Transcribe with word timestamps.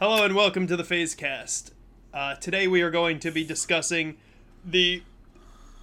Hello 0.00 0.24
and 0.24 0.34
welcome 0.34 0.66
to 0.66 0.78
the 0.78 0.82
PhazeCast. 0.82 1.72
Uh, 2.14 2.34
today 2.36 2.66
we 2.66 2.80
are 2.80 2.90
going 2.90 3.18
to 3.20 3.30
be 3.30 3.44
discussing 3.44 4.16
the 4.64 5.02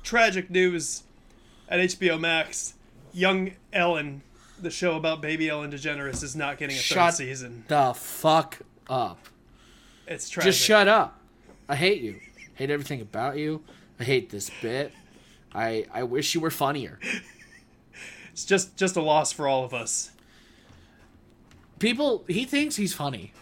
tragic 0.01 0.49
news 0.49 1.03
at 1.69 1.79
HBO 1.79 2.19
Max. 2.19 2.73
Young 3.13 3.51
Ellen, 3.71 4.23
the 4.59 4.71
show 4.71 4.95
about 4.95 5.21
baby 5.21 5.49
Ellen 5.49 5.71
DeGeneres, 5.71 6.23
is 6.23 6.35
not 6.35 6.57
getting 6.57 6.75
a 6.75 6.79
Shut- 6.79 7.13
third 7.13 7.17
season. 7.17 7.65
The 7.67 7.93
fuck 7.93 8.57
up. 8.89 9.19
It's 10.07 10.29
tragic. 10.29 10.51
Just 10.51 10.65
shut 10.65 10.87
up. 10.87 11.19
I 11.69 11.75
hate 11.75 12.01
you. 12.01 12.19
Hate 12.55 12.71
everything 12.71 13.01
about 13.01 13.37
you. 13.37 13.61
I 13.99 14.03
hate 14.03 14.31
this 14.31 14.49
bit. 14.63 14.93
I 15.53 15.85
I 15.93 16.01
wish 16.01 16.33
you 16.33 16.41
were 16.41 16.51
funnier. 16.51 16.99
It's 18.31 18.45
just 18.45 18.77
just 18.77 18.95
a 18.95 19.01
loss 19.01 19.31
for 19.31 19.47
all 19.47 19.63
of 19.65 19.73
us. 19.73 20.11
People, 21.79 22.23
he 22.27 22.45
thinks 22.45 22.75
he's 22.75 22.93
funny. 22.93 23.33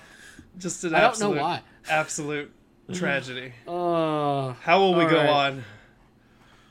Just 0.57 0.83
an 0.83 0.95
I 0.95 1.01
don't 1.01 1.19
know 1.19 1.33
absolute, 1.33 1.41
why. 1.41 1.61
absolute 1.89 2.51
tragedy. 2.93 3.53
Uh, 3.67 4.53
How 4.61 4.79
will 4.79 4.93
we 4.95 5.05
go 5.05 5.17
right. 5.17 5.29
on? 5.29 5.63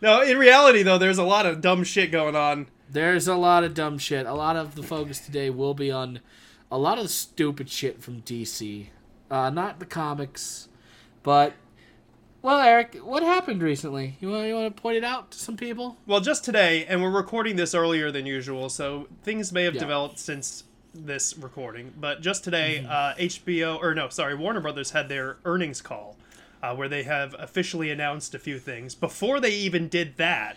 No, 0.01 0.23
in 0.23 0.39
reality 0.39 0.83
though, 0.83 0.99
there's 0.99 1.19
a 1.19 1.25
lot 1.25 1.47
of 1.47 1.61
dumb 1.61 1.83
shit 1.85 2.11
going 2.13 2.37
on. 2.37 2.67
there's 2.91 3.27
a 3.27 3.35
lot 3.35 3.65
of 3.65 3.75
dumb 3.75 3.99
shit. 3.99 4.27
A 4.27 4.35
lot 4.35 4.57
of 4.57 4.75
the 4.75 4.83
focus 4.83 5.19
today 5.19 5.51
will 5.51 5.75
be 5.75 5.91
on 5.91 6.21
a 6.71 6.79
lot 6.79 6.99
of 6.99 7.11
stupid 7.11 7.69
shit 7.71 8.03
from 8.03 8.23
DC. 8.23 8.89
Uh, 9.31 9.51
not 9.51 9.79
the 9.81 9.87
comics, 9.87 10.69
but 11.23 11.55
well, 12.43 12.59
Eric, 12.61 12.97
what 13.03 13.23
happened 13.23 13.63
recently? 13.63 14.17
You 14.21 14.31
want 14.31 14.47
you 14.47 14.55
want 14.55 14.77
to 14.77 14.81
point 14.83 14.97
it 14.99 15.05
out 15.05 15.31
to 15.33 15.39
some 15.39 15.57
people? 15.57 15.97
Well, 16.07 16.21
just 16.21 16.45
today, 16.45 16.85
and 16.87 17.03
we're 17.03 17.11
recording 17.11 17.57
this 17.57 17.75
earlier 17.75 18.11
than 18.11 18.27
usual, 18.27 18.69
so 18.69 19.09
things 19.23 19.51
may 19.53 19.65
have 19.65 19.75
Yeah. 19.75 19.81
developed 19.81 20.19
since 20.19 20.65
this 20.95 21.37
recording. 21.37 21.93
But 21.99 22.21
just 22.21 22.45
today, 22.45 22.81
Mm-hmm. 22.83 22.91
uh, 22.91 23.15
HBO, 23.27 23.81
or 23.83 23.95
no, 23.95 24.09
sorry, 24.09 24.35
Warner 24.35 24.61
Brothers 24.61 24.93
had 24.93 25.09
their 25.09 25.37
earnings 25.45 25.81
call, 25.83 26.17
uh, 26.63 26.75
where 26.75 26.89
they 26.89 27.03
have 27.03 27.35
officially 27.39 27.91
announced 27.91 28.35
a 28.35 28.39
few 28.39 28.59
things. 28.59 28.95
Before 28.95 29.41
they 29.41 29.53
even 29.55 29.89
did 29.89 30.17
that, 30.17 30.57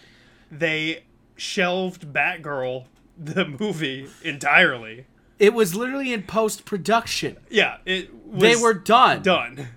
they 0.52 1.04
shelved 1.36 2.14
Batgirl, 2.14 2.86
the 3.18 3.46
movie, 3.46 4.08
entirely. 4.24 5.06
It 5.40 5.54
was 5.54 5.76
literally 5.76 6.14
in 6.14 6.24
post 6.24 6.66
production. 6.66 7.38
Yeah, 7.50 7.78
it 7.86 8.14
was 8.26 8.42
They 8.42 8.56
were 8.56 8.74
done. 8.74 9.22
done. 9.22 9.68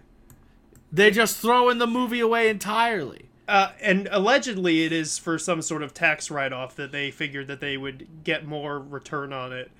They're 0.92 1.10
just 1.10 1.36
throwing 1.38 1.78
the 1.78 1.86
movie 1.86 2.20
away 2.20 2.48
entirely. 2.48 3.26
Uh, 3.46 3.72
and 3.80 4.08
allegedly, 4.12 4.84
it 4.84 4.92
is 4.92 5.18
for 5.18 5.38
some 5.38 5.60
sort 5.60 5.82
of 5.82 5.92
tax 5.92 6.30
write-off 6.30 6.76
that 6.76 6.92
they 6.92 7.10
figured 7.10 7.46
that 7.48 7.60
they 7.60 7.76
would 7.76 8.06
get 8.24 8.46
more 8.46 8.78
return 8.78 9.32
on 9.32 9.52
it 9.52 9.70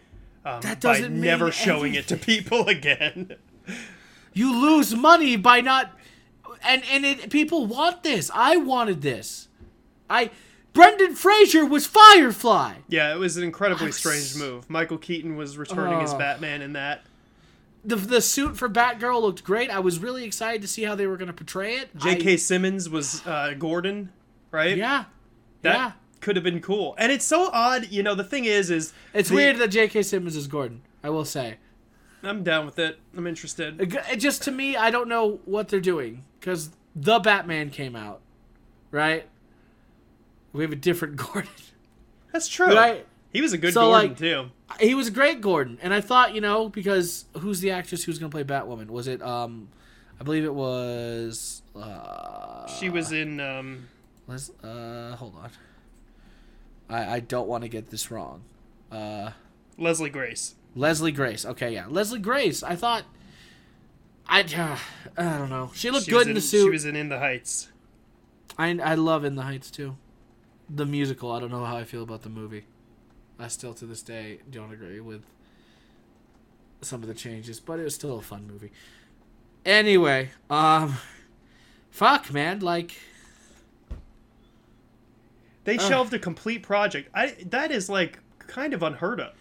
um, 0.44 0.60
That 0.62 0.80
doesn't 0.80 1.12
mean 1.12 1.20
never 1.20 1.50
showing 1.52 1.94
it 1.94 2.06
to 2.08 2.16
people 2.16 2.68
again. 2.68 3.36
You 4.32 4.54
lose 4.54 4.94
money 4.94 5.36
by 5.36 5.60
not 5.60 5.92
and 6.62 6.82
and 6.90 7.04
it 7.04 7.30
people 7.30 7.66
want 7.66 8.02
this. 8.02 8.30
I 8.34 8.56
wanted 8.56 9.02
this. 9.02 9.48
I 10.08 10.30
Brendan 10.72 11.14
Fraser 11.16 11.66
was 11.66 11.86
Firefly. 11.86 12.74
yeah, 12.88 13.12
it 13.12 13.18
was 13.18 13.36
an 13.36 13.42
incredibly 13.42 13.86
I'm 13.86 13.92
strange 13.92 14.36
move. 14.36 14.68
Michael 14.70 14.98
Keaton 14.98 15.36
was 15.36 15.58
returning 15.58 16.00
as 16.00 16.14
Oh. 16.14 16.18
Batman 16.18 16.62
in 16.62 16.74
that. 16.74 17.02
The 17.84 17.96
the 17.96 18.20
suit 18.20 18.56
for 18.56 18.68
Batgirl 18.68 19.20
looked 19.22 19.42
great. 19.42 19.70
I 19.70 19.80
was 19.80 19.98
really 19.98 20.24
excited 20.24 20.62
to 20.62 20.68
see 20.68 20.82
how 20.84 20.94
they 20.94 21.06
were 21.06 21.16
going 21.16 21.28
to 21.28 21.32
portray 21.34 21.76
it. 21.76 21.96
J.K. 21.96 22.34
I- 22.34 22.36
Simmons 22.36 22.88
was 22.90 23.26
uh, 23.26 23.54
Gordon, 23.58 24.12
right? 24.50 24.76
yeah. 24.76 25.04
that 25.62 25.74
yeah. 25.74 25.92
Could 26.20 26.36
have 26.36 26.44
been 26.44 26.60
cool. 26.60 26.94
And 26.98 27.10
it's 27.10 27.24
so 27.24 27.50
odd, 27.52 27.88
you 27.90 28.02
know. 28.02 28.14
The 28.14 28.24
thing 28.24 28.44
is, 28.44 28.70
is 28.70 28.92
It's 29.14 29.28
the- 29.28 29.34
weird 29.36 29.56
that 29.58 29.68
J.K. 29.68 30.02
Simmons 30.02 30.36
is 30.36 30.46
Gordon. 30.46 30.82
I 31.02 31.10
will 31.10 31.24
say. 31.24 31.56
I'm 32.22 32.42
down 32.42 32.66
with 32.66 32.78
it. 32.78 32.98
I'm 33.16 33.26
interested. 33.26 33.80
It, 33.80 33.94
it 34.12 34.16
just 34.16 34.42
to 34.42 34.50
me, 34.50 34.76
I 34.76 34.90
don't 34.90 35.08
know 35.08 35.40
what 35.46 35.68
they're 35.68 35.80
doing 35.80 36.24
because 36.38 36.70
the 36.94 37.18
Batman 37.18 37.70
came 37.70 37.96
out, 37.96 38.20
right? 38.90 39.26
We 40.52 40.62
have 40.62 40.72
a 40.72 40.76
different 40.76 41.16
Gordon, 41.26 41.50
That's 42.32 42.48
true. 42.48 42.74
right? 42.74 43.06
He 43.32 43.40
was 43.40 43.52
a 43.52 43.58
good 43.58 43.72
So, 43.72 43.82
Gordon 43.90 44.10
like- 44.10 44.18
too. 44.18 44.50
He 44.78 44.94
was 44.94 45.08
a 45.08 45.10
great 45.10 45.40
Gordon, 45.40 45.78
and 45.82 45.92
I 45.94 46.00
thought, 46.00 46.32
you 46.34 46.40
know, 46.40 46.68
because 46.68 47.24
who's 47.38 47.58
the 47.60 47.70
actress 47.72 48.04
who's 48.04 48.18
gonna 48.20 48.30
play 48.30 48.44
Batwoman? 48.44 48.88
Was 48.88 49.08
it 49.08 49.20
um, 49.22 49.68
I 50.20 50.22
believe 50.24 50.44
it 50.44 50.54
was 50.54 51.62
uh, 51.74 52.66
She 52.68 52.88
was 52.88 53.10
in. 53.12 53.40
Um, 53.40 53.88
Les- 54.28 54.50
uh, 54.62 55.16
hold 55.16 55.34
on. 55.36 55.50
I 56.90 57.14
I 57.14 57.20
don't 57.20 57.48
want 57.48 57.62
to 57.62 57.68
get 57.68 57.90
this 57.90 58.10
wrong. 58.10 58.42
Uh, 58.90 59.30
Leslie 59.78 60.10
Grace. 60.10 60.54
Leslie 60.74 61.12
Grace. 61.12 61.46
Okay, 61.46 61.72
yeah, 61.72 61.86
Leslie 61.88 62.18
Grace. 62.18 62.62
I 62.62 62.76
thought. 62.76 63.04
I, 64.26 64.42
uh, 64.42 64.78
I 65.16 65.38
don't 65.38 65.50
know. 65.50 65.72
She 65.74 65.90
looked 65.90 66.04
She 66.04 66.12
good 66.12 66.28
in 66.28 66.34
the 66.34 66.40
suit. 66.40 66.64
She 66.64 66.70
was 66.70 66.84
in 66.84 66.94
In 66.94 67.08
the 67.08 67.18
Heights. 67.18 67.68
I 68.58 68.78
I 68.78 68.94
love 68.94 69.24
In 69.24 69.34
the 69.34 69.42
Heights 69.42 69.70
too. 69.70 69.96
The 70.68 70.86
musical. 70.86 71.32
I 71.32 71.40
don't 71.40 71.50
know 71.50 71.64
how 71.64 71.76
I 71.76 71.84
feel 71.84 72.02
about 72.02 72.22
the 72.22 72.28
movie. 72.28 72.66
I 73.38 73.48
still 73.48 73.74
to 73.74 73.86
this 73.86 74.02
day 74.02 74.40
don't 74.50 74.72
agree 74.72 75.00
with 75.00 75.24
some 76.82 77.02
of 77.02 77.08
the 77.08 77.14
changes, 77.14 77.58
but 77.58 77.80
it 77.80 77.84
was 77.84 77.94
still 77.94 78.18
a 78.18 78.22
fun 78.22 78.46
movie. 78.46 78.70
Anyway, 79.64 80.30
um, 80.48 80.96
fuck 81.90 82.32
man, 82.32 82.60
like 82.60 82.96
They 85.64 85.76
Ugh. 85.76 85.88
shelved 85.88 86.14
a 86.14 86.18
complete 86.18 86.62
project. 86.62 87.08
I 87.14 87.34
that 87.50 87.70
is 87.70 87.88
like 87.88 88.18
kind 88.46 88.74
of 88.74 88.82
unheard 88.82 89.20
of. 89.20 89.32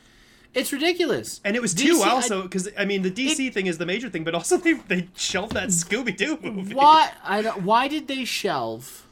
it's 0.54 0.72
ridiculous. 0.74 1.40
And 1.46 1.56
it 1.56 1.62
was 1.62 1.74
DC 1.76 1.86
too 1.86 2.02
also 2.04 2.44
because 2.44 2.70
I 2.78 2.86
mean 2.86 3.02
the 3.04 3.12
DC 3.12 3.54
thing 3.54 3.68
is 3.68 3.78
the 3.78 3.86
major 3.86 4.10
thing, 4.10 4.24
but 4.24 4.36
also 4.36 4.58
they 4.66 4.74
they 4.74 5.08
shelved 5.16 5.54
that 5.54 5.70
Scooby 5.70 6.16
Doo 6.16 6.38
movie. 6.42 6.74
Why 6.76 7.12
I 7.24 7.42
don't, 7.42 7.64
why 7.64 7.88
did 7.88 8.08
they 8.08 8.26
shelve? 8.26 9.06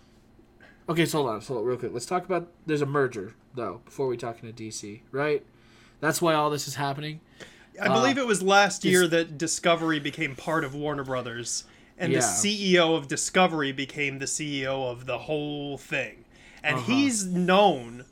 Okay, 0.90 1.06
so 1.06 1.18
hold 1.20 1.30
on, 1.32 1.42
so 1.42 1.54
hold 1.54 1.62
on, 1.64 1.68
real 1.68 1.78
quick. 1.78 1.92
Let's 1.94 2.06
talk 2.06 2.26
about. 2.26 2.48
There's 2.66 2.82
a 2.82 2.86
merger 2.86 3.34
though 3.56 3.82
before 3.86 4.08
we 4.08 4.18
talk 4.18 4.42
into 4.44 4.54
DC, 4.64 5.02
right? 5.12 5.44
That's 6.00 6.22
why 6.22 6.34
all 6.34 6.50
this 6.50 6.68
is 6.68 6.76
happening. 6.76 7.20
I 7.82 7.88
believe 7.90 8.18
uh, 8.18 8.22
it 8.22 8.28
was 8.28 8.42
last 8.42 8.84
year 8.86 9.08
that 9.08 9.38
Discovery 9.38 10.00
became 10.00 10.36
part 10.36 10.64
of 10.64 10.74
Warner 10.74 11.04
Brothers, 11.04 11.64
and 11.98 12.12
Yeah. 12.12 12.20
the 12.20 12.26
CEO 12.26 12.96
of 12.98 13.08
Discovery 13.08 13.72
became 13.72 14.20
the 14.20 14.26
CEO 14.26 14.90
of 14.90 15.06
the 15.06 15.18
whole 15.20 15.78
thing, 15.78 16.24
and 16.64 16.78
Uh-huh. 16.78 16.86
he's 16.92 17.26
known 17.26 18.06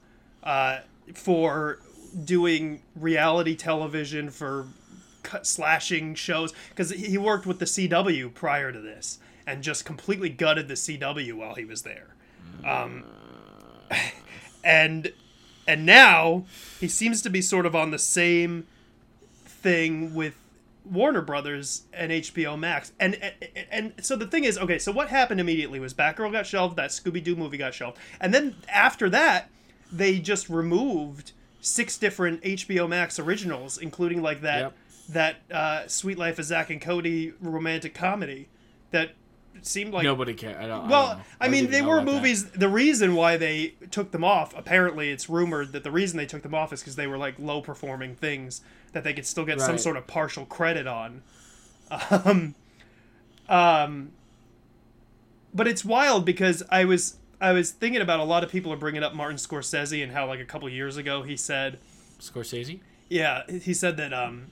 uh, 0.44 0.80
for 1.14 1.80
doing 2.24 2.82
reality 2.96 3.56
television 3.56 4.30
for 4.30 4.68
cut, 5.24 5.46
slashing 5.46 6.16
shows 6.16 6.54
because 6.70 6.92
he 6.92 7.18
worked 7.18 7.46
with 7.46 7.60
the 7.60 7.66
CW 7.66 8.34
prior 8.34 8.72
to 8.72 8.80
this 8.80 9.20
and 9.48 9.62
just 9.64 9.86
completely 9.86 10.30
gutted 10.30 10.68
the 10.68 10.76
CW 10.76 11.34
while 11.34 11.56
he 11.56 11.66
was 11.66 11.82
there. 11.84 12.16
Um, 12.66 13.04
and 14.64 15.12
and 15.68 15.86
now 15.86 16.46
he 16.80 16.88
seems 16.88 17.22
to 17.24 17.30
be 17.30 17.42
sort 17.42 17.66
of 17.66 17.76
on 17.76 17.92
the 17.92 18.00
same 18.00 18.68
thing 19.46 20.14
with 20.14 20.36
Warner 20.86 21.22
Brothers 21.22 21.84
and 21.94 22.12
HBO 22.12 22.58
Max. 22.58 22.92
And, 23.00 23.16
and 23.16 23.34
and 23.72 23.94
so 24.06 24.16
the 24.16 24.28
thing 24.28 24.44
is, 24.44 24.58
okay, 24.58 24.80
so 24.80 24.92
what 24.92 25.10
happened 25.10 25.40
immediately 25.40 25.80
was 25.80 25.94
Batgirl 25.94 26.32
got 26.32 26.46
shelved, 26.46 26.76
that 26.78 26.92
Scooby 26.92 27.24
Doo 27.24 27.36
movie 27.36 27.58
got 27.58 27.74
shelved, 27.74 27.98
and 28.22 28.34
then 28.34 28.56
after 28.70 29.10
that, 29.10 29.50
they 29.92 30.20
just 30.20 30.50
removed 30.50 31.32
six 31.62 31.98
different 31.98 32.42
HBO 32.44 32.88
Max 32.88 33.18
originals, 33.20 33.78
including 33.78 34.22
like 34.22 34.42
that 34.42 34.60
Yep. 34.60 34.74
that 35.10 35.36
uh, 35.52 35.88
Sweet 35.88 36.18
Life 36.18 36.40
of 36.40 36.46
Zack 36.46 36.70
and 36.70 36.80
Cody 36.82 37.34
romantic 37.42 37.94
comedy 37.94 38.48
that 38.92 39.12
seemed 39.62 39.94
like 39.94 40.04
Nobody 40.04 40.34
cares. 40.34 40.58
I 40.58 40.68
don't. 40.68 40.88
well, 40.88 41.06
I, 41.06 41.14
don't. 41.14 41.24
I, 41.42 41.48
mean, 41.50 41.70
they 41.70 41.82
were 41.82 42.00
about 42.00 42.06
that. 42.06 42.12
movies. 42.12 42.50
The 42.52 42.70
reason 42.70 43.16
why 43.16 43.38
they 43.38 43.76
took 43.92 44.12
them 44.12 44.24
off, 44.24 44.56
apparently, 44.58 45.10
it's 45.10 45.30
rumored 45.30 45.72
that 45.74 45.84
the 45.84 45.92
reason 45.92 46.18
they 46.18 46.26
took 46.26 46.44
them 46.44 46.54
off 46.54 46.74
is 46.74 46.82
because 46.82 46.96
they 46.96 47.08
were 47.08 47.18
like 47.18 47.36
low 47.40 47.62
performing 47.62 48.16
things 48.16 48.62
that 48.94 49.04
they 49.04 49.14
could 49.14 49.26
still 49.26 49.46
get 49.46 49.60
some 49.62 49.78
sort 49.78 49.98
of 49.98 50.08
partial 50.08 50.46
credit 50.46 50.88
on. 50.88 51.22
Um, 52.10 52.56
um, 53.48 54.12
but 55.54 55.68
it's 55.68 55.86
wild 55.86 56.26
because 56.26 56.64
I 56.70 56.86
was 56.86 57.18
I 57.40 57.52
was 57.52 57.72
thinking 57.72 58.02
about 58.02 58.20
a 58.20 58.24
lot 58.24 58.44
of 58.44 58.52
people 58.52 58.74
are 58.74 58.78
bringing 58.78 59.04
up 59.04 59.14
Martin 59.14 59.38
Scorsese 59.38 60.02
and 60.04 60.12
how 60.12 60.28
like 60.28 60.40
a 60.40 60.46
couple 60.46 60.68
years 60.70 60.98
ago 60.98 61.24
he 61.24 61.38
said 61.38 61.80
Scorsese. 62.20 62.80
yeah, 63.10 63.44
he 63.48 63.74
said 63.74 63.98
that 63.98 64.14
um 64.14 64.48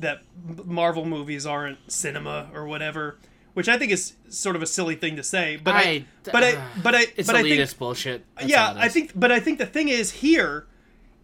that 0.00 0.22
Marvel 0.64 1.04
movies 1.04 1.46
aren't 1.46 1.78
cinema 1.90 2.50
or 2.52 2.66
whatever, 2.66 3.18
which 3.54 3.68
I 3.68 3.78
think 3.78 3.90
is 3.92 4.12
sort 4.28 4.54
of 4.56 4.62
a 4.62 4.66
silly 4.66 4.94
thing 4.96 5.16
to 5.16 5.22
say. 5.22 5.56
But 5.56 5.74
I, 5.74 5.80
I- 5.80 5.96
uh, 6.26 6.30
but 6.32 6.44
I, 6.44 6.64
but 6.82 6.94
I, 6.94 7.00
It's 7.16 7.26
but 7.26 7.36
I 7.36 7.42
elitist 7.42 7.56
think, 7.68 7.78
bullshit. 7.78 8.24
That's 8.36 8.48
yeah, 8.48 8.74
I 8.76 8.88
think, 8.88 9.12
but 9.14 9.32
I 9.32 9.40
think 9.40 9.58
the 9.58 9.66
thing 9.66 9.88
is 9.88 10.10
here, 10.10 10.66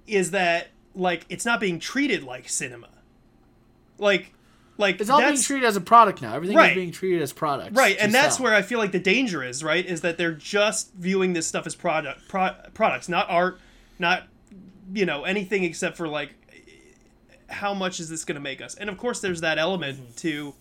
is 0.07 0.31
that 0.33 0.69
like 0.95 1.27
it's 1.29 1.45
not 1.45 1.61
being 1.61 1.79
treated 1.79 2.23
like 2.25 2.49
cinema, 2.49 2.89
like, 3.99 4.33
like 4.79 5.01
it's 5.01 5.11
all 5.11 5.21
being 5.21 5.37
treated 5.37 5.67
as 5.67 5.77
a 5.77 5.81
product 5.81 6.23
now. 6.23 6.35
Everything 6.35 6.57
Right. 6.57 6.71
is 6.73 6.75
being 6.75 6.91
treated 6.91 7.23
as 7.23 7.33
product, 7.33 7.77
right, 7.77 7.97
and 8.01 8.13
that's 8.15 8.37
sell. 8.37 8.45
where 8.45 8.55
I 8.55 8.63
feel 8.63 8.79
like 8.79 8.93
the 8.93 8.99
danger 8.99 9.45
is. 9.45 9.63
Right, 9.63 9.85
is 9.85 10.01
that 10.01 10.17
they're 10.17 10.33
just 10.33 10.93
viewing 10.95 11.33
this 11.35 11.47
stuff 11.47 11.67
as 11.67 11.75
product 11.75 12.29
pro- 12.29 12.55
products, 12.75 13.09
not 13.09 13.29
art, 13.29 13.61
not 13.99 14.25
you 14.95 15.05
know 15.07 15.25
anything 15.25 15.65
except 15.65 15.97
for 15.97 16.09
like 16.09 16.35
how 17.49 17.75
much 17.75 17.99
is 18.01 18.09
this 18.09 18.25
going 18.25 18.37
to 18.37 18.41
make 18.41 18.61
us? 18.63 18.75
And 18.77 18.89
of 18.89 18.97
course, 18.97 19.21
there's 19.21 19.41
that 19.43 19.59
element 19.59 20.17
to 20.19 20.55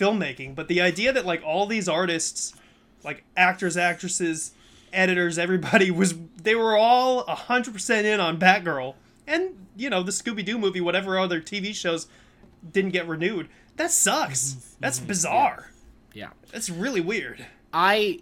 filmmaking, 0.00 0.54
but 0.54 0.68
the 0.68 0.80
idea 0.80 1.12
that 1.12 1.26
like 1.26 1.42
all 1.44 1.66
these 1.66 1.88
artists, 1.88 2.54
like 3.04 3.24
actors, 3.36 3.76
actresses, 3.76 4.52
editors, 4.92 5.38
everybody 5.38 5.90
was 5.90 6.14
they 6.42 6.54
were 6.54 6.76
all 6.76 7.24
hundred 7.26 7.74
percent 7.74 8.06
in 8.06 8.20
on 8.20 8.38
Batgirl, 8.38 8.94
and 9.26 9.66
you 9.76 9.90
know 9.90 10.02
the 10.02 10.12
Scooby 10.12 10.44
Doo 10.44 10.58
movie, 10.58 10.80
whatever 10.80 11.18
other 11.18 11.40
TV 11.40 11.74
shows 11.74 12.08
didn't 12.72 12.90
get 12.90 13.06
renewed. 13.06 13.48
That 13.76 13.90
sucks. 13.90 14.52
Mm-hmm. 14.52 14.74
That's 14.80 14.98
mm-hmm. 14.98 15.08
bizarre. 15.08 15.70
Yeah. 16.12 16.30
That's 16.52 16.68
really 16.68 17.00
weird. 17.00 17.46
I 17.72 18.20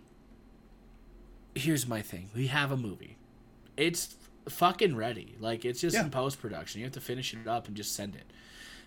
here's 1.54 1.86
my 1.86 2.02
thing. 2.02 2.30
We 2.34 2.48
have 2.48 2.70
a 2.70 2.76
movie. 2.76 3.16
It's 3.76 4.14
fucking 4.48 4.96
ready. 4.96 5.36
Like 5.40 5.64
it's 5.64 5.80
just 5.80 5.94
Yeah. 5.94 6.04
in 6.04 6.10
post 6.10 6.40
production. 6.40 6.80
You 6.80 6.86
have 6.86 6.94
to 6.94 7.00
finish 7.00 7.34
it 7.34 7.46
up 7.46 7.66
and 7.66 7.76
just 7.76 7.94
send 7.94 8.14
it. 8.14 8.24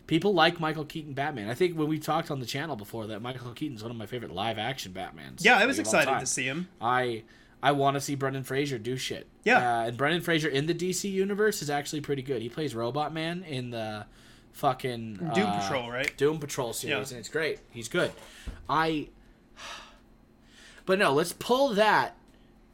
People 0.08 0.34
like 0.34 0.60
Michael 0.60 0.84
Keaton 0.86 1.14
Batman. 1.14 1.50
I 1.50 1.54
think 1.54 1.78
when 1.78 1.88
we 1.88 1.98
talked 2.00 2.32
on 2.32 2.40
the 2.40 2.46
channel 2.46 2.76
before 2.76 3.08
that 3.08 3.22
Michael 3.22 3.52
Keaton's 3.54 3.82
one 3.82 3.92
of 3.92 3.98
my 3.98 4.06
favorite 4.06 4.32
live 4.34 4.58
action 4.58 4.92
Batmans. 4.94 5.38
Yeah, 5.40 5.58
I 5.58 5.66
was 5.66 5.78
like, 5.78 5.86
excited 5.86 6.20
to 6.20 6.26
see 6.26 6.44
him. 6.46 6.68
I 6.82 7.24
I 7.64 7.72
want 7.74 7.96
to 7.96 8.02
see 8.02 8.16
Brendan 8.16 8.44
Fraser 8.44 8.78
do 8.78 8.98
shit. 8.98 9.28
Yeah. 9.44 9.58
uh, 9.82 9.86
and 9.86 9.96
Brendan 9.98 10.22
Fraser 10.22 10.50
in 10.50 10.66
the 10.66 10.74
DC 10.74 11.10
universe 11.12 11.62
is 11.62 11.70
actually 11.70 12.02
pretty 12.02 12.24
good. 12.24 12.42
He 12.42 12.50
plays 12.50 12.74
Robot 12.76 13.14
Man 13.14 13.44
in 13.44 13.70
the 13.70 14.06
fucking 14.54 15.16
Doom 15.34 15.46
uh, 15.48 15.62
Patrol, 15.62 15.90
right? 15.90 16.12
Doom 16.18 16.40
Patrol 16.40 16.74
series, 16.74 17.12
Yeah. 17.12 17.16
and 17.16 17.20
it's 17.20 17.30
great. 17.30 17.60
He's 17.70 17.88
good. 17.88 18.12
I. 18.70 19.08
But 20.86 20.98
no, 21.00 21.14
let's 21.14 21.32
pull 21.34 21.70
that, 21.76 22.16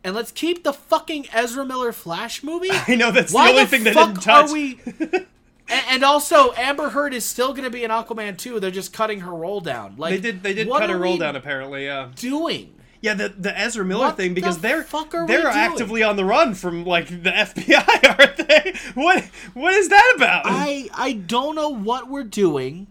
and 0.03 0.15
let's 0.15 0.31
keep 0.31 0.63
the 0.63 0.73
fucking 0.73 1.27
Ezra 1.33 1.65
Miller 1.65 1.91
Flash 1.91 2.41
movie. 2.41 2.69
I 2.71 2.95
know 2.95 3.11
that's 3.11 3.33
Why 3.33 3.47
the 3.51 3.59
only 3.59 3.63
the 3.65 3.69
thing 3.83 3.93
fuck 3.93 4.09
didn't 4.13 4.23
touch. 4.23 4.49
are 4.49 4.53
we? 4.53 4.79
and, 5.69 5.83
and 5.89 6.03
also, 6.03 6.53
Amber 6.53 6.89
Heard 6.89 7.13
is 7.13 7.25
still 7.25 7.51
going 7.51 7.63
to 7.63 7.69
be 7.69 7.83
in 7.83 7.91
Aquaman 7.91 8.37
2. 8.37 8.59
They're 8.59 8.71
just 8.71 8.93
cutting 8.93 9.21
her 9.21 9.33
role 9.33 9.59
down. 9.59 9.95
Like 9.97 10.15
They 10.15 10.31
did. 10.31 10.43
They 10.43 10.53
did 10.53 10.69
cut 10.69 10.89
her 10.89 10.97
role 10.97 11.17
down 11.17 11.35
apparently. 11.35 11.85
Yeah. 11.85 12.09
Doing. 12.15 12.73
Yeah, 12.99 13.13
the 13.13 13.29
the 13.29 13.57
Ezra 13.57 13.85
Miller 13.85 14.07
What 14.07 14.17
thing 14.17 14.33
because 14.33 14.57
the 14.57 14.67
they're 14.67 15.27
they're 15.27 15.47
actively 15.47 16.01
on 16.01 16.15
the 16.15 16.25
run 16.25 16.55
from 16.55 16.83
like 16.83 17.07
the 17.07 17.29
FBI, 17.29 18.19
aren't 18.19 18.37
they? 18.37 18.73
What 18.95 19.23
what 19.53 19.73
is 19.75 19.89
that 19.89 20.13
about? 20.15 20.43
I 20.45 20.89
I 20.93 21.13
don't 21.13 21.55
know 21.55 21.69
what 21.69 22.09
we're 22.09 22.23
doing. 22.23 22.87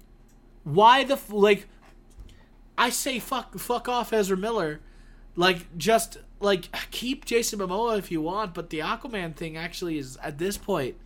Why 0.62 1.02
the 1.02 1.18
like? 1.28 1.66
I 2.78 2.90
say 2.90 3.18
fuck 3.18 3.58
fuck 3.58 3.88
off 3.88 4.12
Ezra 4.12 4.36
Miller, 4.36 4.80
like 5.34 5.76
just 5.76 6.18
like 6.40 6.68
keep 6.90 7.24
Jason 7.24 7.58
Momoa 7.58 7.98
if 7.98 8.10
you 8.10 8.22
want, 8.22 8.54
but 8.54 8.70
the 8.70 8.78
Aquaman 8.78 9.34
thing 9.34 9.56
actually 9.56 9.98
is 9.98 10.16
at 10.22 10.38
this 10.38 10.56
point, 10.56 10.96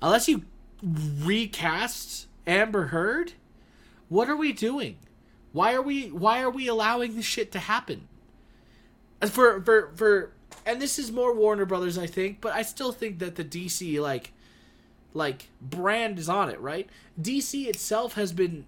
unless 0.00 0.28
you 0.28 0.44
recast 0.84 2.26
Amber 2.46 2.86
Heard, 2.86 3.32
what 4.08 4.28
are 4.28 4.36
we 4.36 4.52
doing? 4.52 4.96
Why 5.52 5.72
are 5.72 5.82
we 5.82 6.10
why 6.10 6.42
are 6.42 6.50
we 6.50 6.66
allowing 6.68 7.16
this 7.16 7.24
shit 7.24 7.52
to 7.52 7.58
happen? 7.58 8.08
As 9.20 9.30
For 9.30 9.62
for 9.62 9.92
for 9.94 10.32
and 10.66 10.80
this 10.80 10.98
is 10.98 11.12
more 11.12 11.34
Warner 11.34 11.64
Brothers, 11.64 11.98
I 11.98 12.06
think, 12.06 12.40
but 12.40 12.52
I 12.52 12.62
still 12.62 12.92
think 12.92 13.18
that 13.20 13.36
the 13.36 13.44
DC 13.44 14.00
like 14.00 14.32
like 15.12 15.48
brand 15.60 16.18
is 16.18 16.28
on 16.28 16.50
it, 16.50 16.60
right? 16.60 16.88
DC 17.20 17.66
itself 17.66 18.14
has 18.14 18.32
been 18.32 18.66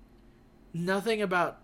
nothing 0.72 1.20
about 1.20 1.58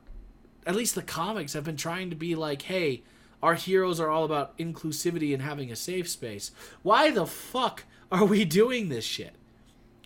at 0.66 0.74
least 0.74 0.94
the 0.94 1.02
comics 1.02 1.52
have 1.54 1.64
been 1.64 1.76
trying 1.76 2.10
to 2.10 2.16
be 2.16 2.34
like, 2.34 2.62
hey, 2.62 3.02
our 3.42 3.54
heroes 3.54 3.98
are 4.00 4.08
all 4.08 4.24
about 4.24 4.56
inclusivity 4.58 5.32
and 5.32 5.42
having 5.42 5.70
a 5.72 5.76
safe 5.76 6.08
space. 6.08 6.52
Why 6.82 7.10
the 7.10 7.26
fuck 7.26 7.84
are 8.10 8.24
we 8.24 8.44
doing 8.44 8.88
this 8.88 9.04
shit? 9.04 9.34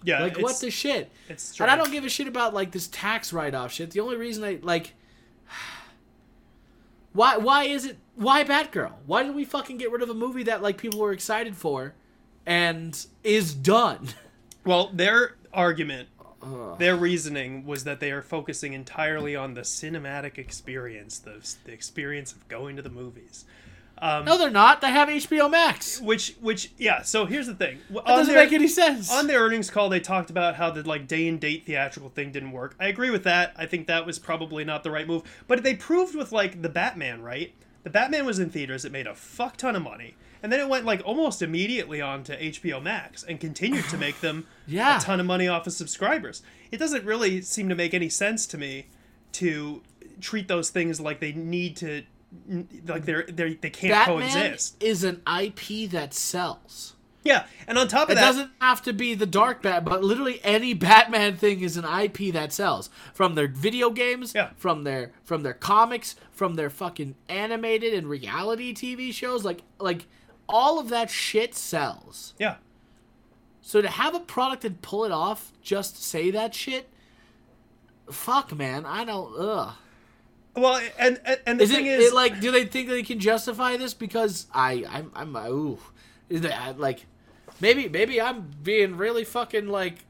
Yeah, 0.07 0.23
Like 0.23 0.39
what 0.39 0.59
the 0.61 0.71
shit? 0.71 1.11
it's 1.29 1.61
And 1.61 1.69
I 1.69 1.77
don't 1.77 1.91
give 1.91 2.05
a 2.05 2.09
shit 2.09 2.29
about 2.29 2.55
like 2.55 2.71
this 2.71 2.87
tax 2.89 3.33
write 3.33 3.55
off 3.55 3.73
shit. 3.73 3.91
The 3.91 4.01
only 4.01 4.17
reason 4.17 4.45
I 4.45 4.59
like 4.63 4.95
why 7.13 7.37
why 7.37 7.65
is 7.65 7.85
it 7.85 7.99
why 8.15 8.45
Batgirl? 8.45 8.93
Why 9.05 9.25
did 9.25 9.35
we 9.35 9.45
fucking 9.45 9.79
get 9.79 9.91
rid 9.91 10.03
of 10.03 10.09
a 10.09 10.15
movie 10.15 10.45
that 10.45 10.63
like 10.63 10.79
people 10.79 11.01
were 11.01 11.13
excited 11.13 11.57
for 11.57 11.95
and 12.47 13.07
is 13.23 13.53
done? 13.53 14.09
Well, 14.65 14.91
their 14.93 15.37
argument, 15.53 16.09
their 16.79 16.97
reasoning 16.97 17.65
was 17.67 17.85
that 17.85 18.01
they 18.01 18.11
are 18.11 18.21
focusing 18.21 18.73
entirely 18.73 19.37
on 19.37 19.55
the 19.55 19.61
cinematic 19.61 20.39
experience, 20.39 21.21
the 21.21 21.55
the 21.65 21.71
experience 21.73 22.33
of 22.33 22.49
going 22.49 22.75
to 22.75 22.83
the 22.83 22.91
movies. 22.91 23.45
Um, 23.99 24.25
no, 24.27 24.37
they're 24.37 24.51
not. 24.51 24.83
They 24.83 24.91
have 24.91 25.09
HBO 25.09 25.51
Max. 25.51 26.01
Which 26.01 26.35
which 26.41 26.71
yeah. 26.77 27.03
So 27.03 27.25
here's 27.25 27.47
the 27.47 27.55
thing. 27.55 27.79
That 27.91 28.05
doesn't 28.07 28.35
make 28.35 28.53
any 28.53 28.69
sense. 28.69 29.11
on 29.11 29.27
their 29.27 29.41
earnings 29.41 29.71
call 29.71 29.89
they 29.89 30.01
talked 30.01 30.29
about 30.29 30.57
how 30.57 30.71
the 30.71 30.83
like 30.87 31.07
day 31.09 31.27
and 31.29 31.41
date 31.41 31.65
theatrical 31.65 32.11
thing 32.11 32.31
didn't 32.33 32.53
work 32.53 32.75
i 32.79 32.87
agree 32.89 33.11
with 33.11 33.25
that 33.25 33.53
i 33.57 33.65
think 33.67 33.87
that 33.87 34.05
was 34.05 34.19
probably 34.19 34.65
not 34.65 34.83
the 34.83 34.91
right 34.91 35.07
move 35.07 35.23
but 35.49 35.63
they 35.63 35.75
proved 35.75 36.15
with 36.15 36.31
like 36.33 36.61
the 36.63 36.69
batman 36.69 37.23
right 37.23 37.55
the 37.85 37.91
batman 37.91 38.27
was 38.27 38.39
in 38.39 38.51
theaters 38.51 38.85
it 38.85 38.93
made 38.93 39.07
a 39.07 39.15
fuck 39.15 39.57
ton 39.57 39.75
of 39.77 39.83
money 39.83 40.15
and 40.43 40.53
then 40.53 40.61
it 40.61 40.69
went 40.69 40.85
like 40.85 41.01
almost 41.05 41.41
immediately 41.43 42.01
on 42.01 42.23
to 42.25 42.37
hbo 42.51 42.83
max 42.83 43.23
and 43.23 43.41
continued 43.41 43.85
to 43.89 43.97
make 43.97 44.21
them 44.21 44.47
Yeah. 44.67 44.99
a 44.99 45.01
ton 45.01 45.21
of 45.21 45.27
money 45.27 45.49
off 45.49 45.67
of 45.67 45.73
subscribers 45.73 46.43
it 46.71 46.77
doesn't 46.79 47.05
really 47.05 47.41
seem 47.43 47.69
to 47.69 47.75
make 47.75 47.95
any 47.95 48.09
sense 48.09 48.47
to 48.49 48.59
me 48.59 48.87
to 49.33 49.83
treat 50.21 50.49
those 50.49 50.71
things 50.71 51.01
like 51.01 51.21
they 51.21 51.33
need 51.33 51.77
to 51.77 52.03
like 52.87 53.05
they're, 53.05 53.25
they're 53.29 53.55
they 53.55 53.71
can't 53.71 53.93
Batman 53.93 54.21
coexist 54.21 54.77
is 54.83 55.05
an 55.05 55.23
IP 55.41 55.91
that 55.91 56.13
sells. 56.13 56.95
yeah 57.25 57.47
and 57.67 57.79
on 57.79 57.89
top 57.89 58.09
of 58.09 58.13
It 58.13 58.15
that 58.17 58.23
it 58.23 58.27
doesn't 58.27 58.51
have 58.61 58.83
to 58.83 58.93
be 58.93 59.15
the 59.15 59.27
Dark 59.27 59.63
Bat, 59.63 59.85
but 59.85 60.03
literally 60.05 60.41
any 60.45 60.75
Batman 60.75 61.37
thing 61.37 61.61
is 61.61 61.77
an 61.77 61.85
IP 61.85 62.33
that 62.35 62.53
sells. 62.53 62.91
From 63.15 63.35
their 63.37 63.49
video 63.49 63.91
games, 63.91 64.33
Yeah. 64.35 64.51
from 64.57 64.85
their 64.85 65.13
from 65.25 65.43
their 65.43 65.55
comics, 65.55 66.17
from 66.31 66.55
their 66.55 66.69
fucking 66.71 67.15
animated 67.29 67.95
and 67.95 68.09
reality 68.09 68.75
TV 68.75 69.13
shows, 69.13 69.45
like 69.45 69.63
like 69.79 70.07
all 70.49 70.79
of 70.79 70.89
that 70.91 71.11
shit 71.11 71.55
sells. 71.55 72.35
yeah 72.39 72.57
So 73.63 73.81
to 73.83 73.89
have 73.89 74.15
a 74.15 74.21
product 74.21 74.65
and 74.65 74.81
pull 74.83 75.05
it 75.05 75.13
off, 75.13 75.53
just 75.63 76.03
say 76.03 76.31
that 76.33 76.55
shit. 76.55 76.89
Fuck, 78.11 78.55
man, 78.55 78.85
I 78.87 79.05
don't. 79.05 79.33
Ugh. 79.39 79.75
Well 80.57 80.81
and 80.99 81.21
and, 81.25 81.41
and 81.47 81.61
the 81.61 81.65
Is 81.65 81.71
thing 81.71 81.87
is 81.87 82.09
it 82.09 82.15
like? 82.15 82.41
Do 82.41 82.51
they 82.51 82.65
think 82.65 82.89
they 82.89 83.03
can 83.03 83.19
justify 83.21 83.77
this? 83.77 83.95
Because 83.95 84.47
I, 84.55 84.85
I'm, 84.89 85.11
I'm, 85.15 85.37
ooh, 85.37 85.79
is 86.29 86.41
that 86.43 86.79
like, 86.81 87.07
maybe, 87.61 87.89
maybe 87.89 88.21
I'm 88.21 88.51
being 88.63 88.97
really 88.97 89.25
fucking 89.25 89.69
like, 89.69 90.05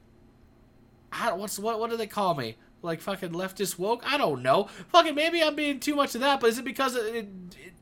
I 1.11 1.29
don't, 1.29 1.39
what's 1.39 1.59
what, 1.59 1.79
what 1.79 1.89
do 1.89 1.97
they 1.97 2.07
call 2.07 2.35
me? 2.35 2.55
Like 2.81 3.01
fucking 3.01 3.31
leftist 3.31 3.77
woke? 3.79 4.03
I 4.05 4.17
don't 4.17 4.41
know. 4.43 4.69
Fucking 4.91 5.15
maybe 5.15 5.41
I'm 5.43 5.55
being 5.55 5.79
too 5.79 5.95
much 5.95 6.15
of 6.15 6.21
that. 6.21 6.39
But 6.39 6.51
is 6.51 6.57
it 6.59 6.65
because 6.65 6.95
it? 6.95 7.15
it, 7.15 7.27
it 7.59 7.73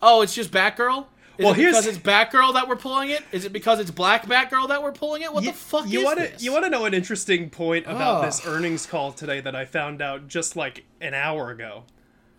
oh, 0.00 0.22
it's 0.22 0.34
just 0.34 0.50
Batgirl. 0.50 1.06
Is 1.38 1.44
Well, 1.44 1.54
it 1.54 1.56
here's- 1.56 1.74
because 1.76 1.96
it's 1.96 2.06
Batgirl 2.06 2.52
that 2.54 2.68
we're 2.68 2.76
pulling 2.76 3.10
it? 3.10 3.22
Is 3.32 3.44
it 3.46 3.52
because 3.52 3.80
it's 3.80 3.90
Black 3.90 4.26
Batgirl 4.26 4.68
that 4.68 4.82
we're 4.82 4.92
pulling 4.92 5.22
it? 5.22 5.32
What 5.32 5.44
the 5.44 5.52
fuck 5.52 5.88
you 5.88 6.00
is 6.00 6.04
wanna, 6.04 6.20
this? 6.22 6.42
You 6.42 6.52
want 6.52 6.64
to 6.64 6.70
know 6.70 6.84
an 6.84 6.92
interesting 6.92 7.48
point 7.48 7.86
about 7.86 8.18
Ugh. 8.18 8.24
this 8.26 8.46
earnings 8.46 8.84
call 8.84 9.12
today 9.12 9.40
that 9.40 9.56
I 9.56 9.64
found 9.64 10.02
out 10.02 10.28
just 10.28 10.54
like 10.54 10.84
an 11.00 11.14
hour 11.14 11.50
ago? 11.50 11.84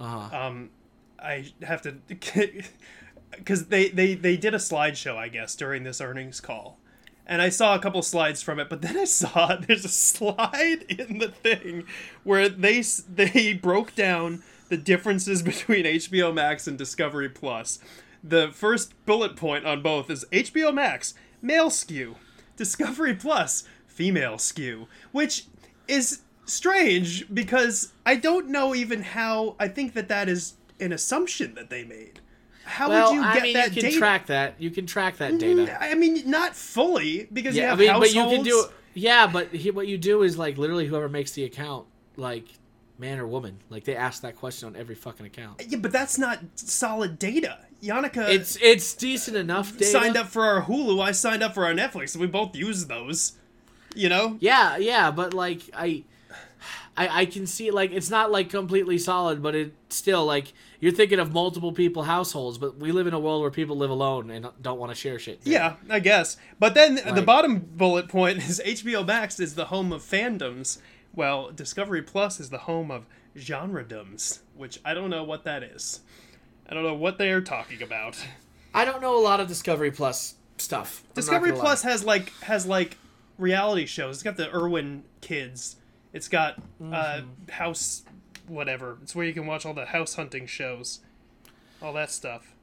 Uh-huh. 0.01 0.45
Um, 0.47 0.69
I 1.19 1.51
have 1.61 1.81
to 1.83 1.91
because 3.31 3.67
they, 3.67 3.89
they 3.89 4.15
they 4.15 4.35
did 4.35 4.53
a 4.53 4.57
slideshow 4.57 5.15
I 5.15 5.27
guess 5.27 5.55
during 5.55 5.83
this 5.83 6.01
earnings 6.01 6.41
call, 6.41 6.79
and 7.27 7.41
I 7.41 7.49
saw 7.49 7.75
a 7.75 7.79
couple 7.79 8.01
slides 8.01 8.41
from 8.41 8.59
it. 8.59 8.67
But 8.69 8.81
then 8.81 8.97
I 8.97 9.05
saw 9.05 9.55
there's 9.67 9.85
a 9.85 9.89
slide 9.89 10.85
in 10.89 11.19
the 11.19 11.29
thing 11.29 11.85
where 12.23 12.49
they 12.49 12.81
they 13.07 13.53
broke 13.53 13.95
down 13.95 14.43
the 14.69 14.77
differences 14.77 15.41
between 15.43 15.85
HBO 15.85 16.33
Max 16.33 16.67
and 16.67 16.77
Discovery 16.77 17.29
Plus. 17.29 17.79
The 18.23 18.49
first 18.53 18.93
bullet 19.05 19.35
point 19.35 19.65
on 19.65 19.81
both 19.81 20.09
is 20.09 20.25
HBO 20.31 20.73
Max 20.73 21.13
male 21.41 21.69
skew, 21.69 22.15
Discovery 22.55 23.15
Plus 23.15 23.65
female 23.87 24.37
skew, 24.37 24.87
which 25.11 25.45
is 25.87 26.21
strange 26.51 27.33
because 27.33 27.93
I 28.05 28.15
don't 28.15 28.49
know 28.49 28.75
even 28.75 29.01
how. 29.01 29.55
I 29.59 29.67
think 29.67 29.93
that 29.93 30.07
that 30.09 30.29
is 30.29 30.53
an 30.79 30.91
assumption 30.91 31.55
that 31.55 31.69
they 31.69 31.83
made. 31.83 32.19
How 32.63 32.89
well, 32.89 33.09
would 33.09 33.15
you 33.15 33.23
I 33.23 33.33
get 33.33 33.43
mean, 33.43 33.53
that 33.53 33.69
you 33.69 33.81
can 33.81 33.89
data? 33.89 33.97
track 33.97 34.25
that. 34.27 34.55
You 34.59 34.69
can 34.69 34.85
track 34.85 35.17
that 35.17 35.33
mm, 35.33 35.39
data. 35.39 35.77
I 35.81 35.95
mean, 35.95 36.29
not 36.29 36.55
fully 36.55 37.27
because 37.33 37.55
you 37.55 37.63
Yeah, 37.63 37.73
I 37.73 37.75
mean, 37.75 37.89
households. 37.89 38.13
but 38.13 38.29
you 38.29 38.35
can 38.35 38.43
do. 38.45 38.65
Yeah, 38.93 39.27
but 39.27 39.47
he, 39.49 39.71
what 39.71 39.87
you 39.87 39.97
do 39.97 40.23
is 40.23 40.37
like 40.37 40.57
literally 40.57 40.85
whoever 40.85 41.09
makes 41.09 41.31
the 41.31 41.43
account, 41.43 41.87
like 42.17 42.45
man 42.97 43.19
or 43.19 43.25
woman, 43.27 43.59
like 43.69 43.83
they 43.83 43.95
ask 43.95 44.21
that 44.21 44.35
question 44.35 44.67
on 44.67 44.75
every 44.75 44.95
fucking 44.95 45.25
account. 45.25 45.63
Yeah, 45.67 45.79
but 45.79 45.91
that's 45.91 46.17
not 46.17 46.39
solid 46.55 47.17
data. 47.17 47.59
Yannicka 47.81 48.29
It's 48.29 48.57
it's 48.61 48.93
decent 48.93 49.35
enough 49.37 49.73
data. 49.75 49.85
signed 49.85 50.15
up 50.15 50.27
for 50.27 50.43
our 50.43 50.63
Hulu. 50.63 51.01
I 51.01 51.13
signed 51.13 51.41
up 51.41 51.55
for 51.55 51.65
our 51.65 51.73
Netflix. 51.73 52.15
We 52.15 52.27
both 52.27 52.55
use 52.55 52.85
those. 52.85 53.33
You 53.95 54.07
know? 54.07 54.37
Yeah, 54.39 54.77
yeah, 54.77 55.11
but 55.11 55.33
like 55.33 55.61
I, 55.73 56.03
I, 56.97 57.21
I 57.21 57.25
can 57.25 57.47
see 57.47 57.71
like 57.71 57.91
it's 57.91 58.09
not 58.09 58.31
like 58.31 58.49
completely 58.49 58.97
solid, 58.97 59.41
but 59.41 59.55
it 59.55 59.73
still 59.89 60.25
like 60.25 60.53
you're 60.79 60.91
thinking 60.91 61.19
of 61.19 61.31
multiple 61.33 61.71
people 61.71 62.03
households, 62.03 62.57
but 62.57 62.77
we 62.77 62.91
live 62.91 63.07
in 63.07 63.13
a 63.13 63.19
world 63.19 63.41
where 63.41 63.51
people 63.51 63.77
live 63.77 63.89
alone 63.89 64.29
and 64.29 64.47
don't 64.61 64.79
want 64.79 64.91
to 64.91 64.95
share 64.95 65.19
shit. 65.19 65.41
Yeah, 65.43 65.75
I 65.89 65.99
guess. 65.99 66.37
But 66.59 66.73
then 66.73 66.95
the 67.13 67.21
bottom 67.21 67.59
bullet 67.59 68.07
point 68.07 68.39
is 68.39 68.59
HBO 68.65 69.05
Max 69.05 69.39
is 69.39 69.55
the 69.55 69.65
home 69.65 69.91
of 69.91 70.01
fandoms, 70.01 70.79
Well, 71.13 71.51
Discovery 71.51 72.01
Plus 72.01 72.39
is 72.39 72.49
the 72.49 72.59
home 72.59 72.91
of 72.91 73.05
genredoms, 73.35 74.39
which 74.55 74.79
I 74.83 74.93
don't 74.93 75.09
know 75.09 75.23
what 75.23 75.43
that 75.43 75.63
is. 75.63 76.01
I 76.67 76.73
don't 76.73 76.83
know 76.83 76.93
what 76.95 77.17
they 77.17 77.31
are 77.31 77.41
talking 77.41 77.81
about. 77.81 78.17
I 78.73 78.85
don't 78.85 79.01
know 79.01 79.17
a 79.17 79.19
lot 79.19 79.39
of 79.39 79.47
Discovery 79.47 79.91
Plus 79.91 80.35
stuff. 80.57 81.03
I'm 81.09 81.15
Discovery 81.15 81.51
Plus 81.51 81.83
lie. 81.83 81.91
has 81.91 82.03
like 82.03 82.31
has 82.43 82.65
like 82.65 82.97
reality 83.37 83.85
shows. 83.85 84.17
It's 84.17 84.23
got 84.23 84.37
the 84.37 84.53
Irwin 84.53 85.03
kids. 85.19 85.75
It's 86.13 86.27
got 86.27 86.57
uh, 86.57 86.61
Mm-hmm. 86.83 87.51
house 87.51 88.03
whatever. 88.47 88.97
It's 89.01 89.15
where 89.15 89.25
you 89.25 89.33
can 89.33 89.45
watch 89.45 89.65
all 89.65 89.73
the 89.73 89.85
house 89.85 90.15
hunting 90.15 90.45
shows, 90.45 90.99
all 91.81 91.93
that 91.93 92.11
stuff. 92.11 92.53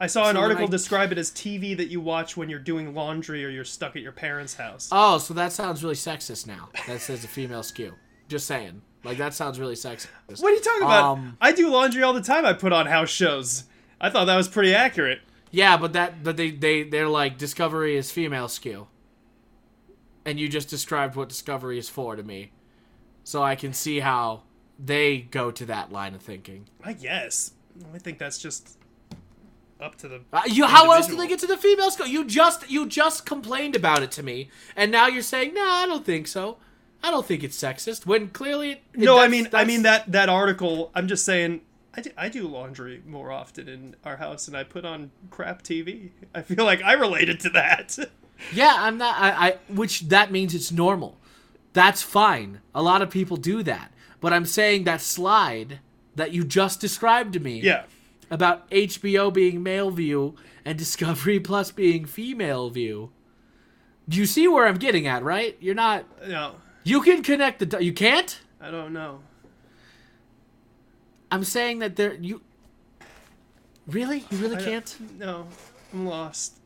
I 0.00 0.08
saw 0.08 0.22
an 0.28 0.34
So 0.34 0.40
when 0.40 0.42
article 0.50 0.64
I- 0.64 0.70
describe 0.70 1.12
it 1.12 1.18
as 1.18 1.30
TV 1.30 1.76
that 1.76 1.86
you 1.86 2.00
watch 2.00 2.36
when 2.36 2.50
you're 2.50 2.58
doing 2.58 2.94
laundry 2.94 3.44
or 3.44 3.48
you're 3.48 3.64
stuck 3.64 3.94
at 3.94 4.02
your 4.02 4.10
parents' 4.12 4.54
house. 4.54 4.88
Oh, 4.90 5.18
so 5.18 5.34
that 5.34 5.52
sounds 5.52 5.84
really 5.84 5.94
sexist 5.94 6.46
now. 6.48 6.68
That 6.88 7.00
says 7.00 7.22
a 7.24 7.28
female 7.28 7.62
skew. 7.62 7.92
Just 8.28 8.46
saying. 8.46 8.82
Like 9.04 9.18
that 9.18 9.34
sounds 9.34 9.60
really 9.60 9.74
sexist. 9.76 10.08
what 10.42 10.50
are 10.50 10.54
you 10.54 10.60
talking 10.60 10.82
about? 10.82 11.04
Um, 11.12 11.36
I 11.40 11.52
do 11.52 11.68
laundry 11.70 12.02
all 12.02 12.12
the 12.14 12.22
time. 12.22 12.44
I 12.44 12.54
put 12.54 12.72
on 12.72 12.86
house 12.86 13.10
shows. 13.10 13.64
I 14.00 14.10
thought 14.10 14.24
that 14.24 14.36
was 14.36 14.48
pretty 14.48 14.74
accurate. 14.74 15.20
Yeah, 15.52 15.76
but 15.76 15.92
that 15.92 16.24
but 16.24 16.36
they 16.36 16.50
they 16.50 16.82
they're 16.82 17.06
like 17.08 17.38
Discovery 17.38 17.96
is 17.96 18.10
female 18.10 18.48
skew. 18.48 18.88
And 20.24 20.40
you 20.40 20.48
just 20.48 20.68
described 20.68 21.16
what 21.16 21.28
Discovery 21.28 21.78
is 21.78 21.88
for 21.88 22.16
to 22.16 22.22
me. 22.22 22.50
So 23.24 23.42
I 23.42 23.56
can 23.56 23.72
see 23.72 24.00
how 24.00 24.42
they 24.78 25.18
go 25.18 25.50
to 25.50 25.64
that 25.66 25.90
line 25.90 26.14
of 26.14 26.22
thinking. 26.22 26.66
I 26.82 26.92
guess. 26.92 27.52
I 27.92 27.98
think 27.98 28.18
that's 28.18 28.38
just 28.38 28.78
up 29.80 29.96
to 29.96 30.08
the. 30.08 30.20
Uh, 30.32 30.42
you, 30.46 30.66
how 30.66 30.92
else 30.92 31.06
do 31.06 31.16
they 31.16 31.26
get 31.26 31.38
to 31.40 31.46
the 31.46 31.56
female 31.56 31.90
school? 31.90 32.06
You 32.06 32.24
just 32.24 32.70
you 32.70 32.86
just 32.86 33.26
complained 33.26 33.76
about 33.76 34.02
it 34.02 34.10
to 34.12 34.22
me, 34.22 34.50
and 34.76 34.92
now 34.92 35.06
you're 35.08 35.22
saying, 35.22 35.54
"No, 35.54 35.64
I 35.64 35.86
don't 35.86 36.04
think 36.04 36.26
so. 36.26 36.58
I 37.02 37.10
don't 37.10 37.26
think 37.26 37.42
it's 37.42 37.60
sexist." 37.60 38.06
When 38.06 38.28
clearly, 38.28 38.72
it, 38.72 38.82
No, 38.94 39.18
I 39.18 39.28
mean, 39.28 39.48
I 39.52 39.64
mean 39.64 39.82
that 39.82 40.10
that 40.12 40.28
article. 40.28 40.90
I'm 40.94 41.08
just 41.08 41.24
saying. 41.24 41.62
I 41.96 42.00
do, 42.00 42.10
I 42.16 42.28
do 42.28 42.48
laundry 42.48 43.02
more 43.06 43.30
often 43.30 43.68
in 43.68 43.94
our 44.04 44.16
house, 44.16 44.48
and 44.48 44.56
I 44.56 44.64
put 44.64 44.84
on 44.84 45.12
crap 45.30 45.62
TV. 45.62 46.10
I 46.34 46.42
feel 46.42 46.64
like 46.64 46.82
I 46.82 46.94
related 46.94 47.40
to 47.40 47.50
that. 47.50 47.98
Yeah, 48.52 48.74
I'm 48.76 48.98
not. 48.98 49.16
I, 49.16 49.30
I 49.30 49.58
which 49.68 50.08
that 50.08 50.32
means 50.32 50.56
it's 50.56 50.72
normal. 50.72 51.16
That's 51.74 52.02
fine. 52.02 52.60
A 52.74 52.82
lot 52.82 53.02
of 53.02 53.10
people 53.10 53.36
do 53.36 53.62
that. 53.64 53.92
But 54.20 54.32
I'm 54.32 54.46
saying 54.46 54.84
that 54.84 55.02
slide 55.02 55.80
that 56.14 56.32
you 56.32 56.44
just 56.44 56.80
described 56.80 57.34
to 57.34 57.40
me 57.40 57.60
yeah, 57.60 57.84
about 58.30 58.70
HBO 58.70 59.32
being 59.32 59.62
male 59.62 59.90
view 59.90 60.36
and 60.64 60.78
Discovery 60.78 61.40
Plus 61.40 61.70
being 61.70 62.06
female 62.06 62.70
view. 62.70 63.10
Do 64.08 64.18
you 64.18 64.24
see 64.24 64.48
where 64.48 64.66
I'm 64.66 64.76
getting 64.76 65.06
at, 65.06 65.22
right? 65.22 65.56
You're 65.60 65.74
not. 65.74 66.06
no, 66.26 66.54
You 66.84 67.02
can 67.02 67.22
connect 67.22 67.58
the. 67.58 67.84
You 67.84 67.92
can't. 67.92 68.40
I 68.60 68.70
don't 68.70 68.92
know. 68.92 69.20
I'm 71.30 71.44
saying 71.44 71.80
that 71.80 71.96
there. 71.96 72.14
You. 72.14 72.40
Really? 73.86 74.24
You 74.30 74.38
really 74.38 74.56
I 74.56 74.62
can't? 74.62 74.96
No, 75.18 75.46
I'm 75.92 76.06
lost. 76.06 76.60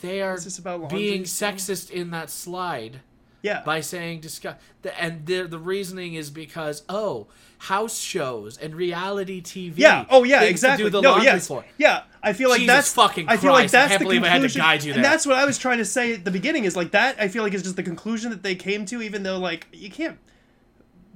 They 0.00 0.22
are 0.22 0.34
Is 0.34 0.58
about 0.58 0.88
being 0.88 1.24
sexist 1.24 1.90
in 1.90 2.10
that 2.10 2.30
slide. 2.30 3.00
Yeah, 3.42 3.62
by 3.64 3.80
saying 3.80 4.20
discuss 4.20 4.56
and 4.98 5.26
the 5.26 5.42
the 5.42 5.58
reasoning 5.58 6.14
is 6.14 6.30
because 6.30 6.84
oh 6.88 7.26
house 7.58 7.98
shows 7.98 8.56
and 8.56 8.74
reality 8.74 9.42
TV 9.42 9.74
yeah. 9.76 10.04
Oh 10.10 10.24
yeah, 10.24 10.42
exactly. 10.42 10.84
do 10.84 10.90
the 10.90 11.00
no, 11.00 11.18
yes, 11.18 11.48
for. 11.48 11.64
yeah. 11.76 12.02
I 12.22 12.32
feel 12.32 12.50
like 12.50 12.60
Jesus 12.60 12.74
that's 12.74 12.94
fucking 12.94 13.28
I 13.28 13.36
feel 13.36 13.52
like 13.52 13.62
Christ, 13.62 13.74
I 13.74 13.78
that's 13.78 13.90
can't 13.90 13.98
the 14.00 14.04
believe 14.04 14.22
I 14.24 14.28
had 14.28 14.34
to 14.34 14.40
conclusion, 14.42 14.60
guide 14.60 14.84
you 14.84 14.94
and 14.94 15.04
that's 15.04 15.26
what 15.26 15.36
I 15.36 15.44
was 15.44 15.58
trying 15.58 15.78
to 15.78 15.84
say 15.84 16.14
at 16.14 16.24
the 16.24 16.30
beginning. 16.30 16.64
Is 16.64 16.76
like 16.76 16.92
that. 16.92 17.16
I 17.20 17.28
feel 17.28 17.42
like 17.42 17.52
it's 17.52 17.64
just 17.64 17.76
the 17.76 17.82
conclusion 17.82 18.30
that 18.30 18.42
they 18.42 18.54
came 18.54 18.86
to, 18.86 19.02
even 19.02 19.22
though 19.24 19.38
like 19.38 19.66
you 19.72 19.90
can't 19.90 20.18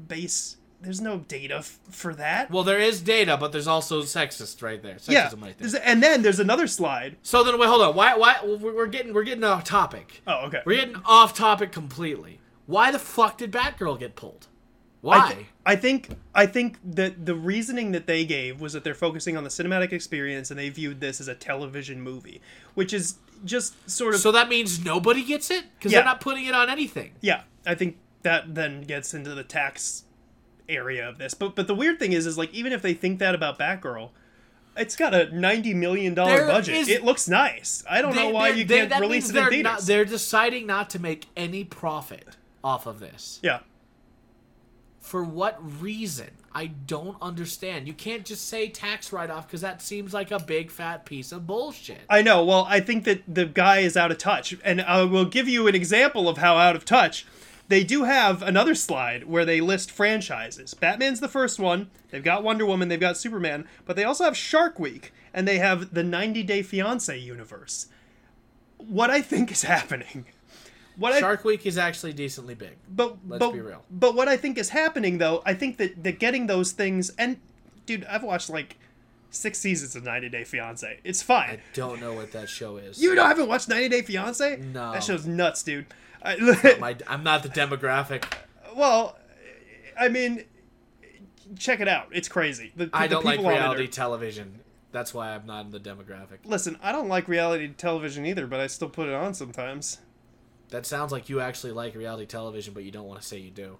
base. 0.08 0.56
There's 0.86 1.00
no 1.00 1.18
data 1.18 1.56
f- 1.56 1.80
for 1.90 2.14
that. 2.14 2.48
Well, 2.48 2.62
there 2.62 2.78
is 2.78 3.00
data, 3.00 3.36
but 3.36 3.50
there's 3.50 3.66
also 3.66 4.02
sexist 4.02 4.62
right 4.62 4.80
there. 4.80 4.94
Sexism 4.94 5.10
yeah, 5.10 5.30
right 5.40 5.58
there. 5.58 5.80
And 5.84 6.00
then 6.00 6.22
there's 6.22 6.38
another 6.38 6.68
slide. 6.68 7.16
So 7.22 7.42
then, 7.42 7.58
wait, 7.58 7.66
hold 7.68 7.82
on. 7.82 7.96
Why? 7.96 8.16
Why? 8.16 8.36
We're 8.44 8.86
getting 8.86 9.12
we're 9.12 9.24
getting 9.24 9.42
off 9.42 9.64
topic. 9.64 10.22
Oh, 10.28 10.46
okay. 10.46 10.62
We're 10.64 10.76
getting 10.76 11.02
off 11.04 11.34
topic 11.34 11.72
completely. 11.72 12.38
Why 12.66 12.92
the 12.92 13.00
fuck 13.00 13.38
did 13.38 13.50
Batgirl 13.50 13.98
get 13.98 14.14
pulled? 14.14 14.46
Why? 15.00 15.18
I, 15.18 15.32
th- 15.34 15.46
I 15.66 15.76
think 15.76 16.08
I 16.34 16.46
think 16.46 16.78
that 16.84 17.26
the 17.26 17.34
reasoning 17.34 17.92
that 17.92 18.06
they 18.06 18.24
gave 18.24 18.60
was 18.60 18.72
that 18.72 18.82
they're 18.84 18.94
focusing 18.94 19.36
on 19.36 19.42
the 19.44 19.50
cinematic 19.50 19.92
experience 19.92 20.50
and 20.50 20.58
they 20.58 20.68
viewed 20.68 21.00
this 21.00 21.20
as 21.20 21.28
a 21.28 21.34
television 21.34 22.00
movie, 22.00 22.40
which 22.74 22.92
is 22.94 23.16
just 23.44 23.74
sort 23.90 24.14
of 24.14 24.20
so 24.20 24.32
that 24.32 24.48
means 24.48 24.84
nobody 24.84 25.22
gets 25.24 25.50
it 25.50 25.64
because 25.78 25.92
Yeah. 25.92 25.98
they're 25.98 26.06
not 26.06 26.20
putting 26.20 26.46
it 26.46 26.54
on 26.54 26.70
anything. 26.70 27.12
yeah. 27.20 27.42
I 27.66 27.74
think 27.74 27.98
that 28.22 28.54
then 28.54 28.80
gets 28.82 29.12
into 29.14 29.34
the 29.34 29.42
tax 29.44 30.04
area 30.68 31.08
of 31.08 31.18
this. 31.18 31.34
But 31.34 31.54
but 31.56 31.66
the 31.66 31.74
weird 31.74 31.98
thing 31.98 32.12
is 32.12 32.26
is 32.26 32.36
like 32.38 32.52
even 32.54 32.72
if 32.72 32.82
they 32.82 32.94
think 32.94 33.18
that 33.20 33.34
about 33.34 33.58
Batgirl, 33.58 34.10
it's 34.76 34.96
got 34.96 35.14
a 35.14 35.34
ninety 35.36 35.74
million 35.74 36.14
dollar 36.14 36.46
budget. 36.46 36.74
is- 36.76 36.88
it 36.88 37.04
looks 37.04 37.28
nice. 37.28 37.82
I 37.88 38.02
don't 38.02 38.14
know 38.14 38.30
why 38.30 38.48
you 38.50 38.64
they- 38.64 38.86
can't 38.86 39.00
release 39.00 39.30
it 39.30 39.36
in 39.36 39.44
theaters. 39.48 39.62
Not, 39.62 39.80
they're 39.82 40.04
deciding 40.04 40.66
not 40.66 40.90
to 40.90 40.98
make 40.98 41.26
any 41.36 41.64
profit 41.64 42.36
off 42.64 42.86
of 42.86 43.00
this. 43.00 43.38
yeah. 43.42 43.60
For 45.00 45.22
what 45.22 45.58
reason? 45.80 46.30
I 46.52 46.66
don't 46.66 47.16
understand. 47.22 47.86
You 47.86 47.92
can't 47.92 48.24
just 48.24 48.48
say 48.48 48.68
tax 48.68 49.12
write 49.12 49.30
off 49.30 49.46
because 49.46 49.60
that 49.60 49.80
seems 49.82 50.12
like 50.14 50.30
a 50.32 50.40
big 50.40 50.70
fat 50.70 51.04
piece 51.04 51.30
of 51.30 51.46
bullshit. 51.46 52.00
I 52.10 52.22
know. 52.22 52.44
Well, 52.44 52.66
I 52.68 52.80
think 52.80 53.04
that 53.04 53.22
the 53.32 53.44
guy 53.44 53.78
is 53.80 53.96
out 53.96 54.10
of 54.10 54.18
touch, 54.18 54.56
and 54.64 54.80
I 54.80 55.02
will 55.04 55.26
give 55.26 55.48
you 55.48 55.68
an 55.68 55.74
example 55.76 56.28
of 56.28 56.38
how 56.38 56.56
out 56.56 56.74
of 56.74 56.84
touch. 56.84 57.24
They 57.68 57.82
do 57.82 58.04
have 58.04 58.42
another 58.42 58.74
slide 58.74 59.24
where 59.24 59.44
they 59.44 59.60
list 59.60 59.90
franchises. 59.90 60.74
Batman's 60.74 61.20
the 61.20 61.28
first 61.28 61.58
one. 61.58 61.90
They've 62.10 62.22
got 62.22 62.44
Wonder 62.44 62.64
Woman. 62.64 62.88
They've 62.88 63.00
got 63.00 63.16
Superman, 63.16 63.66
but 63.84 63.96
they 63.96 64.04
also 64.04 64.24
have 64.24 64.36
Shark 64.36 64.78
Week, 64.78 65.12
and 65.34 65.48
they 65.48 65.58
have 65.58 65.92
the 65.92 66.04
90 66.04 66.42
Day 66.44 66.62
Fiance 66.62 67.16
universe. 67.18 67.88
What 68.78 69.10
I 69.10 69.20
think 69.20 69.50
is 69.50 69.62
happening. 69.64 70.26
What 70.96 71.12
I, 71.12 71.20
Shark 71.20 71.44
Week 71.44 71.66
is 71.66 71.76
actually 71.76 72.12
decently 72.12 72.54
big. 72.54 72.76
but 72.88 73.16
Let's 73.26 73.40
but, 73.40 73.52
be 73.52 73.60
real. 73.60 73.84
But 73.90 74.14
what 74.14 74.28
I 74.28 74.36
think 74.36 74.56
is 74.58 74.70
happening 74.70 75.18
though, 75.18 75.42
I 75.44 75.52
think 75.54 75.76
that 75.76 76.02
that 76.04 76.18
getting 76.18 76.46
those 76.46 76.72
things 76.72 77.10
and 77.18 77.36
dude, 77.84 78.04
I've 78.06 78.22
watched 78.22 78.48
like 78.48 78.78
six 79.30 79.58
seasons 79.58 79.94
of 79.94 80.04
90 80.04 80.28
Day 80.30 80.44
Fiance. 80.44 81.00
It's 81.04 81.22
fine. 81.22 81.50
I 81.50 81.60
don't 81.74 82.00
know 82.00 82.14
what 82.14 82.32
that 82.32 82.48
show 82.48 82.78
is. 82.78 83.02
You 83.02 83.14
don't 83.14 83.26
haven't 83.26 83.48
watched 83.48 83.68
90 83.68 83.88
Day 83.90 84.02
Fiance? 84.02 84.56
No. 84.72 84.92
That 84.92 85.04
show's 85.04 85.26
nuts, 85.26 85.62
dude. 85.62 85.86
I, 86.26 86.76
My, 86.80 86.96
I'm 87.06 87.22
not 87.22 87.42
the 87.42 87.48
demographic. 87.48 88.24
well, 88.74 89.16
I 89.98 90.08
mean, 90.08 90.44
check 91.58 91.80
it 91.80 91.88
out. 91.88 92.08
It's 92.12 92.28
crazy. 92.28 92.72
The, 92.76 92.90
I 92.92 93.06
don't 93.06 93.24
like 93.24 93.36
people 93.38 93.46
on 93.50 93.54
reality 93.54 93.84
are- 93.84 93.88
television. 93.88 94.60
That's 94.92 95.12
why 95.12 95.34
I'm 95.34 95.44
not 95.46 95.66
in 95.66 95.72
the 95.72 95.80
demographic. 95.80 96.38
Listen, 96.44 96.78
I 96.82 96.90
don't 96.90 97.08
like 97.08 97.28
reality 97.28 97.68
television 97.68 98.24
either, 98.24 98.46
but 98.46 98.60
I 98.60 98.66
still 98.66 98.88
put 98.88 99.08
it 99.08 99.14
on 99.14 99.34
sometimes. 99.34 99.98
That 100.70 100.86
sounds 100.86 101.12
like 101.12 101.28
you 101.28 101.40
actually 101.40 101.72
like 101.72 101.94
reality 101.94 102.24
television, 102.26 102.72
but 102.72 102.82
you 102.82 102.90
don't 102.90 103.06
want 103.06 103.20
to 103.20 103.26
say 103.26 103.38
you 103.38 103.50
do. 103.50 103.76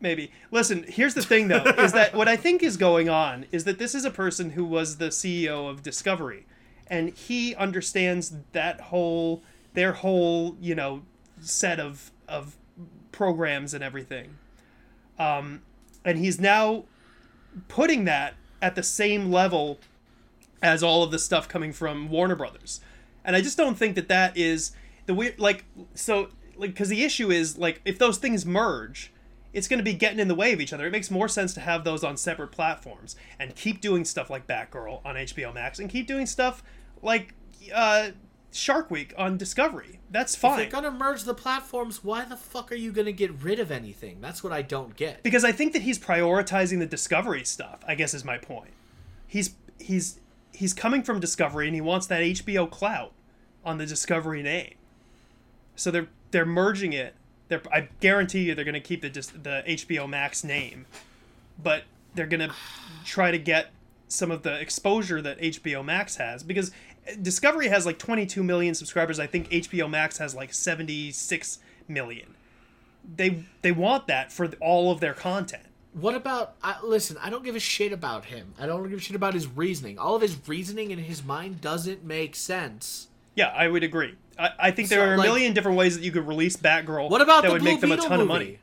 Maybe. 0.00 0.30
Listen, 0.50 0.84
here's 0.88 1.14
the 1.14 1.22
thing 1.22 1.48
though, 1.48 1.64
is 1.78 1.92
that 1.92 2.14
what 2.14 2.28
I 2.28 2.36
think 2.36 2.62
is 2.62 2.76
going 2.76 3.08
on 3.08 3.46
is 3.50 3.64
that 3.64 3.78
this 3.78 3.94
is 3.94 4.04
a 4.04 4.10
person 4.10 4.50
who 4.50 4.64
was 4.64 4.98
the 4.98 5.08
CEO 5.08 5.68
of 5.68 5.82
Discovery 5.82 6.46
and 6.86 7.10
he 7.10 7.54
understands 7.54 8.34
that 8.52 8.80
whole 8.80 9.42
their 9.78 9.92
whole, 9.92 10.56
you 10.60 10.74
know, 10.74 11.02
set 11.40 11.78
of 11.78 12.10
of 12.26 12.56
programs 13.12 13.72
and 13.72 13.84
everything. 13.84 14.36
Um 15.20 15.62
and 16.04 16.18
he's 16.18 16.40
now 16.40 16.84
putting 17.68 18.04
that 18.04 18.34
at 18.60 18.74
the 18.74 18.82
same 18.82 19.30
level 19.30 19.78
as 20.60 20.82
all 20.82 21.04
of 21.04 21.12
the 21.12 21.18
stuff 21.18 21.48
coming 21.48 21.72
from 21.72 22.08
Warner 22.08 22.34
Brothers. 22.34 22.80
And 23.24 23.36
I 23.36 23.40
just 23.40 23.56
don't 23.56 23.78
think 23.78 23.94
that 23.94 24.08
that 24.08 24.36
is 24.36 24.72
the 25.06 25.14
weird 25.14 25.38
like 25.38 25.64
so 25.94 26.30
like 26.56 26.74
cuz 26.74 26.88
the 26.88 27.04
issue 27.04 27.30
is 27.30 27.56
like 27.56 27.80
if 27.84 28.00
those 28.00 28.18
things 28.18 28.44
merge 28.44 29.12
it's 29.52 29.68
going 29.68 29.78
to 29.78 29.84
be 29.84 29.94
getting 29.94 30.18
in 30.18 30.28
the 30.28 30.34
way 30.34 30.52
of 30.52 30.60
each 30.60 30.72
other. 30.72 30.86
It 30.86 30.90
makes 30.90 31.10
more 31.10 31.28
sense 31.28 31.54
to 31.54 31.60
have 31.60 31.82
those 31.84 32.04
on 32.04 32.16
separate 32.16 32.48
platforms 32.48 33.16
and 33.38 33.54
keep 33.54 33.80
doing 33.80 34.04
stuff 34.04 34.28
like 34.28 34.46
Batgirl 34.46 35.00
on 35.06 35.14
HBO 35.14 35.54
Max 35.54 35.78
and 35.78 35.88
keep 35.88 36.06
doing 36.06 36.26
stuff 36.26 36.62
like 37.00 37.32
uh, 37.72 38.10
Shark 38.50 38.90
Week 38.90 39.12
on 39.18 39.36
Discovery. 39.36 40.00
That's 40.10 40.34
If 40.34 40.40
fine. 40.40 40.58
you're 40.60 40.70
gonna 40.70 40.90
merge 40.90 41.24
the 41.24 41.34
platforms, 41.34 42.02
why 42.02 42.24
the 42.24 42.36
fuck 42.36 42.72
are 42.72 42.76
you 42.76 42.92
gonna 42.92 43.12
get 43.12 43.30
rid 43.42 43.60
of 43.60 43.70
anything? 43.70 44.20
That's 44.20 44.42
what 44.42 44.52
I 44.52 44.62
don't 44.62 44.96
get. 44.96 45.22
because 45.22 45.44
I 45.44 45.52
think 45.52 45.72
that 45.74 45.82
he's 45.82 45.98
prioritizing 45.98 46.78
the 46.78 46.86
Discovery 46.86 47.44
stuff. 47.44 47.80
I 47.86 47.94
guess 47.94 48.14
is 48.14 48.24
my 48.24 48.38
point. 48.38 48.70
He's 49.26 49.54
he's 49.78 50.18
he's 50.52 50.72
coming 50.74 51.02
from 51.02 51.20
Discovery 51.20 51.66
and 51.66 51.74
he 51.74 51.80
wants 51.80 52.06
that 52.06 52.22
HBO 52.22 52.68
clout 52.70 53.12
on 53.64 53.78
the 53.78 53.86
Discovery 53.86 54.42
name. 54.42 54.74
So 55.76 55.90
they're 55.90 56.08
they're 56.30 56.46
merging 56.46 56.92
it. 56.92 57.14
They're, 57.48 57.62
I 57.72 57.88
guarantee 58.00 58.42
you 58.42 58.54
they're 58.54 58.64
going 58.64 58.74
to 58.74 58.80
keep 58.80 59.00
the 59.02 59.08
the 59.08 59.62
HBO 59.66 60.06
Max 60.08 60.44
name, 60.44 60.84
but 61.62 61.84
they're 62.14 62.26
going 62.26 62.46
to 62.46 62.54
try 63.06 63.30
to 63.30 63.38
get 63.38 63.70
some 64.08 64.30
of 64.30 64.42
the 64.42 64.58
exposure 64.60 65.22
that 65.22 65.38
HBO 65.38 65.82
Max 65.84 66.16
has 66.16 66.42
because 66.42 66.70
Discovery 67.20 67.68
has 67.68 67.86
like 67.86 67.98
22 67.98 68.42
million 68.42 68.74
subscribers. 68.74 69.18
I 69.18 69.26
think 69.26 69.48
HBO 69.50 69.88
Max 69.88 70.18
has 70.18 70.34
like 70.34 70.52
76 70.52 71.58
million 71.88 72.34
they 73.16 73.44
they 73.62 73.72
want 73.72 74.06
that 74.06 74.32
for 74.32 74.48
all 74.60 74.90
of 74.90 75.00
their 75.00 75.14
content. 75.14 75.62
What 75.94 76.14
about? 76.14 76.54
I, 76.62 76.76
listen, 76.82 77.16
I 77.22 77.30
don't 77.30 77.44
give 77.44 77.56
a 77.56 77.60
shit 77.60 77.92
about 77.92 78.26
him. 78.26 78.54
I 78.58 78.66
don't 78.66 78.88
give 78.88 78.98
a 78.98 79.02
shit 79.02 79.16
about 79.16 79.34
his 79.34 79.46
reasoning. 79.46 79.98
All 79.98 80.14
of 80.14 80.22
his 80.22 80.36
reasoning 80.46 80.90
in 80.90 80.98
his 80.98 81.24
mind 81.24 81.60
doesn't 81.60 82.04
make 82.04 82.36
sense. 82.36 83.08
Yeah, 83.34 83.48
I 83.48 83.68
would 83.68 83.82
agree. 83.82 84.14
I, 84.38 84.50
I 84.58 84.70
think 84.70 84.88
there 84.90 85.00
So, 85.00 85.06
are 85.06 85.14
a 85.14 85.16
like- 85.16 85.26
million 85.26 85.54
different 85.54 85.78
ways 85.78 85.96
that 85.96 86.04
you 86.04 86.12
could 86.12 86.26
release 86.26 86.56
Batgirl. 86.56 87.08
What 87.10 87.22
about 87.22 87.42
that 87.42 87.52
would 87.52 87.62
Blue 87.62 87.70
make 87.72 87.80
them 87.80 87.92
a 87.92 87.96
Beetle 87.96 88.10
ton 88.10 88.20
of 88.20 88.28
money? 88.28 88.58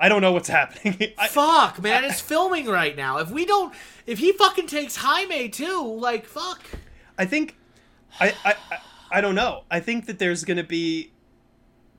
I 0.00 0.08
don't 0.08 0.22
know 0.22 0.32
what's 0.32 0.48
happening. 0.48 1.12
I, 1.18 1.28
fuck, 1.28 1.78
man, 1.82 2.04
it's 2.04 2.20
filming 2.20 2.66
right 2.66 2.96
now. 2.96 3.18
If 3.18 3.30
we 3.30 3.44
don't, 3.44 3.74
if 4.06 4.18
he 4.18 4.32
fucking 4.32 4.66
takes 4.66 4.96
Jaime 4.96 5.50
too, 5.50 5.82
like 6.00 6.24
fuck. 6.24 6.62
I 7.18 7.26
think 7.26 7.56
I, 8.18 8.34
I 8.44 8.54
I 9.10 9.20
don't 9.20 9.34
know. 9.34 9.64
I 9.70 9.80
think 9.80 10.06
that 10.06 10.18
there's 10.18 10.44
going 10.44 10.56
to 10.56 10.64
be 10.64 11.12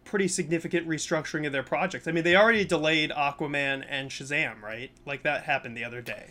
pretty 0.06 0.28
significant 0.28 0.88
restructuring 0.88 1.46
of 1.46 1.52
their 1.52 1.64
projects. 1.64 2.08
I 2.08 2.12
mean, 2.12 2.24
they 2.24 2.36
already 2.36 2.66
delayed 2.66 3.12
Aquaman 3.12 3.86
and 3.88 4.10
Shazam, 4.10 4.62
right? 4.62 4.92
Like 5.06 5.24
that 5.24 5.44
happened 5.44 5.76
the 5.76 5.84
other 5.84 6.02
day. 6.02 6.28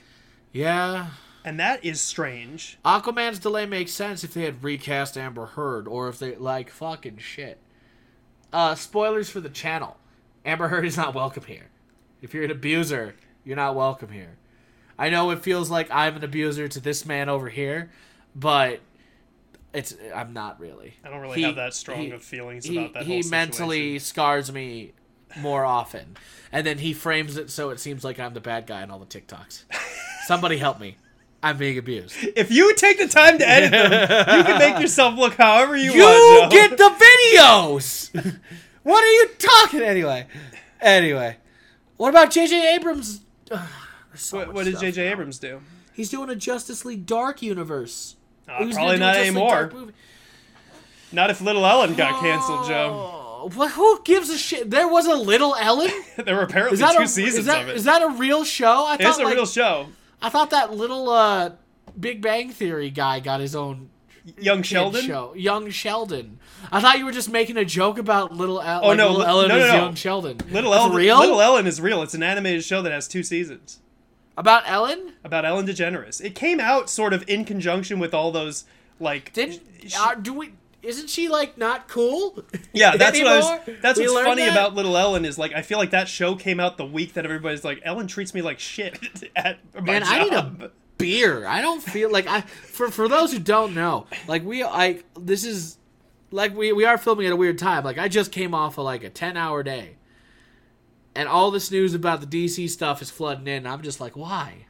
Yeah. 0.52 1.08
And 1.44 1.58
that 1.60 1.84
is 1.84 2.00
strange. 2.00 2.78
Aquaman's 2.84 3.38
delay 3.38 3.66
makes 3.66 3.92
sense 3.92 4.24
if 4.24 4.34
they 4.34 4.42
had 4.42 4.62
recast 4.62 5.16
Amber 5.16 5.46
Heard 5.46 5.88
or 5.88 6.08
if 6.08 6.18
they 6.18 6.36
like 6.36 6.70
fucking 6.70 7.18
shit. 7.18 7.58
Uh 8.52 8.74
spoilers 8.74 9.30
for 9.30 9.40
the 9.40 9.48
channel. 9.48 9.96
Amber 10.44 10.68
Heard 10.68 10.84
is 10.84 10.96
not 10.96 11.14
welcome 11.14 11.44
here. 11.44 11.68
If 12.20 12.34
you're 12.34 12.44
an 12.44 12.50
abuser, 12.50 13.14
you're 13.44 13.56
not 13.56 13.74
welcome 13.74 14.10
here. 14.10 14.36
I 14.98 15.08
know 15.08 15.30
it 15.30 15.42
feels 15.42 15.70
like 15.70 15.90
I'm 15.90 16.16
an 16.16 16.24
abuser 16.24 16.68
to 16.68 16.80
this 16.80 17.06
man 17.06 17.30
over 17.30 17.48
here, 17.48 17.90
but 18.34 18.80
it's 19.72 19.94
I'm 20.14 20.32
not 20.32 20.58
really. 20.60 20.94
I 21.04 21.10
don't 21.10 21.20
really 21.20 21.36
He- 21.36 21.42
have 21.42 21.56
that 21.56 21.74
strong 21.74 21.98
he- 22.00 22.10
of 22.10 22.22
feelings 22.22 22.64
he, 22.64 22.76
about 22.78 22.94
that 22.94 23.02
he 23.04 23.22
mentally 23.30 23.98
scars 23.98 24.52
me 24.52 24.92
more 25.36 25.64
often 25.64 26.16
and 26.50 26.66
then 26.66 26.78
he 26.78 26.92
frames 26.92 27.36
it 27.36 27.50
so 27.50 27.70
it 27.70 27.78
seems 27.78 28.02
like 28.02 28.18
i'm 28.18 28.34
the 28.34 28.40
bad 28.40 28.66
guy 28.66 28.82
in 28.82 28.90
all 28.90 28.98
the 28.98 29.06
tiktoks 29.06 29.62
somebody 30.26 30.56
help 30.58 30.80
me 30.80 30.96
i'm 31.40 31.56
being 31.56 31.78
abused 31.78 32.16
If 32.34 32.50
you 32.50 32.74
take 32.74 32.98
the 32.98 33.06
time 33.06 33.38
to 33.38 33.48
edit 33.48 33.70
them, 33.70 33.92
you 34.38 34.42
can 34.44 34.58
make 34.58 34.80
yourself 34.80 35.16
look 35.16 35.34
however 35.34 35.76
you, 35.76 35.92
you 35.92 36.00
want. 36.02 36.50
Joe. 36.50 36.58
get 36.68 36.76
the 36.76 37.06
videos 37.38 38.10
what 38.82 39.04
are 39.04 39.12
you 39.12 39.28
talking 39.38 39.82
anyway 39.82 40.26
anyway 40.80 41.36
what 41.96 42.08
about 42.08 42.30
jj 42.32 42.74
abrams 42.74 43.20
Ugh, 43.52 43.68
so 44.16 44.38
What, 44.38 44.52
what 44.52 44.64
did 44.64 44.80
J.J. 44.80 45.12
Abrams 45.12 45.38
do? 45.38 45.60
he's 45.92 46.10
doing 46.10 46.28
a 46.28 46.34
justice 46.34 46.84
league 46.84 47.06
dark 47.06 47.40
universe 47.40 48.16
Uh, 48.50 48.56
probably 48.74 48.74
gonna 48.74 48.88
do 48.90 48.94
a 48.94 48.98
not 48.98 49.16
anymore. 49.16 49.70
Movie. 49.72 49.92
Not 51.12 51.30
if 51.30 51.40
Little 51.40 51.66
Ellen 51.66 51.94
got 51.94 52.20
canceled, 52.20 52.66
Joe. 52.68 53.50
What, 53.54 53.72
who 53.72 54.02
gives 54.04 54.28
a 54.30 54.36
shit? 54.38 54.70
There 54.70 54.86
was 54.86 55.06
a 55.06 55.14
Little 55.14 55.54
Ellen. 55.56 55.90
There 56.24 56.36
were 56.36 56.42
apparently 56.42 56.76
two 56.78 56.84
a, 56.84 57.08
seasons 57.08 57.38
is 57.38 57.46
that, 57.46 57.62
of 57.62 57.68
it. 57.70 57.76
is 57.76 57.84
that 57.84 58.02
a 58.02 58.08
real 58.10 58.44
show? 58.44 58.84
I 58.86 58.94
it's 58.96 59.02
thought 59.04 59.20
a 59.20 59.24
like, 59.24 59.34
real 59.34 59.46
show. 59.46 59.86
I 60.20 60.28
thought 60.28 60.50
that 60.50 60.74
little 60.74 61.08
uh, 61.08 61.52
Big 61.98 62.20
Bang 62.20 62.50
Theory 62.50 62.90
guy 62.90 63.20
got 63.20 63.40
his 63.40 63.56
own 63.56 63.88
Young 64.38 64.62
Sheldon. 64.62 65.02
show. 65.06 65.32
Young 65.34 65.70
Sheldon. 65.70 66.38
I 66.70 66.80
thought 66.82 66.98
you 66.98 67.06
were 67.06 67.12
just 67.12 67.30
making 67.30 67.56
a 67.56 67.64
joke 67.64 67.96
about 67.98 68.32
little. 68.32 68.60
El- 68.60 68.84
Oh, 68.84 68.88
like 68.88 68.98
no, 68.98 69.08
little 69.12 69.20
li- 69.22 69.26
Ellen 69.26 69.48
no, 69.48 69.58
no, 69.58 69.64
is 69.64 69.72
no. 69.72 69.78
young 69.78 69.94
Sheldon. 69.94 70.38
Little 70.50 70.74
Ellen. 70.74 70.92
real 70.94 71.18
Little 71.18 71.40
Ellen 71.40 71.66
is 71.66 71.80
real. 71.80 72.02
It's 72.02 72.12
an 72.14 72.22
animated 72.22 72.62
show 72.62 72.82
that 72.82 72.92
has 72.92 73.08
two 73.08 73.22
seasons 73.22 73.80
about 74.40 74.62
Ellen. 74.66 75.12
about 75.24 75.44
Ellen 75.44 75.66
DeGeneres. 75.66 76.20
It 76.20 76.34
came 76.34 76.58
out 76.60 76.90
sort 76.90 77.12
of 77.12 77.24
in 77.28 77.44
conjunction 77.44 77.98
with 77.98 78.12
all 78.14 78.32
those 78.32 78.64
like. 78.98 79.32
Didn't 79.32 79.62
uh, 79.98 80.14
do 80.14 80.32
we? 80.34 80.52
Isn't 80.82 81.10
she 81.10 81.28
like 81.28 81.58
not 81.58 81.88
cool? 81.88 82.42
yeah, 82.72 82.96
that's 82.96 83.18
what 83.18 83.26
I 83.28 83.36
was. 83.38 83.60
That's 83.82 83.98
We 83.98 84.08
what's 84.08 84.26
funny 84.26 84.42
that? 84.42 84.52
about 84.52 84.74
Little 84.74 84.96
Ellen 84.96 85.24
is 85.24 85.38
like 85.38 85.52
I 85.52 85.62
feel 85.62 85.76
like 85.78 85.90
that 85.90 86.08
show 86.08 86.34
came 86.36 86.58
out 86.58 86.78
the 86.78 86.86
week 86.86 87.12
that 87.14 87.24
everybody's 87.24 87.64
like 87.64 87.80
Ellen 87.84 88.06
treats 88.06 88.32
me 88.34 88.40
like 88.42 88.58
shit 88.58 88.98
at 89.36 89.58
my 89.74 89.80
Man, 89.82 90.02
job. 90.02 90.10
I 90.10 90.24
need 90.24 90.32
a 90.32 90.70
beer. 90.98 91.46
I 91.46 91.60
don't 91.60 91.82
feel 91.82 92.10
like 92.10 92.26
I. 92.26 92.40
For 92.40 92.90
for 92.90 93.08
those 93.08 93.32
who 93.32 93.38
don't 93.38 93.74
know, 93.74 94.06
like 94.26 94.42
we 94.44 94.64
like 94.64 95.04
this 95.20 95.44
is 95.44 95.76
like 96.30 96.56
we 96.56 96.72
we 96.72 96.86
are 96.86 96.96
filming 96.96 97.26
at 97.26 97.32
a 97.32 97.36
weird 97.36 97.58
time. 97.58 97.84
Like 97.84 97.98
I 97.98 98.08
just 98.08 98.32
came 98.32 98.54
off 98.54 98.78
of 98.78 98.84
like 98.84 99.04
a 99.04 99.10
ten 99.10 99.36
hour 99.36 99.62
day, 99.62 99.96
and 101.14 101.28
all 101.28 101.50
this 101.50 101.70
news 101.70 101.94
about 101.94 102.20
the 102.20 102.26
DC 102.26 102.68
stuff 102.70 103.02
is 103.02 103.10
flooding 103.10 103.46
in. 103.46 103.66
I'm 103.66 103.82
just 103.82 104.00
like, 104.00 104.16
why? 104.16 104.66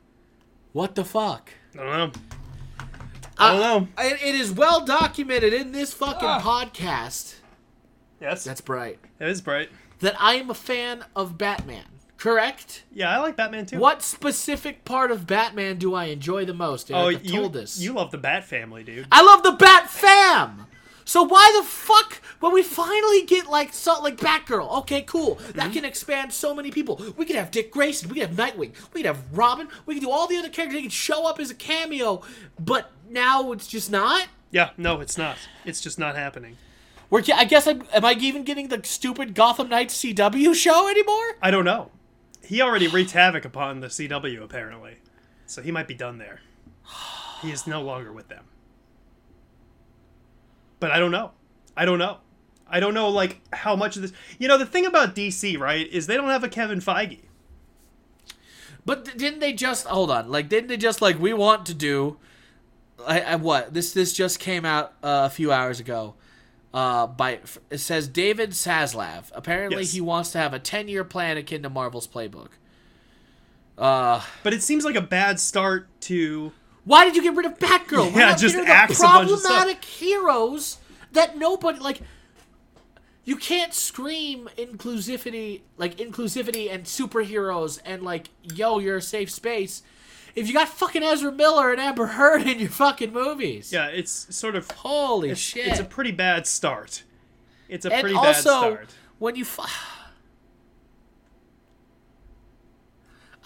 What 0.73 0.95
the 0.95 1.05
fuck? 1.05 1.51
I 1.75 1.79
don't 1.79 1.87
know. 2.15 2.21
I 3.39 3.53
don't 3.53 3.61
know. 3.61 3.89
Uh, 3.97 4.07
It, 4.07 4.23
it 4.23 4.35
is 4.35 4.53
well 4.53 4.85
documented 4.85 5.53
in 5.55 5.73
this 5.73 5.93
fucking 5.93 6.29
Ah. 6.29 6.41
podcast. 6.41 7.37
Yes, 8.21 8.45
That's 8.45 8.61
bright. 8.61 8.99
it 9.19 9.29
is 9.29 9.41
bright. 9.41 9.71
That 10.01 10.15
I 10.21 10.35
am 10.35 10.51
a 10.51 10.55
fan 10.55 11.05
of 11.17 11.39
Batman. 11.39 11.85
Correct. 12.19 12.85
Yeah, 12.93 13.11
I 13.11 13.19
like 13.19 13.37
Batman 13.37 13.65
too. 13.65 13.79
What 13.79 14.03
specific 14.03 14.85
part 14.85 15.11
of 15.11 15.27
Batman 15.27 15.79
do 15.79 15.95
I 15.95 16.07
enjoy 16.07 16.45
the 16.45 16.53
most? 16.53 16.91
Oh, 16.93 17.09
I've 17.09 17.25
you 17.25 17.41
told 17.41 17.55
this. 17.55 17.79
you 17.81 17.95
love 17.95 18.11
the 18.11 18.19
Bat 18.19 18.45
family, 18.45 18.85
dude. 18.85 19.07
I 19.11 19.23
love 19.23 19.43
the 19.43 19.53
Bat 19.53 19.89
Fam. 19.89 20.67
So 21.11 21.25
why 21.25 21.53
the 21.59 21.67
fuck 21.67 22.21
when 22.39 22.53
we 22.53 22.63
finally 22.63 23.27
get 23.27 23.49
like 23.49 23.73
so 23.73 24.01
like 24.01 24.17
Batgirl? 24.17 24.79
Okay, 24.83 25.03
cool. 25.03 25.35
Mm-hmm. 25.35 25.59
That 25.59 25.73
can 25.73 25.85
expand 25.85 26.33
so 26.33 26.55
many 26.55 26.71
people. 26.71 27.03
We 27.17 27.25
could 27.25 27.35
have 27.35 27.51
Dick 27.51 27.73
Grayson. 27.73 28.09
We 28.09 28.21
could 28.21 28.29
have 28.29 28.37
Nightwing. 28.37 28.75
We 28.95 29.03
could 29.03 29.07
have 29.07 29.37
Robin. 29.37 29.67
We 29.87 29.95
could 29.95 30.05
do 30.05 30.11
all 30.13 30.29
the 30.29 30.37
other 30.37 30.49
characters. 30.49 30.77
They 30.77 30.83
could 30.83 30.93
show 30.93 31.27
up 31.27 31.41
as 31.41 31.51
a 31.51 31.57
cameo. 31.57 32.23
But 32.61 32.93
now 33.09 33.51
it's 33.51 33.67
just 33.67 33.91
not. 33.91 34.29
Yeah, 34.53 34.71
no, 34.77 35.01
it's 35.01 35.19
not. 35.19 35.37
It's 35.65 35.81
just 35.81 35.99
not 35.99 36.15
happening. 36.15 36.59
We're, 37.11 37.25
I 37.35 37.45
guess 37.45 37.67
I'm, 37.67 37.83
am 37.93 38.05
I 38.05 38.13
even 38.13 38.45
getting 38.45 38.69
the 38.69 38.81
stupid 38.85 39.35
Gotham 39.35 39.69
Knights 39.69 40.01
CW 40.01 40.55
show 40.55 40.89
anymore? 40.89 41.35
I 41.43 41.51
don't 41.51 41.65
know. 41.65 41.91
He 42.45 42.63
already 42.63 42.87
wreaked 42.87 43.11
havoc 43.11 43.45
upon 43.45 43.81
the 43.81 43.89
CW, 43.89 44.45
apparently. 44.45 44.99
So 45.47 45.61
he 45.61 45.73
might 45.73 45.89
be 45.89 45.95
done 45.95 46.19
there. 46.19 46.39
He 47.43 47.51
is 47.51 47.67
no 47.67 47.83
longer 47.83 48.13
with 48.13 48.29
them. 48.29 48.45
But 50.81 50.91
I 50.91 50.99
don't 50.99 51.11
know. 51.13 51.31
I 51.77 51.85
don't 51.85 51.99
know. 51.99 52.19
I 52.73 52.79
don't 52.81 52.95
know, 52.95 53.09
like, 53.09 53.41
how 53.53 53.75
much 53.75 53.97
of 53.97 54.03
this. 54.03 54.13
You 54.39 54.47
know, 54.49 54.57
the 54.57 54.65
thing 54.67 54.87
about 54.87 55.15
DC, 55.15 55.59
right, 55.59 55.87
is 55.89 56.07
they 56.07 56.17
don't 56.17 56.29
have 56.29 56.45
a 56.45 56.49
Kevin 56.49 56.81
Feige. 56.81 57.19
But 58.87 59.17
didn't 59.19 59.41
they 59.41 59.53
just 59.53 59.87
hold 59.87 60.11
on? 60.11 60.31
Like, 60.31 60.49
didn't 60.49 60.69
they 60.69 60.77
just 60.77 61.03
like 61.03 61.19
we 61.19 61.33
want 61.33 61.67
to 61.67 61.75
do? 61.75 62.17
I, 63.07 63.21
I 63.21 63.37
what 63.37 63.73
this 63.75 63.93
this 63.93 64.13
just 64.13 64.39
came 64.39 64.65
out 64.65 64.93
uh, 65.03 65.23
a 65.27 65.31
few 65.31 65.53
hours 65.53 65.81
ago. 65.81 66.15
Uh, 66.73 67.07
by 67.09 67.41
it 67.71 67.79
says 67.79 68.07
David 68.09 68.51
Zaslav. 68.51 69.31
Apparently, 69.35 69.83
Yes. 69.83 69.93
he 69.93 70.01
wants 70.01 70.31
to 70.33 70.39
have 70.39 70.55
a 70.55 70.59
ten 70.59 70.87
year 70.89 71.03
plan 71.05 71.37
akin 71.37 71.63
to 71.63 71.71
Marvel's 71.71 72.07
playbook. 72.07 72.51
Uh, 73.77 74.23
But 74.43 74.53
it 74.55 74.63
seems 74.63 74.85
like 74.85 74.95
a 74.97 75.01
bad 75.03 75.41
start 75.41 75.89
to. 76.03 76.53
Why 76.85 77.05
did 77.05 77.17
you 77.17 77.23
get 77.23 77.35
rid 77.35 77.47
of 77.47 77.59
Batgirl? 77.59 78.13
Why 78.13 78.21
Yeah, 78.21 78.29
not 78.31 78.39
just 78.39 78.55
get 78.55 78.61
rid 78.63 78.71
of 78.71 78.97
the 78.99 79.05
a 79.05 79.07
of 79.07 79.41
problematic 79.43 79.85
heroes 79.85 80.79
that 81.13 81.37
nobody 81.37 81.79
like. 81.79 82.01
You 83.25 83.37
can't 83.37 83.73
scream 83.75 84.49
inclusivity, 84.57 85.61
like 85.77 85.97
inclusivity 85.99 86.73
and 86.73 86.85
superheroes, 86.85 87.79
and 87.85 88.03
like, 88.03 88.29
yo, 88.43 88.79
you're 88.79 88.97
a 88.97 89.03
safe 89.03 89.31
space. 89.31 89.83
If 90.35 90.49
you 90.49 90.55
got 90.55 90.69
fucking 90.69 91.03
Ezra 91.03 91.31
Miller 91.31 91.71
and 91.71 91.81
Amber 91.81 92.07
Heard 92.07 92.43
in 92.47 92.59
your 92.59 92.71
fucking 92.71 93.13
movies, 93.13 93.73
Yeah, 93.73 93.87
it's 93.89 94.35
sort 94.35 94.57
of. 94.57 94.71
holy 94.71 95.31
It's, 95.31 95.41
shit! 95.41 95.67
it's 95.69 95.81
a 95.81 95.85
pretty 95.85 96.13
bad 96.13 96.47
start. 96.47 97.03
It's 97.69 97.85
a 97.85 97.93
and 97.93 98.01
pretty 98.01 98.17
also, 98.17 98.31
bad 98.33 98.43
start. 98.43 98.89
when 99.19 99.37
you, 99.37 99.45
fu- 99.45 99.63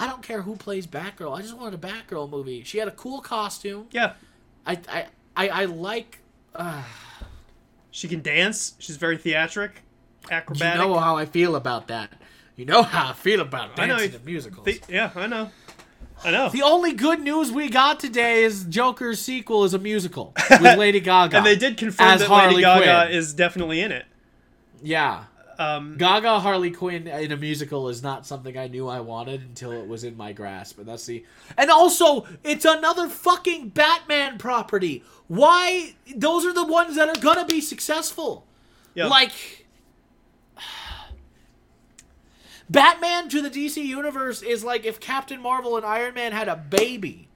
I 0.05 0.09
don't 0.09 0.23
care 0.23 0.43
who 0.43 0.55
plays 0.57 0.87
Batgirl. 0.87 1.37
I 1.37 1.41
just 1.41 1.57
wanted 1.57 1.83
a 1.83 1.87
Batgirl 1.89 2.29
movie. 2.29 2.63
She 2.65 2.77
had 2.79 2.89
a 2.89 2.93
cool 2.93 3.21
costume. 3.23 3.87
Yeah. 3.91 4.13
I, 4.67 4.79
I, 4.89 5.07
I, 5.37 5.49
I 5.49 5.65
like. 5.65 6.19
Uh, 6.55 6.83
She 7.91 8.07
can 8.09 8.21
dance. 8.21 8.75
She's 8.79 8.97
very 8.97 9.17
theatric, 9.17 9.83
acrobatic. 10.31 10.81
you 10.83 10.87
know 10.89 10.99
how 10.99 11.17
I 11.17 11.25
feel 11.27 11.57
about 11.57 11.89
that. 11.89 12.13
You 12.57 12.67
know 12.67 12.83
how 12.83 13.11
I 13.11 13.13
feel 13.15 13.41
about 13.41 13.79
I 13.79 13.87
know. 13.87 13.99
dancing 13.99 14.25
musicals. 14.25 14.65
The- 14.67 14.81
yeah, 14.89 15.11
I 15.17 15.27
know. 15.27 15.51
I 16.25 16.31
know. 16.31 16.49
The 16.51 16.63
only 16.63 16.93
good 16.93 17.21
news 17.21 17.51
we 17.51 17.69
got 17.69 17.99
today 17.99 18.45
is 18.45 18.65
Joker's 18.65 19.21
sequel 19.21 19.65
is 19.65 19.75
a 19.75 19.79
musical 19.79 20.33
with 20.51 20.79
Lady 20.79 21.01
Gaga. 21.01 21.39
and 21.39 21.47
they 21.47 21.57
did 21.57 21.77
confirm 21.77 22.19
that 22.19 22.29
Harley 22.29 22.57
Lady 22.57 22.63
Gaga 22.63 23.07
Quinn. 23.07 23.17
is 23.19 23.33
definitely 23.35 23.81
in 23.81 23.91
it. 23.91 24.05
Yeah. 24.83 25.25
Um, 25.59 25.97
Gaga 25.97 26.41
Harley 26.41 26.71
Quinn 26.71 27.07
in 27.07 27.33
a 27.33 27.37
musical 27.37 27.89
is 27.89 28.03
not 28.03 28.27
something 28.27 28.57
I 28.57 28.69
knew 28.69 28.89
I 28.89 29.01
wanted 29.01 29.43
until 29.43 29.73
it 29.73 29.87
was 29.87 30.05
in 30.05 30.17
my 30.17 30.33
grasp. 30.33 30.79
And 30.79 30.87
that's 30.87 31.07
the 31.07 31.25
And 31.57 31.71
also, 31.71 32.27
it's 32.43 32.65
another 32.65 33.09
fucking 33.09 33.71
Batman 33.71 34.39
property. 34.39 35.05
Why 35.29 35.95
those 36.15 36.45
are 36.45 36.53
the 36.53 36.65
ones 36.65 36.97
that 36.97 37.09
are 37.09 37.21
gonna 37.21 37.47
be 37.47 37.61
successful. 37.61 38.47
yeah. 38.95 39.07
Like 39.07 39.67
Batman 42.69 43.29
to 43.29 43.43
the 43.43 43.51
DC 43.51 43.83
universe 43.85 44.43
is 44.43 44.65
like 44.65 44.85
if 44.85 44.99
Captain 45.01 45.41
Marvel 45.41 45.77
and 45.77 45.85
Iron 45.85 46.15
Man 46.15 46.33
had 46.33 46.49
a 46.49 46.57
baby 46.57 47.29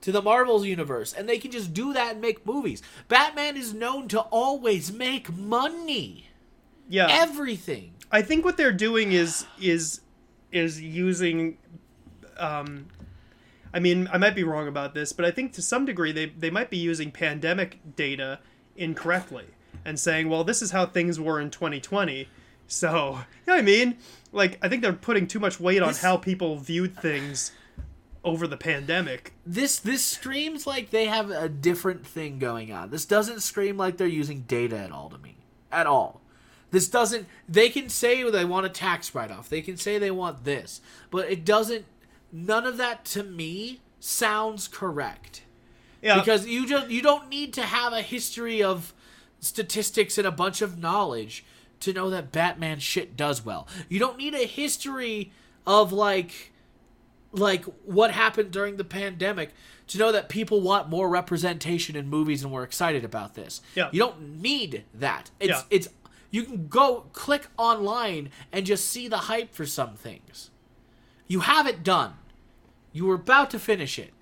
to 0.00 0.12
the 0.12 0.22
Marvel's 0.22 0.64
universe 0.64 1.12
and 1.12 1.28
they 1.28 1.38
can 1.38 1.50
just 1.50 1.74
do 1.74 1.92
that 1.92 2.12
and 2.12 2.20
make 2.20 2.46
movies. 2.46 2.82
Batman 3.08 3.56
is 3.56 3.74
known 3.74 4.06
to 4.08 4.20
always 4.20 4.92
make 4.92 5.32
money. 5.36 6.25
Yeah. 6.88 7.08
Everything. 7.10 7.94
I 8.10 8.22
think 8.22 8.44
what 8.44 8.56
they're 8.56 8.72
doing 8.72 9.12
is 9.12 9.46
is 9.60 10.00
is 10.52 10.80
using 10.80 11.58
um 12.38 12.86
I 13.74 13.78
mean, 13.78 14.08
I 14.10 14.16
might 14.16 14.34
be 14.34 14.42
wrong 14.44 14.68
about 14.68 14.94
this, 14.94 15.12
but 15.12 15.26
I 15.26 15.30
think 15.30 15.52
to 15.54 15.62
some 15.62 15.84
degree 15.84 16.12
they 16.12 16.26
they 16.26 16.50
might 16.50 16.70
be 16.70 16.78
using 16.78 17.10
pandemic 17.10 17.78
data 17.96 18.40
incorrectly 18.76 19.44
and 19.84 19.98
saying, 19.98 20.28
"Well, 20.28 20.44
this 20.44 20.62
is 20.62 20.70
how 20.70 20.86
things 20.86 21.18
were 21.20 21.40
in 21.40 21.50
2020." 21.50 22.28
So, 22.68 22.88
you 22.96 23.02
know 23.46 23.54
what 23.54 23.58
I 23.58 23.62
mean? 23.62 23.98
Like 24.32 24.58
I 24.62 24.68
think 24.68 24.82
they're 24.82 24.92
putting 24.92 25.26
too 25.26 25.40
much 25.40 25.60
weight 25.60 25.82
on 25.82 25.88
This- 25.88 26.02
how 26.02 26.16
people 26.16 26.58
viewed 26.58 26.96
things 26.96 27.52
over 28.24 28.46
the 28.46 28.56
pandemic. 28.56 29.32
This 29.44 29.78
this 29.78 30.04
screams 30.04 30.66
like 30.66 30.90
they 30.90 31.06
have 31.06 31.30
a 31.30 31.48
different 31.48 32.06
thing 32.06 32.38
going 32.38 32.72
on. 32.72 32.90
This 32.90 33.04
doesn't 33.04 33.40
scream 33.40 33.76
like 33.76 33.96
they're 33.96 34.06
using 34.06 34.40
data 34.42 34.76
at 34.78 34.90
all 34.90 35.10
to 35.10 35.18
me. 35.18 35.36
At 35.70 35.86
all. 35.86 36.20
This 36.70 36.88
doesn't 36.88 37.26
they 37.48 37.68
can 37.68 37.88
say 37.88 38.28
they 38.30 38.44
want 38.44 38.66
a 38.66 38.70
tax 38.70 39.14
write 39.14 39.30
off. 39.30 39.48
They 39.48 39.62
can 39.62 39.76
say 39.76 39.98
they 39.98 40.10
want 40.10 40.44
this. 40.44 40.80
But 41.10 41.30
it 41.30 41.44
doesn't 41.44 41.84
none 42.32 42.66
of 42.66 42.76
that 42.76 43.04
to 43.06 43.22
me 43.22 43.80
sounds 44.00 44.68
correct. 44.68 45.42
Yeah. 46.02 46.18
because 46.20 46.46
you 46.46 46.66
just 46.66 46.88
you 46.90 47.02
don't 47.02 47.28
need 47.28 47.52
to 47.54 47.62
have 47.62 47.92
a 47.92 48.02
history 48.02 48.62
of 48.62 48.92
statistics 49.40 50.18
and 50.18 50.26
a 50.26 50.30
bunch 50.32 50.62
of 50.62 50.78
knowledge 50.78 51.44
to 51.80 51.92
know 51.92 52.10
that 52.10 52.32
Batman 52.32 52.78
shit 52.78 53.16
does 53.16 53.44
well. 53.44 53.66
You 53.88 53.98
don't 53.98 54.16
need 54.18 54.34
a 54.34 54.46
history 54.46 55.32
of 55.66 55.92
like 55.92 56.52
like 57.32 57.64
what 57.84 58.10
happened 58.12 58.50
during 58.50 58.76
the 58.76 58.84
pandemic 58.84 59.50
to 59.88 59.98
know 59.98 60.10
that 60.10 60.28
people 60.28 60.60
want 60.60 60.88
more 60.88 61.08
representation 61.08 61.94
in 61.94 62.08
movies 62.08 62.42
and 62.42 62.52
we're 62.52 62.62
excited 62.64 63.04
about 63.04 63.34
this. 63.34 63.60
Yeah. 63.74 63.88
You 63.92 64.00
don't 64.00 64.40
need 64.42 64.84
that. 64.94 65.30
It's 65.38 65.50
Yeah. 65.50 65.62
it's 65.70 65.88
you 66.30 66.42
can 66.42 66.68
go 66.68 67.06
click 67.12 67.48
online 67.56 68.30
and 68.52 68.66
just 68.66 68.88
see 68.88 69.08
the 69.08 69.16
hype 69.16 69.54
for 69.54 69.66
some 69.66 69.94
things. 69.94 70.50
You 71.26 71.40
have 71.40 71.66
it 71.66 71.82
done. 71.82 72.14
You 72.92 73.06
were 73.06 73.14
about 73.14 73.50
to 73.50 73.58
finish 73.58 73.98
it. 73.98 74.12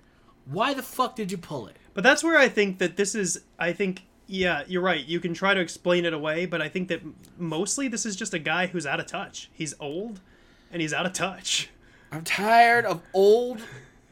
Why 0.45 0.73
the 0.73 0.83
fuck 0.83 1.15
did 1.15 1.31
you 1.31 1.37
pull 1.37 1.67
it? 1.67 1.77
But 1.93 2.03
that's 2.03 2.23
where 2.23 2.37
I 2.37 2.49
think 2.49 2.79
that 2.79 2.97
this 2.97 3.15
is. 3.15 3.41
I 3.57 3.73
think, 3.73 4.03
yeah, 4.27 4.63
you're 4.67 4.81
right. 4.81 5.03
You 5.03 5.19
can 5.19 5.33
try 5.33 5.53
to 5.53 5.61
explain 5.61 6.05
it 6.05 6.13
away, 6.13 6.45
but 6.45 6.61
I 6.61 6.69
think 6.69 6.89
that 6.89 7.01
mostly 7.37 7.87
this 7.87 8.05
is 8.05 8.15
just 8.15 8.33
a 8.33 8.39
guy 8.39 8.67
who's 8.67 8.85
out 8.85 8.99
of 8.99 9.07
touch. 9.07 9.49
He's 9.53 9.73
old, 9.79 10.19
and 10.71 10.81
he's 10.81 10.93
out 10.93 11.05
of 11.05 11.13
touch. 11.13 11.69
I'm 12.11 12.23
tired 12.23 12.85
of 12.85 13.01
old 13.13 13.61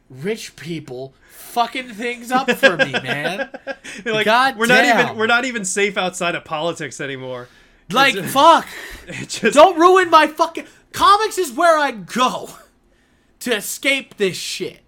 rich 0.09 0.55
people 0.55 1.13
fucking 1.29 1.89
things 1.89 2.31
up 2.31 2.49
for 2.51 2.77
me, 2.77 2.91
man. 2.91 3.49
like, 4.05 4.25
God 4.25 4.57
we're 4.57 4.67
not 4.67 4.85
even 4.85 5.17
we're 5.17 5.27
not 5.27 5.45
even 5.45 5.65
safe 5.65 5.97
outside 5.97 6.35
of 6.35 6.45
politics 6.45 7.01
anymore. 7.01 7.47
Like 7.93 8.15
It's- 8.15 8.33
fuck. 8.33 8.67
Just 9.27 9.53
Don't 9.55 9.77
ruin 9.77 10.09
my 10.09 10.27
fucking 10.27 10.65
comics 10.93 11.37
is 11.37 11.51
where 11.51 11.77
I 11.77 11.91
go 11.91 12.49
to 13.39 13.55
escape 13.55 14.17
this 14.17 14.37
shit. 14.37 14.79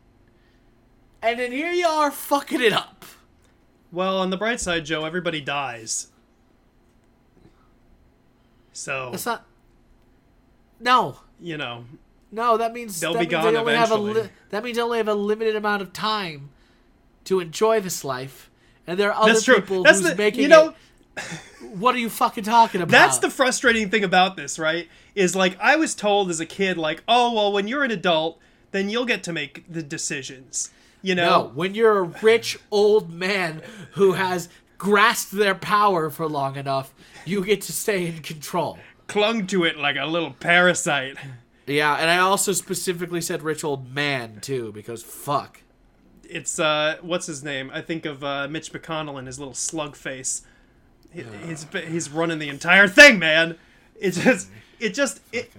And 1.21 1.39
then 1.39 1.51
here 1.51 1.71
you 1.71 1.87
are 1.87 2.11
fucking 2.11 2.61
it 2.61 2.71
up. 2.73 3.03
well, 3.91 4.17
on 4.19 4.29
the 4.29 4.37
bright 4.37 4.59
side, 4.59 4.85
Joe, 4.85 5.03
everybody 5.05 5.41
dies. 5.41 6.07
So 8.73 9.09
That's 9.11 9.25
not 9.25 9.45
No. 10.79 11.19
you 11.39 11.57
know, 11.57 11.85
No, 12.31 12.57
that 12.57 12.73
means 12.73 12.99
They'll 12.99 13.13
that 13.13 13.19
be 13.19 13.23
means 13.25 13.31
gone 13.31 13.53
they 13.53 13.59
only 13.59 13.73
have 13.75 13.91
a 13.91 13.95
eventually. 13.95 14.21
li- 14.23 14.29
that 14.49 14.63
means 14.63 14.77
they 14.77 14.83
only 14.83 14.97
have 14.97 15.07
a 15.07 15.13
limited 15.15 15.55
amount 15.55 15.81
of 15.81 15.93
time 15.93 16.49
to 17.25 17.39
enjoy 17.39 17.79
this 17.79 18.03
life. 18.03 18.49
And 18.85 18.99
there 18.99 19.11
are 19.13 19.29
other 19.29 19.39
people 19.41 19.83
That's 19.83 19.99
who's 20.01 20.09
the 20.11 20.15
making 20.15 20.43
you 20.43 20.47
know. 20.49 20.69
it. 20.69 20.75
What 21.73 21.95
are 21.95 21.99
you 21.99 22.09
fucking 22.09 22.43
talking 22.43 22.81
about? 22.81 22.91
That's 22.91 23.17
the 23.19 23.29
frustrating 23.29 23.89
thing 23.89 24.03
about 24.03 24.37
this, 24.37 24.57
right? 24.57 24.87
Is 25.13 25.35
like 25.35 25.57
I 25.59 25.75
was 25.75 25.93
told 25.95 26.29
as 26.29 26.39
a 26.39 26.45
kid, 26.45 26.77
like, 26.77 27.03
oh 27.07 27.33
well, 27.33 27.51
when 27.51 27.67
you're 27.67 27.83
an 27.83 27.91
adult, 27.91 28.39
then 28.71 28.89
you'll 28.89 29.05
get 29.05 29.23
to 29.23 29.33
make 29.33 29.65
the 29.71 29.83
decisions. 29.83 30.71
You 31.01 31.15
know, 31.15 31.29
No, 31.29 31.51
when 31.53 31.75
you're 31.75 31.99
a 31.99 32.03
rich 32.03 32.57
old 32.71 33.11
man 33.11 33.61
who 33.91 34.13
has 34.13 34.49
grasped 34.77 35.31
their 35.33 35.53
power 35.55 36.09
for 36.09 36.27
long 36.27 36.55
enough, 36.55 36.93
you 37.25 37.43
get 37.45 37.61
to 37.61 37.73
stay 37.73 38.07
in 38.07 38.21
control. 38.21 38.79
clung 39.07 39.45
to 39.47 39.63
it 39.63 39.77
like 39.77 39.97
a 39.97 40.05
little 40.05 40.31
parasite. 40.31 41.15
Yeah, 41.67 41.95
and 41.95 42.09
I 42.09 42.17
also 42.19 42.53
specifically 42.53 43.21
said 43.21 43.43
rich 43.43 43.63
old 43.63 43.93
man 43.93 44.39
too 44.41 44.71
because 44.71 45.03
fuck. 45.03 45.61
It's 46.27 46.59
uh, 46.59 46.97
what's 47.01 47.27
his 47.27 47.43
name? 47.43 47.69
I 47.73 47.81
think 47.81 48.05
of 48.05 48.23
uh, 48.23 48.47
Mitch 48.47 48.71
McConnell 48.73 49.17
and 49.19 49.27
his 49.27 49.37
little 49.39 49.53
slug 49.53 49.95
face. 49.95 50.41
He- 51.15 51.47
He's 51.47 51.65
he's 51.87 52.09
running 52.09 52.39
the 52.39 52.49
entire 52.49 52.87
thing, 52.87 53.19
man. 53.19 53.57
It 53.99 54.11
just 54.11 54.49
it 54.79 54.93
just 54.93 55.21
it, 55.31 55.51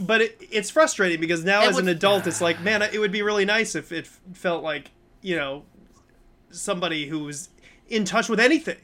but 0.00 0.20
it, 0.20 0.40
it's 0.50 0.70
frustrating 0.70 1.20
because 1.20 1.44
now 1.44 1.62
It 1.62 1.68
as 1.68 1.78
an 1.78 1.88
adult, 1.88 2.26
it's 2.26 2.40
like, 2.40 2.60
man, 2.60 2.82
it 2.82 2.98
would 2.98 3.12
be 3.12 3.22
really 3.22 3.44
nice 3.44 3.74
if 3.74 3.92
it 3.92 4.06
felt 4.34 4.62
like 4.62 4.90
you 5.22 5.36
know 5.36 5.64
somebody 6.50 7.06
who 7.06 7.20
was 7.20 7.48
in 7.88 8.04
touch 8.04 8.28
with 8.28 8.40
anything 8.40 8.78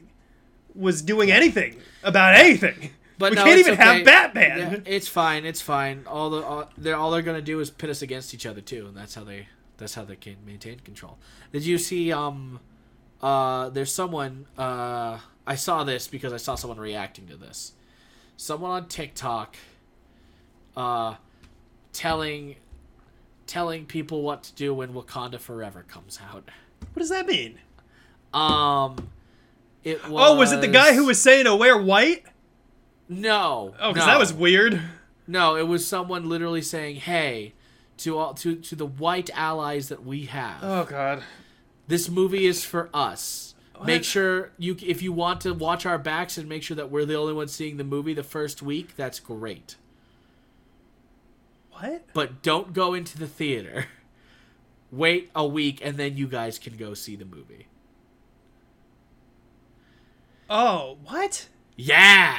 was 0.73 1.01
doing 1.01 1.31
anything 1.31 1.77
about 2.03 2.35
anything. 2.35 2.91
But 3.17 3.31
we 3.31 3.37
no, 3.37 3.43
can't 3.45 3.59
even 3.59 3.73
okay. 3.75 3.81
have 3.83 4.05
Batman. 4.05 4.83
Yeah, 4.85 4.93
it's 4.93 5.07
fine. 5.07 5.45
It's 5.45 5.61
fine. 5.61 6.03
All 6.05 6.29
the 6.29 6.43
all 6.43 6.69
they're 6.77 6.97
all 6.97 7.11
they're 7.11 7.21
gonna 7.21 7.41
do 7.41 7.61
is 7.61 7.69
pit 7.69 7.89
us 7.89 8.01
against 8.01 8.33
each 8.33 8.45
other 8.45 8.59
too, 8.59 8.87
and 8.87 8.97
that's 8.97 9.15
how 9.15 9.23
they 9.23 9.47
that's 9.77 9.93
how 9.93 10.03
they 10.03 10.17
can 10.17 10.35
maintain 10.45 10.79
control. 10.81 11.17
Did 11.53 11.65
you 11.65 11.77
see? 11.77 12.11
Um, 12.11 12.59
uh, 13.21 13.69
there's 13.69 13.93
someone. 13.93 14.47
Uh, 14.57 15.19
I 15.47 15.55
saw 15.55 15.83
this 15.83 16.07
because 16.07 16.33
I 16.33 16.37
saw 16.37 16.55
someone 16.55 16.79
reacting 16.79 17.27
to 17.27 17.37
this. 17.37 17.73
Someone 18.37 18.71
on 18.71 18.87
TikTok. 18.87 19.55
Uh, 20.75 21.15
telling, 21.93 22.55
telling 23.47 23.85
people 23.85 24.21
what 24.21 24.43
to 24.43 24.53
do 24.55 24.73
when 24.73 24.93
Wakanda 24.93 25.39
Forever 25.39 25.85
comes 25.87 26.19
out. 26.31 26.43
What 26.93 26.99
does 26.99 27.09
that 27.09 27.25
mean? 27.27 27.59
Um, 28.33 29.09
it 29.83 30.07
was. 30.09 30.29
Oh, 30.31 30.35
was 30.35 30.51
it 30.51 30.61
the 30.61 30.67
guy 30.67 30.93
who 30.93 31.05
was 31.05 31.21
saying 31.21 31.45
to 31.45 31.55
wear 31.55 31.77
white? 31.77 32.25
No. 33.07 33.73
Oh, 33.79 33.93
because 33.93 34.05
no. 34.07 34.13
that 34.13 34.19
was 34.19 34.33
weird. 34.33 34.81
No, 35.27 35.55
it 35.55 35.67
was 35.67 35.87
someone 35.87 36.27
literally 36.27 36.61
saying, 36.61 36.97
"Hey, 36.97 37.53
to 37.97 38.17
all 38.17 38.33
to 38.35 38.55
to 38.55 38.75
the 38.75 38.85
white 38.85 39.29
allies 39.33 39.89
that 39.89 40.05
we 40.05 40.25
have, 40.25 40.59
Oh 40.61 40.83
God. 40.83 41.23
this 41.87 42.09
movie 42.09 42.45
is 42.45 42.63
for 42.63 42.89
us. 42.93 43.54
Make 43.83 44.03
sure 44.03 44.51
you 44.57 44.77
if 44.85 45.01
you 45.01 45.11
want 45.11 45.41
to 45.41 45.53
watch 45.53 45.85
our 45.85 45.97
backs 45.97 46.37
and 46.37 46.47
make 46.47 46.63
sure 46.63 46.75
that 46.75 46.89
we're 46.91 47.05
the 47.05 47.15
only 47.15 47.33
ones 47.33 47.51
seeing 47.51 47.77
the 47.77 47.83
movie 47.83 48.13
the 48.13 48.23
first 48.23 48.61
week. 48.61 48.95
That's 48.95 49.19
great, 49.19 49.75
What? 51.71 52.03
but 52.13 52.41
don't 52.41 52.73
go 52.73 52.93
into 52.93 53.17
the 53.17 53.27
theater. 53.27 53.87
Wait 54.91 55.29
a 55.35 55.45
week 55.45 55.81
and 55.83 55.97
then 55.97 56.15
you 56.15 56.27
guys 56.27 56.57
can 56.57 56.77
go 56.77 56.93
see 56.93 57.15
the 57.15 57.25
movie. 57.25 57.67
Oh, 60.49 60.97
what? 61.03 61.47
Yeah, 61.75 62.37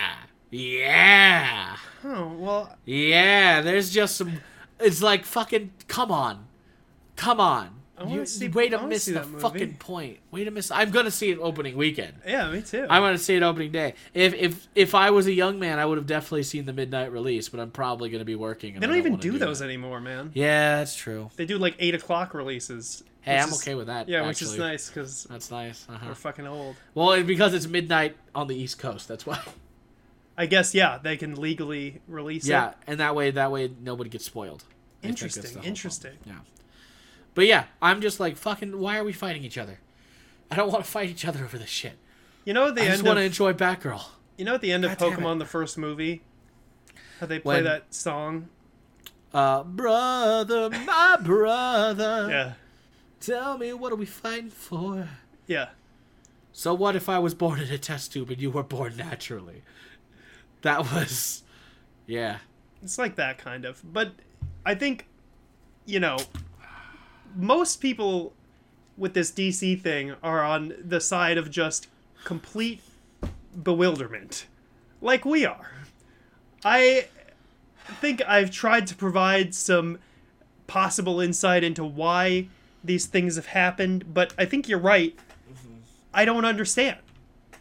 yeah, 0.51 1.77
Oh 2.05 2.33
well. 2.39 2.77
yeah. 2.85 3.61
There's 3.61 3.91
just 3.93 4.17
some. 4.17 4.41
It's 4.81 5.03
like 5.03 5.25
fucking. 5.25 5.73
Come 5.89 6.11
on, 6.11 6.47
come 7.17 7.41
on. 7.41 7.76
You, 8.07 8.27
see- 8.27 8.49
way 8.49 8.69
to 8.69 8.87
miss 8.87 9.07
the 9.07 9.23
fucking 9.23 9.77
point. 9.77 10.19
Way 10.31 10.45
to 10.45 10.51
miss. 10.51 10.71
I'm 10.71 10.91
gonna 10.91 11.11
see 11.11 11.31
it 11.31 11.39
opening 11.39 11.77
weekend. 11.77 12.15
Yeah, 12.27 12.51
me 12.51 12.61
too. 12.63 12.87
I'm 12.91 13.03
gonna 13.03 13.17
see 13.17 13.37
it 13.37 13.43
opening 13.43 13.73
day. 13.73 13.95
If 14.13 14.35
if 14.35 14.69
if 14.75 14.95
I 14.95 15.11
was 15.11 15.27
a 15.27 15.33
young 15.33 15.59
man, 15.59 15.79
I 15.79 15.87
would 15.87 15.97
have 15.97 16.07
definitely 16.07 16.43
seen 16.43 16.67
the 16.67 16.73
midnight 16.75 17.11
release. 17.11 17.49
But 17.49 17.61
I'm 17.61 17.71
probably 17.71 18.11
gonna 18.11 18.25
be 18.25 18.35
working. 18.35 18.75
They 18.75 18.87
I 18.87 18.89
don't 18.89 18.99
even 18.99 19.13
wanna 19.13 19.23
do, 19.23 19.39
those 19.39 19.61
that. 19.61 19.65
anymore, 19.67 20.01
man. 20.01 20.31
Yeah, 20.35 20.77
that's 20.79 20.95
true. 20.95 21.31
They 21.37 21.47
do 21.47 21.57
like 21.59 21.77
eight 21.79 21.95
o'clock 21.95 22.35
releases. 22.35 23.03
Hey, 23.23 23.39
I'm 23.39 23.49
is- 23.49 23.61
okay 23.63 23.75
with 23.75 23.87
that. 23.89 24.09
Yeah, 24.09 24.27
which 24.27 24.43
is 24.43 24.57
nice 24.59 24.89
because 24.89 25.25
That's 25.31 25.51
nice. 25.51 25.87
Uh-huh. 25.89 26.05
we're 26.09 26.15
fucking 26.15 26.47
old. 26.47 26.77
Well, 26.95 27.23
because 27.25 27.55
it's 27.55 27.67
midnight 27.67 28.17
on 28.35 28.47
the 28.47 28.55
East 28.55 28.79
Coast. 28.79 29.09
That's 29.09 29.25
why. 29.27 29.41
I 30.39 30.45
guess 30.47 30.75
yeah, 30.75 30.99
they 31.03 31.17
can 31.17 31.35
legally 31.41 32.03
release 32.07 32.47
Yeah, 32.47 32.69
it. 32.71 32.77
and 32.87 33.01
that 33.01 33.15
way, 33.15 33.31
that 33.31 33.51
way 33.51 33.71
nobody 33.81 34.11
gets 34.11 34.27
spoiled. 34.27 34.65
I 35.03 35.07
think 35.09 35.19
that's 35.19 35.35
the 35.35 35.41
Interesting. 35.41 35.65
Interesting. 35.65 36.13
Yeah. 36.27 36.35
But 37.37 37.47
yeah, 37.47 37.67
I'm 37.81 38.01
just 38.01 38.19
like 38.19 38.37
fucking. 38.37 38.77
Why 38.81 38.99
are 38.99 39.05
we 39.05 39.13
fighting 39.13 39.45
each 39.45 39.57
other? 39.59 39.79
I 40.51 40.57
don't 40.57 40.73
want 40.73 40.85
to 40.85 40.91
fight 40.91 41.09
each 41.09 41.25
other 41.25 41.45
over 41.45 41.57
this 41.59 41.69
shit. 41.71 41.93
You 42.45 42.53
know 42.55 42.67
at 42.69 42.75
the 42.75 42.81
end 42.81 42.89
I 42.91 42.93
end 42.95 42.99
just 43.03 43.07
want 43.07 43.19
to 43.19 43.23
enjoy 43.23 43.53
Batgirl. 43.53 44.03
you 44.37 44.45
know 44.45 44.55
at 44.55 44.61
the 44.61 44.73
end 44.73 44.85
of 44.85 44.97
God. 44.99 45.13
Pokemon 45.13 45.39
the 45.39 45.45
first 45.45 45.77
movie, 45.79 46.23
how 47.21 47.27
they 47.27 47.39
play 47.39 47.57
When- 47.57 47.65
that 47.65 47.95
song. 47.95 48.49
Uh, 49.35 49.63
brother, 49.65 50.71
my 50.71 51.19
brother. 51.23 52.27
Yeah, 52.31 52.53
Tell 53.21 53.59
me, 53.59 53.73
what 53.75 53.93
are 53.93 53.97
we 53.97 54.07
fighting 54.07 54.51
for? 54.51 55.09
yeah. 55.47 55.69
So 56.53 56.73
what 56.73 56.97
if 56.97 57.07
I 57.11 57.19
was 57.19 57.35
born 57.35 57.61
in 57.61 57.71
a 57.71 57.77
test 57.77 58.15
tube 58.15 58.31
and 58.31 58.41
you 58.41 58.51
were 58.51 58.63
born 58.63 58.97
naturally? 58.97 59.63
That 60.63 60.91
was, 60.91 61.43
yeah. 62.07 62.39
It's 62.83 62.97
like 62.99 63.17
that 63.17 63.37
kind 63.37 63.67
of. 63.67 63.83
But 63.93 64.13
I 64.65 64.75
think, 64.75 65.07
you 65.85 66.01
know, 66.01 66.17
most 67.37 67.77
people 67.77 68.33
with 68.97 69.15
this 69.15 69.31
DC 69.31 69.81
thing 69.81 70.15
are 70.23 70.43
on 70.43 70.75
the 70.83 71.01
side 71.01 71.37
of 71.39 71.51
just 71.51 71.89
complete 72.25 72.81
bewilderment, 73.63 74.47
like 75.01 75.25
we 75.25 75.45
are. 75.45 75.73
I 76.65 77.07
think 78.01 78.23
I've 78.27 78.51
tried 78.51 78.87
to 78.89 78.95
provide 78.95 79.55
some 79.55 79.99
possible 80.67 81.21
insight 81.21 81.63
into 81.63 81.85
why 81.85 82.49
these 82.83 83.07
things 83.07 83.37
have 83.37 83.47
happened, 83.47 84.13
but 84.13 84.33
I 84.39 84.45
think 84.47 84.69
you're 84.69 84.79
right. 84.79 85.17
I 86.13 86.25
don't 86.25 86.45
understand. 86.45 86.99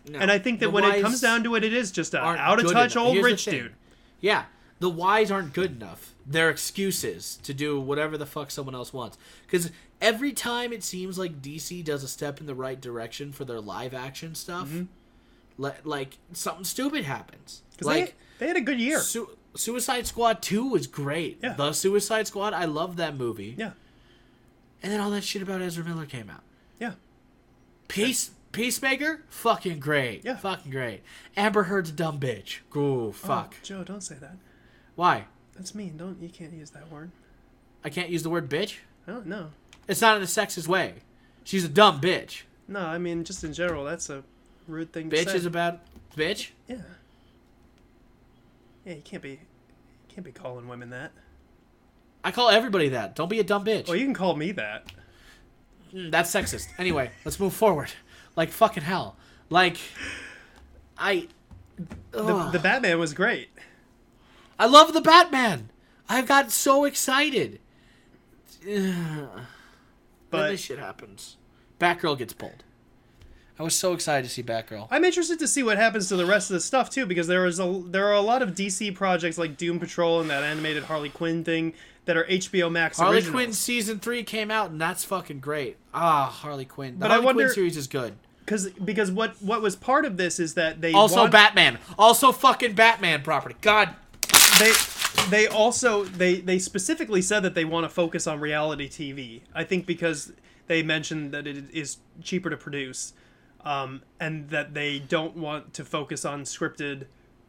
No. 0.08 0.20
And 0.20 0.32
I 0.32 0.40
think 0.40 0.60
that 0.62 0.72
when 0.72 0.84
it 0.84 1.02
comes 1.02 1.20
down 1.20 1.44
to 1.44 1.56
it, 1.56 1.64
it 1.64 1.74
is 1.74 1.92
just 1.92 2.14
a 2.14 2.20
aren't 2.20 2.40
out 2.40 2.60
of 2.60 2.72
touch 2.72 2.94
enough. 2.96 3.06
old 3.06 3.14
Here's 3.16 3.26
rich 3.26 3.46
dude. 3.46 3.74
Yeah, 4.22 4.46
the 4.80 4.90
whys 4.90 5.30
aren't 5.30 5.54
good 5.54 5.72
enough. 5.76 6.15
They're 6.26 6.50
excuses 6.50 7.38
to 7.44 7.54
do 7.54 7.80
whatever 7.80 8.18
the 8.18 8.26
fuck 8.26 8.52
someone 8.52 8.76
else 8.76 8.92
wants. 8.92 9.18
Because 9.46 9.72
every 10.02 10.34
time 10.34 10.74
it 10.74 10.84
seems 10.84 11.20
like 11.20 11.42
DC 11.42 11.84
does 11.84 12.04
a 12.04 12.08
step 12.08 12.40
in 12.40 12.48
the 12.48 12.56
right 12.56 12.80
direction 12.80 13.32
for 13.32 13.46
their 13.46 13.62
live 13.62 13.94
action 13.94 14.34
stuff, 14.36 14.68
mm-hmm. 14.68 14.84
li- 15.58 15.72
like 15.84 16.18
something 16.34 16.66
stupid 16.66 17.06
happens. 17.06 17.62
Like 17.82 18.16
they, 18.40 18.46
they 18.46 18.48
had 18.48 18.58
a 18.58 18.62
good 18.62 18.80
year. 18.80 19.00
Su- 19.00 19.38
Suicide 19.56 20.08
Squad 20.08 20.42
Two 20.42 20.68
was 20.68 20.88
great. 20.88 21.40
Yeah. 21.44 21.54
The 21.54 21.74
Suicide 21.74 22.28
Squad, 22.28 22.54
I 22.54 22.66
love 22.66 22.96
that 22.98 23.16
movie. 23.16 23.56
Yeah. 23.58 23.72
And 24.82 24.92
then 24.92 25.00
all 25.00 25.12
that 25.12 25.24
shit 25.24 25.42
about 25.42 25.62
Ezra 25.62 25.84
Miller 25.84 26.06
came 26.06 26.30
out. 26.30 26.44
Yeah. 26.80 26.94
Peace 27.88 28.32
Peacemaker, 28.56 29.22
fucking 29.28 29.80
great. 29.80 30.24
Yeah. 30.24 30.38
Fucking 30.38 30.72
great. 30.72 31.02
Amber 31.36 31.64
Heard's 31.64 31.90
a 31.90 31.94
dumb 31.94 32.22
bitch. 32.22 32.60
Ooh, 32.74 33.08
oh, 33.08 33.12
fuck. 33.12 33.54
Oh, 33.58 33.64
Joe, 33.64 33.84
don't 33.84 34.02
say 34.02 34.16
that. 34.16 34.38
Why? 34.96 35.26
That's 35.56 35.74
mean. 35.76 35.98
Don't 35.98 36.22
you 36.22 36.30
can't 36.30 36.54
use 36.54 36.72
that 36.72 36.92
word. 36.92 37.12
I 37.84 37.90
can't 37.90 38.10
use 38.10 38.24
the 38.24 38.30
word 38.30 38.50
bitch. 38.50 38.78
I 39.08 39.12
don't 39.12 39.28
know. 39.28 39.50
It's 39.88 40.02
not 40.02 40.18
in 40.18 40.24
a 40.24 40.26
sexist 40.28 40.68
way. 40.68 40.96
She's 41.44 41.64
a 41.64 41.70
dumb 41.70 42.02
bitch. 42.02 42.42
No, 42.68 42.80
I 42.82 42.98
mean 42.98 43.24
just 43.24 43.44
in 43.44 43.54
general, 43.54 43.84
that's 43.86 44.10
a 44.10 44.24
rude 44.68 44.92
thing 44.92 45.10
to 45.10 45.16
Bitch 45.16 45.30
say. 45.30 45.36
is 45.38 45.46
about 45.46 45.80
bitch. 46.16 46.50
yeah. 46.68 46.78
Yeah, 48.86 48.94
you 48.96 49.02
can't 49.02 49.22
be, 49.24 49.32
you 49.32 49.38
can't 50.10 50.26
be 50.26 50.32
calling 50.32 50.68
women 50.68 50.90
that. 50.92 51.12
I 52.24 52.32
call 52.32 52.50
everybody 52.50 52.90
that. 52.90 53.16
Don't 53.16 53.30
be 53.30 53.40
a 53.40 53.44
dumb 53.44 53.64
bitch. 53.66 53.88
Well, 53.88 53.98
you 53.98 54.06
can 54.06 54.14
call 54.16 54.36
me 54.36 54.52
that. 54.54 54.92
Mm, 55.94 56.12
That's 56.12 56.32
sexist. 56.34 56.68
Anyway, 56.78 57.12
let's 57.26 57.40
move 57.40 57.54
forward. 57.54 57.92
Like 58.36 58.50
fucking 58.50 58.84
hell. 58.84 59.16
Like 59.50 59.78
I 60.98 61.28
The, 62.12 62.50
the 62.52 62.60
Batman 62.60 63.00
was 63.00 63.14
great. 63.14 63.50
I 64.58 64.66
love 64.68 64.94
the 64.94 65.02
Batman. 65.02 65.70
I've 66.08 66.28
got 66.28 66.52
so 66.52 66.86
excited. 66.86 67.60
But- 70.32 70.50
this 70.52 70.62
shit 70.62 70.80
happens. 70.80 71.38
Batgirl 71.80 72.18
gets 72.18 72.34
pulled. 72.34 72.64
I 73.58 73.64
was 73.64 73.74
so 73.78 73.94
excited 73.94 74.28
to 74.28 74.30
see 74.30 74.44
Batgirl. 74.44 74.88
I'm 74.92 75.06
interested 75.06 75.40
to 75.40 75.48
see 75.48 75.64
what 75.64 75.78
happens 75.78 76.10
to 76.10 76.18
the 76.18 76.26
rest 76.26 76.50
of 76.50 76.56
the 76.56 76.60
stuff 76.60 76.90
too, 76.90 77.06
because 77.06 77.28
there 77.28 77.46
is 77.46 77.58
a 77.60 77.82
there 77.86 78.08
are 78.08 78.14
a 78.14 78.22
lot 78.22 78.42
of 78.42 78.50
DC 78.54 78.94
projects 78.96 79.38
like 79.38 79.56
Doom 79.56 79.80
Patrol 79.80 80.20
and 80.20 80.30
that 80.30 80.44
animated 80.44 80.84
Harley 80.84 81.08
Quinn 81.10 81.46
thing 81.46 81.74
that 82.04 82.18
are 82.18 82.26
HBO 82.26 82.70
Max 82.70 82.98
Harley 82.98 83.18
originals. 83.18 83.34
Quinn 83.34 83.54
season 83.54 84.00
three 84.00 84.24
came 84.24 84.52
out, 84.52 84.72
and 84.72 84.82
that's 84.82 85.06
fucking 85.06 85.40
great. 85.40 85.78
Ah, 85.94 86.26
Harley 86.26 86.66
Quinn. 86.66 86.96
The 86.96 87.00
But 87.00 87.12
I 87.12 87.14
Harley 87.14 87.26
wonder- 87.28 87.44
Quinn 87.46 87.54
series 87.56 87.78
is 87.78 87.88
good. 87.88 88.16
because 88.40 88.70
because 88.72 89.10
what 89.10 89.42
what 89.42 89.62
was 89.62 89.78
part 89.78 90.04
of 90.04 90.18
this 90.18 90.38
is 90.38 90.56
that 90.56 90.82
they 90.82 90.92
Also, 90.92 91.22
want, 91.22 91.32
Batman. 91.32 91.78
Also, 91.98 92.34
fucking 92.34 92.74
Batman 92.74 93.22
property. 93.22 93.56
God. 93.62 93.96
They 94.60 94.72
they 95.30 95.48
also 95.48 96.04
they 96.04 96.36
they 96.42 96.60
specifically 96.60 97.22
said 97.22 97.42
that 97.44 97.56
they 97.56 97.66
want 97.66 97.84
to 97.86 97.90
focus 97.90 98.28
on 98.28 98.40
reality 98.40 98.88
TV. 98.88 99.42
I 99.54 99.64
think 99.64 99.86
because 99.86 100.34
they 100.68 100.82
mentioned 100.84 101.32
that 101.34 101.48
it 101.48 101.66
is 101.74 101.98
cheaper 102.24 102.50
to 102.50 102.58
produce, 102.58 103.14
um, 103.64 104.02
and 104.20 104.50
that 104.50 104.74
they 104.74 105.00
don't 105.00 105.36
want 105.38 105.74
to 105.76 105.86
focus 105.86 106.26
on 106.26 106.44
scripted 106.44 107.06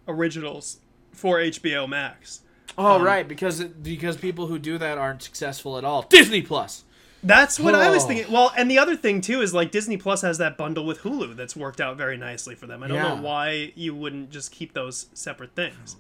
originals 0.07 0.79
for 1.13 1.39
HBO 1.39 1.89
Max. 1.89 2.43
Oh, 2.79 3.03
right, 3.03 3.27
because 3.27 3.63
because 3.65 4.17
people 4.17 4.47
who 4.49 4.59
do 4.59 4.77
that 4.79 4.99
aren't 4.99 5.23
successful 5.23 5.79
at 5.79 5.85
all. 5.85 6.03
Disney 6.03 6.43
Plus. 6.43 6.85
That's 7.23 7.59
what 7.59 7.75
I 7.75 7.91
was 7.91 8.05
Oh. 8.05 8.09
thinking. 8.09 8.31
Well, 8.31 8.53
and 8.57 8.71
the 8.71 8.79
other 8.79 8.95
thing 8.95 9.21
too 9.21 9.41
is 9.41 9.53
like 9.55 9.71
Disney 9.73 9.97
Plus 9.97 10.21
has 10.23 10.39
that 10.39 10.57
bundle 10.57 10.85
with 10.85 11.01
Hulu 11.01 11.35
that's 11.35 11.57
worked 11.57 11.81
out 11.81 11.97
very 11.97 12.17
nicely 12.17 12.55
for 12.55 12.67
them. 12.67 12.83
I 12.83 12.89
don't 12.89 12.97
Yeah. 12.99 13.15
know 13.15 13.23
why 13.23 13.73
you 13.75 13.95
wouldn't 13.95 14.31
just 14.31 14.53
keep 14.53 14.75
those 14.75 15.07
separate 15.15 15.55
things. 15.57 15.97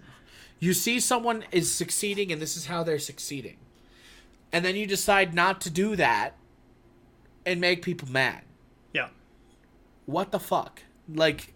You 0.59 0.73
see 0.73 1.01
someone 1.01 1.45
is 1.53 1.73
succeeding, 1.73 2.33
and 2.33 2.41
this 2.41 2.57
is 2.57 2.67
how 2.67 2.83
they're 2.83 2.99
succeeding, 2.99 3.57
and 4.53 4.65
then 4.65 4.75
you 4.77 4.87
decide 4.87 5.35
not 5.35 5.61
to 5.63 5.71
do 5.71 5.97
that, 5.97 6.35
and 7.45 7.61
make 7.61 7.83
people 7.83 8.09
mad. 8.11 8.43
Yeah. 8.93 9.09
What 10.07 10.33
the 10.33 10.41
fuck? 10.41 10.83
Like, 11.13 11.53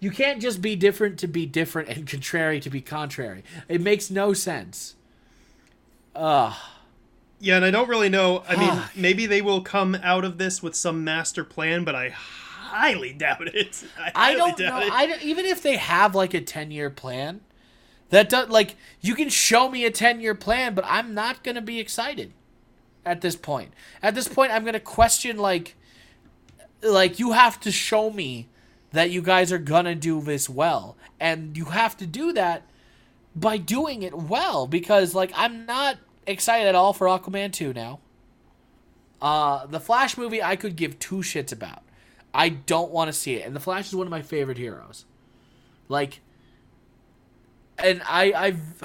you 0.00 0.10
can't 0.10 0.40
just 0.40 0.62
be 0.62 0.76
different 0.76 1.18
to 1.20 1.26
be 1.28 1.44
different 1.44 1.88
and 1.88 2.06
contrary 2.06 2.60
to 2.60 2.70
be 2.70 2.80
contrary. 2.80 3.42
It 3.68 3.80
makes 3.80 4.10
no 4.10 4.32
sense. 4.32 4.94
Ugh. 6.14 6.54
Yeah, 7.40 7.56
and 7.56 7.64
I 7.64 7.70
don't 7.72 7.88
really 7.88 8.08
know. 8.08 8.44
I 8.48 8.54
mean, 8.56 8.82
maybe 8.94 9.26
they 9.26 9.42
will 9.42 9.62
come 9.62 9.96
out 9.96 10.24
of 10.24 10.38
this 10.38 10.62
with 10.62 10.76
some 10.76 11.02
master 11.02 11.42
plan, 11.44 11.82
but 11.82 11.96
I 11.96 12.10
highly 12.10 13.12
doubt 13.18 13.48
it. 13.48 13.82
I, 13.98 14.12
I 14.14 14.34
don't 14.34 14.56
doubt 14.56 14.80
know. 14.80 14.86
it. 14.86 14.92
I 14.92 15.06
don't- 15.06 15.22
even 15.22 15.44
if 15.46 15.60
they 15.62 15.76
have 15.76 16.14
like 16.14 16.34
a 16.34 16.40
ten 16.40 16.70
year 16.70 16.88
plan, 16.88 17.40
that 18.12 18.28
does 18.28 18.50
like 18.50 18.76
you 19.00 19.14
can 19.14 19.30
show 19.30 19.70
me 19.70 19.86
a 19.86 19.90
ten 19.90 20.20
year 20.20 20.34
plan, 20.34 20.74
but 20.74 20.84
I'm 20.86 21.14
not 21.14 21.42
gonna 21.42 21.62
be 21.62 21.80
excited 21.80 22.34
at 23.06 23.22
this 23.22 23.34
point. 23.34 23.72
At 24.02 24.14
this 24.14 24.28
point, 24.28 24.52
I'm 24.52 24.66
gonna 24.66 24.80
question 24.80 25.38
like, 25.38 25.76
like 26.82 27.18
you 27.18 27.32
have 27.32 27.58
to 27.60 27.72
show 27.72 28.10
me 28.10 28.50
that 28.90 29.10
you 29.10 29.22
guys 29.22 29.50
are 29.50 29.58
gonna 29.58 29.94
do 29.94 30.20
this 30.20 30.46
well, 30.46 30.94
and 31.18 31.56
you 31.56 31.64
have 31.64 31.96
to 31.96 32.06
do 32.06 32.34
that 32.34 32.64
by 33.34 33.56
doing 33.56 34.02
it 34.02 34.12
well 34.12 34.66
because 34.66 35.14
like 35.14 35.32
I'm 35.34 35.64
not 35.64 35.96
excited 36.26 36.68
at 36.68 36.74
all 36.74 36.92
for 36.92 37.06
Aquaman 37.06 37.50
two 37.50 37.72
now. 37.72 37.98
Uh, 39.22 39.64
the 39.64 39.80
Flash 39.80 40.18
movie 40.18 40.42
I 40.42 40.56
could 40.56 40.76
give 40.76 40.98
two 40.98 41.22
shits 41.22 41.50
about. 41.50 41.82
I 42.34 42.50
don't 42.50 42.90
want 42.90 43.08
to 43.08 43.14
see 43.14 43.36
it, 43.36 43.46
and 43.46 43.56
the 43.56 43.60
Flash 43.60 43.88
is 43.88 43.94
one 43.94 44.06
of 44.06 44.10
my 44.10 44.20
favorite 44.20 44.58
heroes. 44.58 45.06
Like, 45.88 46.20
and 47.78 48.02
I 48.06 48.32
I've 48.32 48.82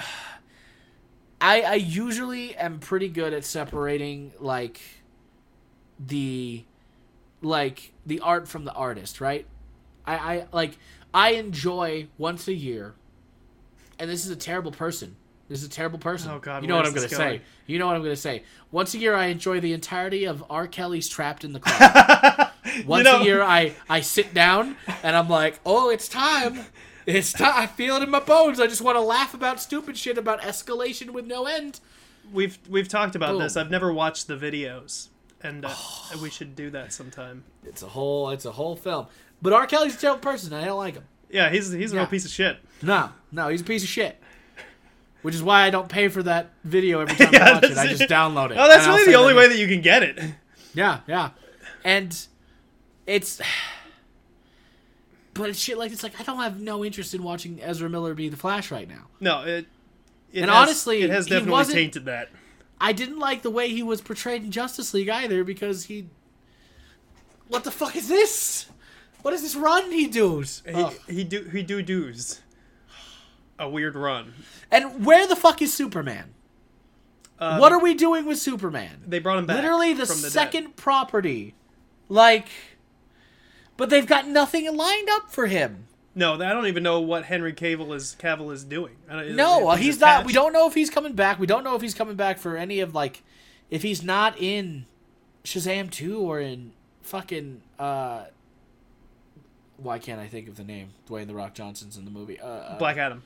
I 1.41 1.62
I 1.62 1.73
usually 1.76 2.56
am 2.56 2.80
pretty 2.80 3.10
good 3.10 3.34
at 3.34 3.45
separating 3.45 4.32
like 4.39 4.82
the 6.00 6.63
like 7.41 7.93
the 8.06 8.19
art 8.21 8.47
from 8.47 8.65
the 8.65 8.73
artist, 8.73 9.21
right? 9.21 9.45
I 10.06 10.15
I 10.15 10.47
like 10.52 10.78
I 11.13 11.32
enjoy 11.32 12.08
once 12.17 12.47
a 12.47 12.54
year, 12.54 12.95
and 14.00 14.10
this 14.10 14.26
is 14.26 14.32
a 14.32 14.36
terrible 14.36 14.71
person. 14.71 15.15
This 15.50 15.62
is 15.62 15.67
a 15.67 15.71
terrible 15.71 15.97
person. 16.00 16.30
Oh, 16.30 16.39
God, 16.39 16.62
You 16.62 16.67
know 16.67 16.76
what 16.76 16.86
I'm 16.86 16.91
gonna 16.93 17.08
this 17.08 17.15
say. 17.17 17.41
You 17.67 17.80
know 17.80 17.88
what 17.88 17.95
I'm 17.95 18.04
gonna 18.04 18.17
say. 18.17 18.43
Once 18.69 18.93
a 18.93 18.97
year, 18.97 19.15
I 19.15 19.28
enjoy 19.28 19.62
the 19.62 19.71
entirety 19.71 20.26
of 20.26 20.43
R. 20.50 20.67
Kelly's 20.67 21.08
"Trapped 21.08 21.43
in 21.45 21.54
the 21.54 21.60
Closet." 21.62 22.86
Once 22.86 23.06
know- 23.06 23.21
a 23.21 23.23
year, 23.23 23.41
I 23.41 23.73
I 23.88 24.02
sit 24.02 24.34
down 24.34 24.76
and 25.04 25.15
I'm 25.15 25.30
like, 25.30 25.60
oh, 25.65 25.89
it's 25.89 26.08
time. 26.10 26.60
It's 27.08 27.32
time. 27.32 27.54
I 27.56 27.65
feel 27.67 27.96
it 27.96 28.04
in 28.04 28.10
my 28.10 28.20
bones. 28.20 28.60
I 28.60 28.67
just 28.67 28.82
want 28.82 28.98
to 28.98 29.02
laugh 29.02 29.34
about 29.34 29.62
stupid 29.62 29.98
shit 29.98 30.17
about 30.17 30.41
escalation 30.41 31.12
with 31.12 31.26
no 31.26 31.46
end. 31.46 31.80
We've 32.34 32.60
we've 32.70 32.89
talked 32.89 33.15
about 33.15 33.32
Boom. 33.32 33.39
this. 33.41 33.56
I've 33.56 33.72
never 33.72 33.91
watched 33.93 34.28
the 34.28 34.36
videos, 34.36 35.08
and 35.41 35.63
uh, 35.65 35.74
we 36.22 36.30
should 36.30 36.56
do 36.56 36.70
that 36.72 36.91
sometime. 36.91 37.46
It's 37.63 37.82
a 37.82 37.88
whole. 37.88 38.30
It's 38.32 38.43
a 38.46 38.52
whole 38.52 38.76
film. 38.76 39.08
But 39.41 39.54
R. 39.54 39.65
Kelly's 39.67 39.96
a 39.96 40.00
terrible 40.00 40.20
person. 40.20 40.52
I 40.54 40.65
don't 40.65 40.78
like 40.78 40.96
him. 40.96 41.06
Yeah, 41.30 41.50
he's 41.50 41.72
he's 41.72 41.91
a 41.93 41.96
Yeah. 41.96 42.02
real 42.02 42.10
piece 42.10 42.26
of 42.26 42.32
shit. 42.32 42.58
No, 42.82 43.10
no, 43.32 43.48
he's 43.48 43.62
a 43.62 43.65
piece 43.65 43.84
of 43.84 43.89
shit. 43.89 44.22
Which 45.22 45.34
is 45.34 45.41
why 45.41 45.63
I 45.63 45.70
don't 45.70 45.89
pay 45.89 46.10
for 46.10 46.22
that 46.24 46.52
video 46.63 47.00
every 47.00 47.15
time 47.15 47.34
I 47.41 47.54
watch 47.54 47.63
it. 47.63 47.78
I 47.78 47.88
just 47.88 48.04
download 48.04 48.52
it. 48.52 48.58
Oh, 48.60 48.67
that's 48.67 48.86
really 48.86 49.06
the 49.06 49.15
only 49.15 49.34
way 49.34 49.48
that 49.48 49.58
you 49.58 49.67
can 49.67 49.82
get 49.82 50.04
it. 50.04 50.20
Yeah, 50.74 51.00
yeah. 51.08 51.30
And 51.84 52.15
it's 53.06 53.41
but 55.38 55.50
it's 55.50 55.60
shit 55.60 55.78
like 55.78 55.91
it's 55.91 56.04
like 56.04 56.19
I 56.19 56.23
don't 56.23 56.39
have 56.39 56.60
no 56.60 56.84
interest 56.84 57.13
in 57.13 57.23
watching 57.23 57.60
Ezra 57.62 57.89
Miller 57.89 58.13
be 58.13 58.30
the 58.30 58.38
Flash 58.38 58.71
right 58.71 58.88
now. 58.88 59.08
No, 59.19 59.41
it. 59.43 59.65
it 60.32 60.41
And 60.41 60.52
has- 60.52 60.56
honestly, 60.67 61.02
it 61.02 61.10
has 61.10 61.28
definitely 61.28 61.65
tainted 61.73 62.06
that. 62.06 62.30
I 62.80 62.93
didn't 62.93 63.19
like 63.19 63.41
the 63.41 63.50
way 63.50 63.69
he 63.69 63.82
was 63.82 64.02
portrayed 64.02 64.43
in 64.43 64.52
Justice 64.52 64.93
League 64.93 65.10
either 65.10 65.43
because 65.43 65.86
he 65.86 66.08
What 67.47 67.63
the 67.63 67.71
fuck 67.71 67.95
is 67.95 68.08
this? 68.08 68.67
What 69.23 69.34
is 69.34 69.41
this 69.41 69.56
run 69.56 69.91
he 69.91 70.08
does? 70.08 70.62
He, 70.65 70.86
he 71.13 71.23
do 71.23 71.43
he 71.43 71.63
do 71.63 71.82
do's. 71.82 72.41
A 73.60 73.67
weird 73.67 73.95
run. 73.95 74.34
And 74.69 75.04
where 75.06 75.26
the 75.28 75.36
fuck 75.36 75.62
is 75.63 75.73
Superman? 75.73 76.34
Um, 77.39 77.60
what 77.60 77.71
are 77.71 77.80
we 77.80 77.93
doing 77.95 78.26
with 78.26 78.38
Superman? 78.39 79.02
they 79.08 79.19
brought 79.19 79.39
him 79.39 79.45
back? 79.47 79.58
Literally 79.58 79.93
the, 79.93 80.06
the 80.06 80.06
second 80.08 80.63
dead. 80.65 80.76
property. 80.76 81.56
Like 82.10 82.47
but 83.77 83.89
they've 83.89 84.05
got 84.07 84.27
nothing 84.27 84.75
lined 84.75 85.09
up 85.09 85.31
for 85.31 85.47
him. 85.47 85.85
No, 86.15 86.33
I 86.33 86.51
don't 86.51 86.65
even 86.65 86.81
know 86.81 86.99
what 86.99 87.25
Henry 87.25 87.53
Cavill 87.53 87.95
is 87.95 88.15
Cavill 88.19 88.51
is 88.51 88.63
doing. 88.63 88.95
No, 89.07 89.65
well, 89.65 89.75
he's 89.75 89.99
not. 89.99 90.25
We 90.25 90.33
don't 90.33 90.51
know 90.51 90.67
if 90.67 90.73
he's 90.73 90.89
coming 90.89 91.13
back. 91.13 91.39
We 91.39 91.45
don't 91.45 91.63
know 91.63 91.75
if 91.75 91.81
he's 91.81 91.93
coming 91.93 92.15
back 92.15 92.39
for 92.39 92.57
any 92.57 92.79
of 92.79 92.95
like, 92.95 93.21
if 93.69 93.83
he's 93.83 94.03
not 94.03 94.35
in 94.41 94.85
Shazam 95.43 95.91
two 95.91 96.19
or 96.19 96.39
in 96.39 96.73
fucking. 97.03 97.61
uh 97.77 98.25
Why 99.77 99.99
can't 99.99 100.19
I 100.19 100.27
think 100.27 100.47
of 100.47 100.55
the 100.55 100.63
name? 100.63 100.89
Dwayne 101.07 101.27
the 101.27 101.35
Rock 101.35 101.53
Johnson's 101.53 101.97
in 101.97 102.05
the 102.05 102.11
movie. 102.11 102.39
Uh, 102.39 102.47
uh, 102.47 102.77
Black 102.79 102.97
Adam. 102.97 103.21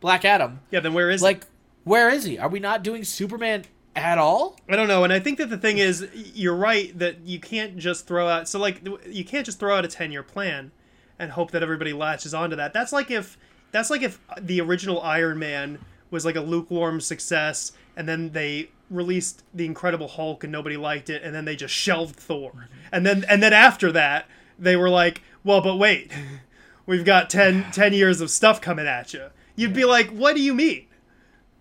Black 0.00 0.24
Adam. 0.24 0.60
Yeah, 0.70 0.80
then 0.80 0.94
where 0.94 1.10
is 1.10 1.22
he? 1.22 1.24
Like, 1.24 1.46
where 1.82 2.08
is 2.10 2.22
he? 2.24 2.38
Are 2.38 2.48
we 2.48 2.60
not 2.60 2.84
doing 2.84 3.02
Superman 3.02 3.64
at 3.96 4.18
all? 4.18 4.56
I 4.68 4.76
don't 4.76 4.88
know, 4.88 5.04
and 5.04 5.12
I 5.12 5.18
think 5.18 5.38
that 5.38 5.50
the 5.50 5.58
thing 5.58 5.78
is, 5.78 6.08
you're 6.12 6.54
right 6.54 6.96
that 6.98 7.20
you 7.20 7.40
can't 7.40 7.76
just 7.76 8.06
throw 8.06 8.28
out. 8.28 8.48
So 8.48 8.58
like, 8.58 8.86
you 9.06 9.24
can't 9.24 9.44
just 9.46 9.58
throw 9.58 9.76
out 9.76 9.84
a 9.84 9.88
ten 9.88 10.12
year 10.12 10.22
plan 10.22 10.70
and 11.18 11.32
hope 11.32 11.50
that 11.50 11.62
everybody 11.62 11.92
latches 11.92 12.34
onto 12.34 12.56
that. 12.56 12.72
That's 12.72 12.92
like 12.92 13.10
if 13.10 13.38
that's 13.72 13.90
like 13.90 14.02
if 14.02 14.20
uh, 14.30 14.34
the 14.40 14.60
original 14.60 15.00
Iron 15.00 15.38
Man 15.38 15.78
was 16.10 16.24
like 16.24 16.36
a 16.36 16.40
lukewarm 16.40 17.00
success, 17.00 17.72
and 17.96 18.08
then 18.08 18.30
they 18.30 18.70
released 18.90 19.42
the 19.52 19.66
Incredible 19.66 20.06
Hulk 20.06 20.44
and 20.44 20.52
nobody 20.52 20.76
liked 20.76 21.10
it, 21.10 21.22
and 21.22 21.34
then 21.34 21.44
they 21.44 21.56
just 21.56 21.74
shelved 21.74 22.16
Thor, 22.16 22.50
mm-hmm. 22.50 22.64
and 22.92 23.06
then 23.06 23.24
and 23.28 23.42
then 23.42 23.52
after 23.52 23.90
that 23.92 24.26
they 24.58 24.76
were 24.76 24.90
like, 24.90 25.22
well, 25.44 25.60
but 25.60 25.76
wait, 25.76 26.12
we've 26.86 27.04
got 27.04 27.30
10, 27.30 27.66
10 27.72 27.92
years 27.92 28.20
of 28.20 28.30
stuff 28.30 28.60
coming 28.60 28.86
at 28.86 29.14
you. 29.14 29.28
You'd 29.54 29.74
be 29.74 29.84
like, 29.84 30.10
what 30.10 30.36
do 30.36 30.42
you 30.42 30.54
mean? 30.54 30.86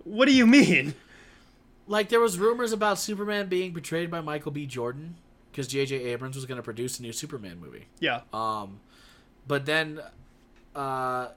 What 0.04 0.26
do 0.26 0.34
you 0.34 0.46
mean? 0.46 0.94
Like, 1.88 2.10
there 2.10 2.20
was 2.20 2.38
rumors 2.40 2.72
about 2.72 2.98
Superman 3.00 3.48
being 3.48 3.72
portrayed 3.72 4.10
by 4.10 4.22
Michael 4.22 4.52
B. 4.52 4.66
Jordan 4.66 5.16
because 5.52 5.68
J.J. 5.68 5.96
Abrams 6.06 6.36
was 6.36 6.46
going 6.46 6.58
to 6.58 6.64
produce 6.64 7.00
a 7.00 7.02
new 7.02 7.14
Superman 7.14 7.60
movie. 7.60 7.86
Yeah. 8.00 8.22
Um, 8.34 8.80
but 9.48 9.66
then, 9.66 10.02
uh, 10.76 11.28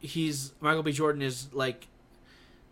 he's 0.00 0.52
Michael 0.60 0.82
B. 0.82 0.92
Jordan 0.92 1.22
is 1.22 1.48
like, 1.52 1.86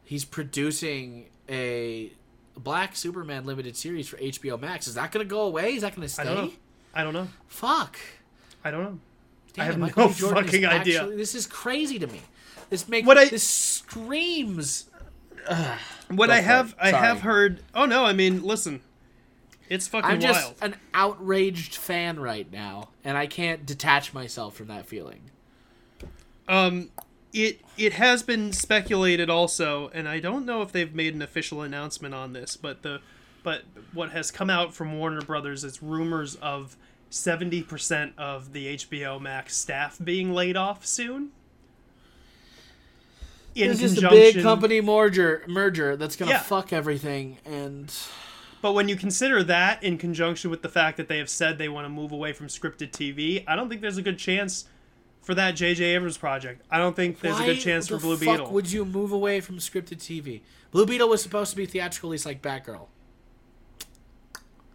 he's 0.05 0.25
producing 0.25 1.27
a 1.49 2.11
Black 2.57 2.97
Superman 2.97 3.45
limited 3.45 3.77
series 3.77 4.09
for 4.09 4.17
HBO 4.17 4.59
Max. 4.59 4.89
Is 4.89 4.95
that 4.95 5.13
going 5.13 5.25
to 5.25 5.31
go 5.31 5.43
away? 5.43 5.75
Is 5.75 5.83
that 5.83 5.95
going 5.95 6.09
to 6.09 6.13
stay? 6.13 6.23
I 6.23 6.25
don't 6.27 6.37
know. 6.47 6.53
I 6.95 7.05
don't 7.05 7.13
know. 7.13 7.29
Fuck. 7.49 7.99
I 8.65 8.71
don't 8.71 8.83
know. 8.83 8.99
Damn 9.53 9.63
I 9.63 9.67
have 9.67 9.79
Michael 9.79 10.03
no 10.05 10.09
B. 10.09 10.15
Jordan 10.15 10.45
is 10.45 10.51
fucking 10.51 10.65
idea. 10.67 11.01
actually- 11.03 11.17
this 11.17 11.35
is 11.35 11.47
crazy 11.47 11.99
to 11.99 12.07
me. 12.07 12.21
This 12.71 12.89
makes 12.89 13.07
What 13.07 13.19
I- 13.19 13.27
this 13.29 13.45
screams. 13.45 14.87
What 16.09 16.29
Go 16.29 16.35
I 16.35 16.41
have. 16.41 16.75
I 16.79 16.91
have 16.91 17.21
heard. 17.21 17.61
Oh 17.75 17.85
no, 17.85 18.05
I 18.05 18.13
mean, 18.13 18.43
listen, 18.43 18.81
it's 19.69 19.89
fucking 19.89 20.11
I'm 20.11 20.21
just 20.21 20.45
wild. 20.45 20.55
an 20.63 20.81
outraged 20.95 21.75
fan 21.75 22.21
right 22.21 22.51
now, 22.51 22.91
and 23.05 23.17
I 23.17 23.27
can't 23.27 23.67
detach 23.67 24.15
myself 24.15 24.57
from 24.57 24.69
that 24.69 24.87
feeling. 24.87 25.31
Um, 26.49 26.91
it 27.33 27.61
it 27.77 27.95
has 27.95 28.23
been 28.23 28.53
speculated 28.53 29.29
also, 29.29 29.91
and 29.93 30.09
I 30.09 30.21
don't 30.21 30.47
know 30.47 30.63
if 30.63 30.73
they've 30.73 30.95
made 30.95 31.15
an 31.15 31.23
official 31.23 31.63
announcement 31.63 32.15
on 32.15 32.33
this, 32.33 32.57
but 32.57 32.83
the 32.83 33.01
but 33.43 33.63
what 33.93 34.11
has 34.13 34.31
come 34.31 34.51
out 34.51 34.75
from 34.75 34.99
Warner 34.99 35.23
Brothers 35.23 35.65
is 35.65 35.83
rumors 35.83 36.37
of 36.37 36.77
seventy 37.11 37.63
percent 37.63 38.13
of 38.17 38.53
the 38.53 38.77
HBO 38.77 39.21
Max 39.21 39.57
staff 39.57 39.99
being 40.03 40.33
laid 40.33 40.57
off 40.57 40.87
soon. 40.87 41.31
In 43.57 43.71
It's 43.71 43.81
just 43.81 44.03
a 44.03 44.11
big 44.11 44.43
company 44.43 44.81
merger 44.83 45.43
merger 45.49 45.97
that's 45.97 46.15
gonna 46.15 46.33
Yeah. 46.33 46.41
fuck 46.41 46.73
everything, 46.73 47.39
and 47.45 47.93
But 48.61 48.73
when 48.73 48.89
you 48.89 48.97
consider 48.97 49.43
that 49.45 49.83
in 49.83 49.97
conjunction 49.97 50.51
with 50.51 50.63
the 50.63 50.69
fact 50.69 50.97
that 50.97 51.09
they 51.09 51.19
have 51.19 51.31
said 51.31 51.57
they 51.57 51.69
want 51.69 51.85
to 51.85 51.89
move 51.89 52.11
away 52.13 52.33
from 52.33 52.49
scripted 52.49 52.91
TV, 52.91 53.45
I 53.47 53.55
don't 53.57 53.69
think 53.69 53.81
there's 53.81 53.97
a 53.99 54.03
good 54.03 54.19
chance 54.19 54.65
for 55.23 55.35
that 55.35 55.53
J.J. 55.53 55.85
Abrams 55.95 56.19
project. 56.19 56.63
I 56.71 56.79
don't 56.79 56.95
think 56.97 57.21
there's 57.21 57.39
a 57.41 57.45
good 57.45 57.61
chance 57.61 57.89
for 57.89 57.99
Blue 57.99 58.17
fuck 58.17 58.39
Beetle. 58.39 58.53
Would 58.53 58.73
you 58.73 58.85
move 58.85 59.13
away 59.13 59.41
from 59.41 59.59
scripted 59.59 59.99
TV? 59.99 60.43
Blue 60.71 60.85
Beetle 60.87 61.09
was 61.09 61.23
supposed 61.23 61.51
to 61.51 61.57
be 61.57 61.67
theatrical, 61.67 62.11
at 62.11 62.13
least 62.13 62.27
like 62.27 62.43
Batgirl. 62.43 62.87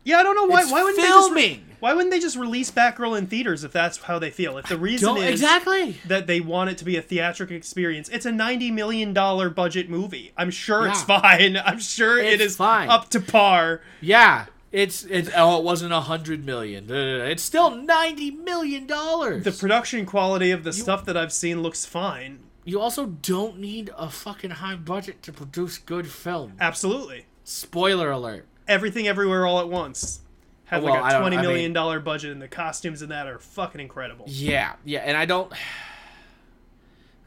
Yeah, 0.03 0.17
I 0.17 0.23
don't 0.23 0.35
know 0.35 0.45
why. 0.45 0.61
It's 0.61 0.71
why 0.71 0.83
wouldn't 0.83 1.01
they 1.01 1.07
just 1.07 1.31
re- 1.31 1.41
filming. 1.41 1.65
why 1.79 1.93
wouldn't 1.93 2.11
they 2.11 2.19
just 2.19 2.35
release 2.35 2.71
Batgirl 2.71 3.17
in 3.17 3.27
theaters 3.27 3.63
if 3.63 3.71
that's 3.71 3.97
how 3.97 4.17
they 4.19 4.31
feel? 4.31 4.57
If 4.57 4.67
the 4.67 4.77
reason 4.77 5.17
is 5.17 5.29
exactly. 5.29 5.97
that 6.07 6.27
they 6.27 6.41
want 6.41 6.69
it 6.71 6.77
to 6.79 6.85
be 6.85 6.97
a 6.97 7.01
theatrical 7.01 7.55
experience, 7.55 8.09
it's 8.09 8.25
a 8.25 8.31
ninety 8.31 8.71
million 8.71 9.13
dollar 9.13 9.49
budget 9.49 9.89
movie. 9.89 10.31
I'm 10.37 10.49
sure 10.51 10.87
it's 10.87 11.03
fine. 11.03 11.57
I'm 11.65 11.79
sure 11.79 12.17
it 12.19 12.41
It's 12.41 12.55
fine. 12.55 12.89
up 12.89 13.09
to 13.09 13.19
par. 13.19 13.81
Yeah, 14.01 14.45
it's 14.71 15.03
it's 15.05 15.29
oh, 15.35 15.59
it 15.59 15.63
wasn't 15.63 15.93
a 15.93 16.01
hundred 16.01 16.43
million. 16.45 16.89
It's 16.89 17.43
still 17.43 17.69
ninety 17.75 18.31
million 18.31 18.87
dollars. 18.87 19.43
The 19.43 19.51
production 19.51 20.05
quality 20.07 20.49
of 20.51 20.63
the 20.63 20.73
stuff 20.73 21.05
that 21.05 21.15
I've 21.15 21.33
seen 21.33 21.61
looks 21.61 21.85
fine. 21.85 22.39
You 22.63 22.79
also 22.79 23.05
don't 23.07 23.59
need 23.59 23.91
a 23.97 24.09
fucking 24.09 24.51
high 24.51 24.75
budget 24.75 25.21
to 25.23 25.33
produce 25.33 25.77
good 25.79 26.07
film. 26.07 26.53
Absolutely. 26.59 27.25
Spoiler 27.43 28.11
alert. 28.11 28.45
Everything 28.71 29.07
everywhere 29.07 29.45
all 29.45 29.59
at 29.59 29.67
once. 29.69 30.21
Had 30.65 30.83
Well, 30.83 30.93
like 31.01 31.13
a 31.13 31.19
twenty 31.19 31.37
I 31.37 31.41
mean- 31.45 31.73
dollar 31.73 31.99
budget 31.99 32.31
and 32.31 32.41
the 32.41 32.47
costumes 32.47 33.01
in 33.01 33.09
that 33.09 33.27
are 33.27 33.37
fucking 33.39 33.81
incredible. 33.81 34.25
Yeah, 34.27 34.73
yeah, 34.85 34.99
and 34.99 35.17
I 35.17 35.25
don't. 35.25 35.51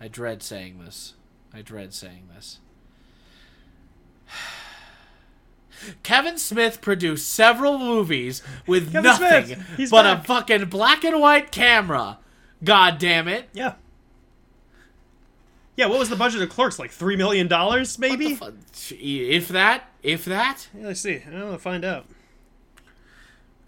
I 0.01 0.09
dread 0.09 0.43
saying 0.43 0.79
this. 0.83 1.13
I 1.53 1.61
dread 1.63 1.93
saying 1.95 2.29
this. 2.35 2.59
Kevin 6.03 6.39
Smith 6.39 6.81
produced 6.81 7.31
several 7.31 7.79
movies 7.79 8.43
with 8.67 8.95
nothing 8.95 9.63
but 9.91 10.03
back. 10.05 10.21
a 10.21 10.25
fucking 10.25 10.65
black 10.67 11.05
and 11.05 11.21
white 11.21 11.51
camera. 11.53 12.19
God 12.63 12.99
damn 12.99 13.29
it. 13.29 13.51
Yeah. 13.53 13.75
Yeah, 15.77 15.87
what 15.87 15.99
was 15.99 16.09
the 16.09 16.17
budget 16.17 16.41
of 16.43 16.49
Clerks? 16.51 16.79
Like 16.79 16.91
three 16.91 17.17
million 17.17 17.49
dollars, 17.49 17.99
maybe? 17.99 18.35
fu- 18.37 18.53
If 18.91 19.49
that, 19.49 19.91
if 20.03 20.25
that. 20.27 20.69
Yeah, 20.77 20.87
let's 20.89 21.01
see. 21.01 21.23
I 21.27 21.31
don't 21.31 21.51
know. 21.51 21.59
Find 21.59 21.85
out. 21.85 22.07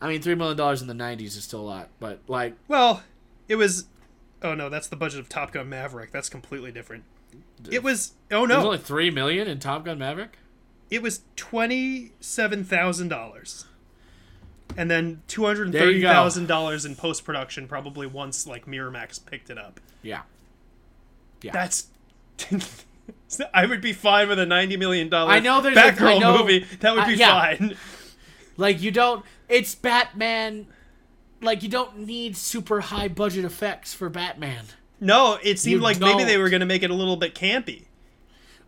I 0.01 0.09
mean, 0.09 0.21
$3 0.21 0.37
million 0.37 0.59
in 0.81 0.87
the 0.87 1.05
90s 1.05 1.37
is 1.39 1.43
still 1.45 1.61
a 1.61 1.63
lot, 1.63 1.89
but 1.99 2.21
like, 2.29 2.55
Well, 2.69 3.03
it 3.49 3.57
was. 3.57 3.87
Oh 4.43 4.55
no, 4.55 4.69
that's 4.69 4.87
the 4.89 4.97
budget 4.97 5.19
of 5.21 5.29
Top 5.29 5.53
Gun 5.53 5.69
Maverick. 5.71 6.13
That's 6.13 6.29
completely 6.29 6.71
different. 6.71 7.05
It 7.71 7.83
was. 7.83 8.13
Oh 8.31 8.45
no, 8.45 8.63
only 8.65 8.79
3 8.79 9.11
million 9.11 9.49
in 9.49 9.59
Top 9.59 9.85
Gun 9.85 9.99
Maverick? 9.99 10.39
it 10.91 11.03
was 11.03 11.23
twenty 11.35 12.13
seven 12.21 12.63
thousand 12.63 13.09
dollars, 13.09 13.65
and 14.77 14.89
then 14.91 15.23
two 15.27 15.45
hundred 15.47 15.73
thirty 15.73 16.03
thousand 16.03 16.47
dollars 16.47 16.85
in 16.85 16.95
post 16.95 17.25
production. 17.25 17.67
Probably 17.67 18.07
once 18.07 18.47
like 18.47 18.67
Miramax 18.67 19.25
picked 19.25 19.49
it 19.51 19.59
up. 19.59 19.81
Yeah. 20.03 20.23
Yeah. 21.43 21.53
That's. 21.53 21.89
I 23.55 23.67
would 23.67 23.81
be 23.81 23.93
fine 23.93 24.29
with 24.29 24.39
a 24.39 24.47
ninety 24.47 24.77
million 24.77 25.09
dollar. 25.09 25.33
I 25.33 25.41
know 25.41 25.61
there's 25.61 25.77
a- 25.77 25.81
Batgirl 25.81 26.17
I 26.17 26.19
know- 26.19 26.39
movie. 26.39 26.65
That 26.81 26.95
would 26.95 27.05
uh, 27.05 27.07
be 27.07 27.15
yeah. 27.15 27.57
fine. 27.57 27.77
Like 28.59 28.81
you 28.81 28.91
don't. 28.91 29.23
It's 29.51 29.75
Batman. 29.75 30.67
Like 31.43 31.63
you 31.63 31.69
don't 31.69 31.99
need 32.07 32.39
super 32.39 32.81
high 32.81 33.09
budget 33.09 33.45
effects 33.45 33.93
for 33.93 34.09
Batman, 34.09 34.65
No, 34.99 35.39
it 35.43 35.59
seemed 35.59 35.73
You 35.75 35.81
like 35.81 36.01
maybe 36.01 36.25
they 36.25 36.39
were 36.39 36.49
going 36.49 36.61
to 36.61 36.67
make 36.67 36.83
it 36.83 36.91
a 36.91 36.95
little 36.95 37.17
bit 37.19 37.35
campy. 37.35 37.85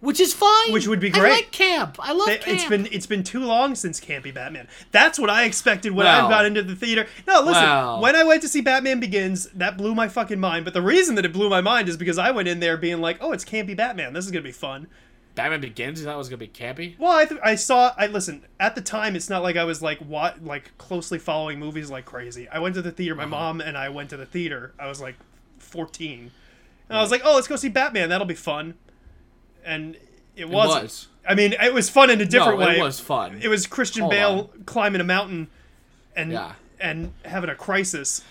Which 0.00 0.20
is 0.20 0.32
fine. 0.32 0.72
Which 0.72 0.87
would 0.87 1.00
be 1.00 1.11
great. 1.11 1.20
I 1.20 1.28
great. 1.28 1.32
like 1.44 1.50
camp. 1.52 1.96
I 2.00 2.12
love 2.12 2.26
They- 2.26 2.38
camp. 2.38 2.56
It's 2.56 2.68
been 2.68 2.87
it's 2.92 3.06
been 3.06 3.24
too 3.24 3.44
long 3.44 3.74
since 3.74 4.00
Campy 4.00 4.32
Batman. 4.32 4.68
That's 4.92 5.18
what 5.18 5.30
I 5.30 5.44
expected 5.44 5.92
when 5.92 6.06
I 6.06 6.28
got 6.28 6.46
into 6.46 6.62
the 6.62 6.76
theater. 6.76 7.06
No, 7.26 7.40
listen. 7.40 7.62
Well. 7.62 8.00
When 8.00 8.14
I 8.16 8.24
went 8.24 8.42
to 8.42 8.48
see 8.48 8.61
Batman 8.61 9.00
Begins, 9.00 9.46
that 9.54 9.76
blew 9.76 9.94
my 9.94 10.08
fucking 10.08 10.38
mind. 10.40 10.64
But 10.64 10.74
the 10.74 10.82
reason 10.82 11.14
that 11.16 11.24
it 11.24 11.32
blew 11.32 11.48
my 11.50 11.61
mind 11.61 11.88
is 11.88 11.96
because 11.96 12.18
I 12.18 12.30
went 12.30 12.48
in 12.48 12.61
there 12.61 12.76
being 12.76 13.00
like, 13.00 13.18
"Oh, 13.20 13.32
it's 13.32 13.44
Campy 13.44 13.76
Batman. 13.76 14.12
This 14.12 14.24
is 14.24 14.30
gonna 14.30 14.42
be 14.42 14.52
fun." 14.52 14.87
Batman 15.34 15.61
Begins. 15.61 16.00
You 16.00 16.06
thought 16.06 16.14
it 16.14 16.18
was 16.18 16.28
gonna 16.28 16.38
be 16.38 16.48
campy. 16.48 16.98
Well, 16.98 17.12
I, 17.12 17.24
th- 17.24 17.40
I 17.44 17.54
saw. 17.54 17.92
I 17.96 18.08
listen. 18.08 18.44
At 18.58 18.74
the 18.74 18.80
time, 18.80 19.14
it's 19.14 19.30
not 19.30 19.42
like 19.42 19.56
I 19.56 19.62
was 19.64 19.80
like 19.80 19.98
what 19.98 20.44
like 20.44 20.76
closely 20.78 21.18
following 21.20 21.58
movies 21.61 21.90
like 21.90 22.04
crazy. 22.06 22.48
I 22.48 22.58
went 22.58 22.74
to 22.74 22.82
the 22.82 22.90
theater. 22.90 23.14
Uh-huh. 23.14 23.26
My 23.26 23.37
mom 23.38 23.61
and 23.61 23.76
I 23.78 23.88
went 23.88 24.11
to 24.11 24.16
the 24.16 24.26
theater. 24.26 24.74
I 24.80 24.88
was 24.88 25.00
like 25.00 25.14
fourteen, 25.58 26.30
and 26.88 26.98
I 26.98 27.00
was 27.02 27.11
like, 27.11 27.22
"Oh, 27.24 27.34
let's 27.34 27.46
go 27.48 27.56
see 27.56 27.68
Batman. 27.68 28.08
That'll 28.08 28.26
be 28.26 28.34
fun." 28.34 28.74
And 29.68 29.94
it 29.96 30.42
It 30.42 30.48
wasn't. 30.48 30.83
was. 30.85 31.09
I 31.28 31.35
mean, 31.35 31.52
it 31.52 31.74
was 31.74 31.90
fun 31.90 32.09
in 32.11 32.20
a 32.20 32.24
different 32.24 32.59
no, 32.59 32.66
way. 32.66 32.78
it 32.78 32.83
was 32.83 33.00
fun. 33.00 33.38
It 33.42 33.48
was 33.48 33.66
Christian 33.66 34.02
Hold 34.02 34.11
Bale 34.12 34.50
climbing 34.64 35.00
a 35.00 35.04
mountain 35.04 35.48
and 36.16 36.32
Yeah. 36.32 36.53
and 36.80 37.12
having 37.24 37.51
a 37.51 37.55
crisis. 37.55 38.22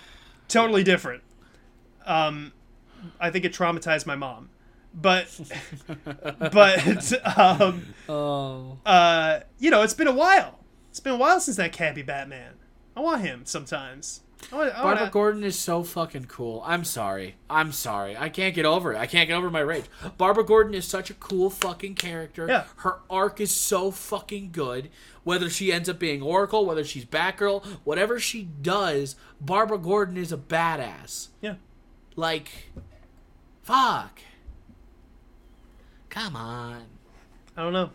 Totally 0.47 0.83
different. 0.83 1.21
Um, 2.05 2.53
I 3.19 3.29
think 3.29 3.45
it 3.45 3.53
traumatized 3.53 4.05
my 4.07 4.15
mom, 4.15 4.49
but 4.93 5.27
but 6.51 7.37
um, 7.37 7.93
oh. 8.09 8.77
uh, 8.85 9.41
you 9.59 9.69
know, 9.69 9.83
it's 9.83 9.93
been 9.93 10.07
a 10.07 10.13
while. 10.13 10.59
It's 10.89 10.99
been 10.99 11.13
a 11.13 11.17
while 11.17 11.39
since 11.39 11.57
that 11.57 11.71
campy 11.73 12.03
Batman. 12.03 12.53
I 12.95 13.01
want 13.01 13.21
him 13.21 13.41
sometimes. 13.45 14.21
I 14.51 14.55
want, 14.55 14.77
I 14.77 14.81
Barbara 14.83 15.09
Gordon 15.11 15.43
is 15.43 15.57
so 15.57 15.83
fucking 15.83 16.25
cool. 16.25 16.63
I'm 16.65 16.83
sorry. 16.83 17.35
I'm 17.49 17.71
sorry. 17.71 18.15
I 18.15 18.29
can't 18.29 18.55
get 18.55 18.65
over 18.65 18.93
it. 18.93 18.97
I 18.97 19.05
can't 19.05 19.27
get 19.27 19.35
over 19.35 19.49
my 19.49 19.59
rage. 19.59 19.85
Barbara 20.17 20.43
Gordon 20.45 20.73
is 20.73 20.85
such 20.85 21.09
a 21.09 21.13
cool 21.15 21.49
fucking 21.49 21.95
character. 21.95 22.47
Yeah. 22.47 22.65
Her 22.77 22.99
arc 23.09 23.41
is 23.41 23.53
so 23.53 23.91
fucking 23.91 24.51
good. 24.51 24.89
Whether 25.23 25.49
she 25.49 25.73
ends 25.73 25.89
up 25.89 25.99
being 25.99 26.21
Oracle, 26.21 26.65
whether 26.65 26.83
she's 26.85 27.03
Batgirl, 27.03 27.65
whatever 27.83 28.19
she 28.19 28.43
does, 28.43 29.15
Barbara 29.41 29.77
Gordon 29.77 30.17
is 30.17 30.31
a 30.31 30.37
badass. 30.37 31.27
yeah. 31.41 31.55
Like, 32.15 32.49
fuck. 33.63 34.19
Come 36.09 36.35
on. 36.35 36.83
I 37.55 37.63
don't 37.63 37.73
know. 37.73 37.89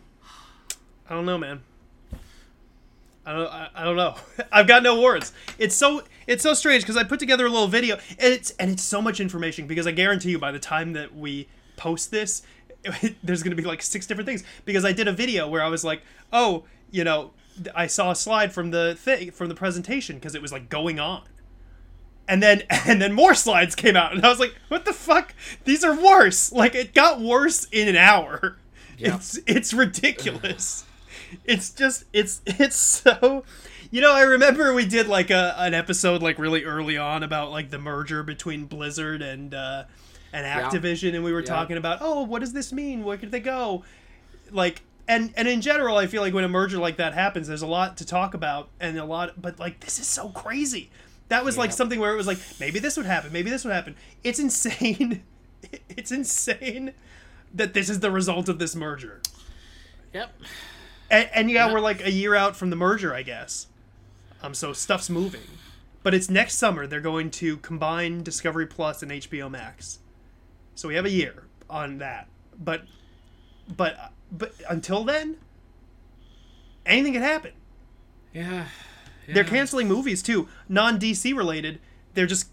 I 1.09 1.15
don't 1.15 1.27
know, 1.27 1.39
man. 1.39 1.63
I 3.25 3.33
don't. 3.33 3.49
I, 3.49 3.69
I 3.75 3.85
don't 3.85 3.97
know. 3.97 4.17
I've 4.53 4.67
got 4.67 4.83
no 4.83 5.01
words. 5.01 5.33
It's 5.59 5.75
so. 5.75 6.03
It's 6.27 6.43
so 6.43 6.55
strange 6.55 6.83
because 6.83 6.97
I 6.97 7.05
put 7.05 7.21
together 7.21 7.47
a 7.47 7.51
little 7.51 7.69
video, 7.69 7.97
and 8.19 8.33
it's 8.33 8.51
and 8.53 8.71
it's 8.71 8.83
so 8.83 9.03
much 9.03 9.21
information 9.21 9.67
because 9.67 9.87
I 9.87 9.93
guarantee 9.93 10.31
you 10.31 10.39
by 10.39 10.53
the 10.53 10.59
time 10.59 10.93
that 10.93 11.15
we 11.15 11.49
post 11.77 12.11
this, 12.11 12.43
there's 13.23 13.43
going 13.43 13.57
to 13.57 13.61
be 13.61 13.67
like 13.67 13.83
six 13.83 14.07
different 14.07 14.27
things 14.27 14.45
because 14.65 14.85
I 14.85 14.93
did 14.93 15.09
a 15.09 15.13
video 15.13 15.49
where 15.49 15.63
I 15.63 15.69
was 15.69 15.85
like, 15.85 16.03
oh, 16.33 16.65
you 16.91 17.05
know, 17.05 17.33
I 17.75 17.87
saw 17.87 18.11
a 18.11 18.17
slide 18.17 18.53
from 18.53 18.71
the 18.71 18.97
thing 18.99 19.31
from 19.31 19.49
the 19.49 19.55
presentation 19.55 20.17
because 20.17 20.35
it 20.35 20.43
was 20.43 20.53
like 20.53 20.69
going 20.69 20.99
on. 20.99 21.23
And 22.29 22.43
then 22.43 22.63
and 22.87 23.01
then 23.01 23.13
more 23.13 23.35
slides 23.35 23.75
came 23.75 23.97
out 23.97 24.13
and 24.13 24.25
I 24.25 24.29
was 24.29 24.41
like, 24.41 24.55
what 24.69 24.85
the 24.85 24.93
fuck? 24.93 25.35
These 25.65 25.85
are 25.85 25.95
worse. 25.95 26.53
Like 26.53 26.75
it 26.75 26.95
got 26.95 27.21
worse 27.21 27.67
in 27.73 27.89
an 27.89 27.97
hour. 27.97 28.59
Yeah. 28.99 29.17
It's 29.17 29.39
it's 29.47 29.75
ridiculous. 29.75 30.85
it's 31.45 31.71
just 31.71 32.05
it's 32.13 32.41
it's 32.47 32.77
so 32.77 33.45
you 33.93 34.01
know, 34.01 34.13
I 34.13 34.23
remember 34.23 34.75
we 34.75 34.85
did 34.87 35.07
like 35.07 35.31
a 35.31 35.55
an 35.59 35.75
episode 35.75 36.21
like 36.23 36.39
really 36.39 36.65
early 36.65 36.99
on 36.99 37.23
about 37.23 37.53
like 37.53 37.71
the 37.71 37.79
merger 37.79 38.25
between 38.25 38.65
Blizzard 38.65 39.23
and 39.23 39.55
uh 39.55 39.85
and 40.33 40.45
Activision 40.47 41.15
and 41.15 41.23
we 41.23 41.33
were 41.33 41.41
Yeah. 41.41 41.47
talking 41.47 41.77
about, 41.77 41.99
"Oh, 42.01 42.23
what 42.25 42.41
does 42.41 42.53
this 42.55 42.73
mean? 42.73 43.05
Where 43.05 43.17
could 43.19 43.31
they 43.31 43.39
go?" 43.41 43.85
Like 44.51 44.83
and 45.07 45.33
and 45.37 45.47
in 45.47 45.61
general, 45.61 45.97
I 45.97 46.07
feel 46.09 46.23
like 46.23 46.33
when 46.35 46.43
a 46.45 46.49
merger 46.49 46.79
like 46.79 46.97
that 46.97 47.15
happens, 47.15 47.47
there's 47.49 47.63
a 47.63 47.67
lot 47.69 47.97
to 47.99 48.07
talk 48.07 48.35
about 48.35 48.69
and 48.81 48.99
a 48.99 49.05
lot 49.05 49.41
but 49.41 49.59
like 49.61 49.81
this 49.81 49.99
is 50.01 50.07
so 50.09 50.31
crazy. 50.31 50.91
That 51.29 51.45
was 51.45 51.57
like 51.57 51.73
something 51.73 52.01
where 52.01 52.13
it 52.13 52.17
was 52.17 52.27
like 52.27 52.39
maybe 52.59 52.79
this 52.79 52.97
would 52.97 53.07
happen, 53.07 53.31
maybe 53.33 53.51
this 53.51 53.65
would 53.65 53.73
happen. 53.75 53.95
It's 54.25 54.39
insane. 54.41 55.23
It's 55.89 56.11
insane 56.11 56.93
that 57.55 57.73
this 57.73 57.89
is 57.89 58.01
the 58.01 58.11
result 58.11 58.49
of 58.49 58.59
this 58.59 58.75
merger. 58.75 59.21
Yep. 60.13 60.33
And, 61.09 61.31
and 61.33 61.51
yeah, 61.51 61.67
Yeah. 61.69 61.73
we're 61.73 61.81
like 61.81 62.05
a 62.05 62.11
year 62.11 62.35
out 62.35 62.57
from 62.57 62.71
the 62.71 62.77
merger, 62.77 63.15
I 63.15 63.23
guess. 63.23 63.69
Um, 64.43 64.55
so 64.55 64.73
stuff's 64.73 65.09
moving, 65.09 65.43
but 66.03 66.15
it's 66.15 66.29
next 66.29 66.57
summer. 66.57 66.87
They're 66.87 67.01
going 67.01 67.31
to 67.33 67.59
combine 67.59 68.23
Discovery 68.23 68.67
Plus 68.67 69.03
and 69.03 69.13
HBO 69.13 69.51
Max. 69.51 70.01
So 70.75 70.89
we 70.89 70.95
have 70.95 71.05
a 71.05 71.11
year 71.11 71.45
on 71.71 71.99
that. 71.99 72.29
But, 72.59 72.83
but, 73.77 74.13
but 74.31 74.55
until 74.69 75.05
then, 75.05 75.37
anything 76.85 77.13
can 77.13 77.23
happen. 77.23 77.53
Yeah. 78.33 78.67
They're 79.29 79.45
canceling 79.45 79.89
movies 79.89 80.23
too, 80.23 80.49
non 80.69 80.99
DC 80.99 81.37
related. 81.37 81.81
They're 82.15 82.27
just 82.27 82.49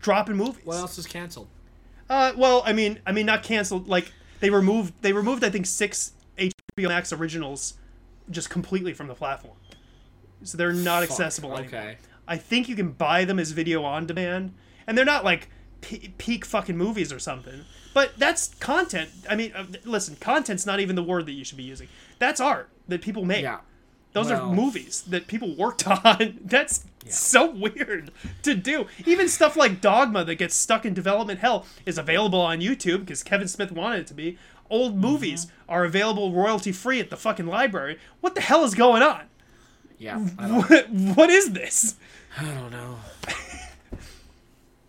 dropping 0.00 0.36
movies. 0.36 0.64
What 0.64 0.76
else 0.76 0.98
is 0.98 1.06
canceled? 1.06 1.48
Uh, 2.08 2.32
well, 2.36 2.62
I 2.64 2.72
mean, 2.72 2.98
I 3.06 3.12
mean, 3.12 3.26
not 3.26 3.42
canceled. 3.42 3.88
Like 3.88 4.12
they 4.40 4.50
removed, 4.50 4.94
they 5.02 5.12
removed, 5.12 5.44
I 5.44 5.50
think, 5.50 5.66
six 5.66 6.12
HBO 6.38 6.88
Max 6.88 7.12
originals 7.12 7.74
just 8.30 8.50
completely 8.50 8.92
from 8.94 9.08
the 9.08 9.14
platform, 9.14 9.56
so 10.42 10.56
they're 10.58 10.72
not 10.72 11.02
Fuck, 11.02 11.10
accessible 11.10 11.56
anymore. 11.56 11.80
Okay. 11.80 11.96
I 12.28 12.36
think 12.36 12.68
you 12.68 12.76
can 12.76 12.92
buy 12.92 13.24
them 13.24 13.38
as 13.38 13.50
video 13.52 13.82
on 13.84 14.06
demand, 14.06 14.54
and 14.86 14.96
they're 14.96 15.04
not 15.04 15.24
like 15.24 15.48
pe- 15.80 16.08
peak 16.18 16.44
fucking 16.44 16.76
movies 16.76 17.12
or 17.12 17.18
something. 17.18 17.64
But 17.92 18.12
that's 18.18 18.54
content. 18.54 19.10
I 19.28 19.34
mean, 19.34 19.52
uh, 19.52 19.66
listen, 19.84 20.16
content's 20.16 20.64
not 20.64 20.78
even 20.80 20.94
the 20.94 21.02
word 21.02 21.26
that 21.26 21.32
you 21.32 21.44
should 21.44 21.56
be 21.56 21.64
using. 21.64 21.88
That's 22.20 22.40
art 22.40 22.68
that 22.88 23.02
people 23.02 23.24
make. 23.24 23.42
Yeah. 23.42 23.58
Those 24.12 24.28
are 24.30 24.44
movies 24.52 25.02
that 25.02 25.28
people 25.28 25.54
worked 25.54 25.86
on. 26.04 26.38
That's 26.44 26.84
so 27.06 27.48
weird 27.50 28.10
to 28.42 28.54
do. 28.54 28.86
Even 29.06 29.28
stuff 29.28 29.56
like 29.56 29.80
Dogma 29.80 30.24
that 30.24 30.34
gets 30.34 30.54
stuck 30.56 30.84
in 30.84 30.94
development 30.94 31.38
hell 31.40 31.64
is 31.86 31.96
available 31.96 32.40
on 32.40 32.60
YouTube 32.60 33.00
because 33.00 33.22
Kevin 33.22 33.46
Smith 33.48 33.70
wanted 33.72 34.00
it 34.00 34.06
to 34.08 34.14
be. 34.14 34.36
Old 34.68 34.92
Mm-hmm. 34.92 35.00
movies 35.00 35.46
are 35.68 35.84
available 35.84 36.32
royalty 36.32 36.70
free 36.72 36.98
at 37.00 37.10
the 37.10 37.16
fucking 37.16 37.46
library. 37.46 37.98
What 38.20 38.34
the 38.34 38.40
hell 38.40 38.64
is 38.64 38.74
going 38.74 39.02
on? 39.02 39.22
Yeah. 40.00 40.26
I 40.38 40.48
don't, 40.48 40.68
What, 40.68 40.90
what 41.16 41.30
is 41.30 41.52
this? 41.52 41.94
I 42.36 42.44
don't 42.44 42.70
know. 42.70 42.96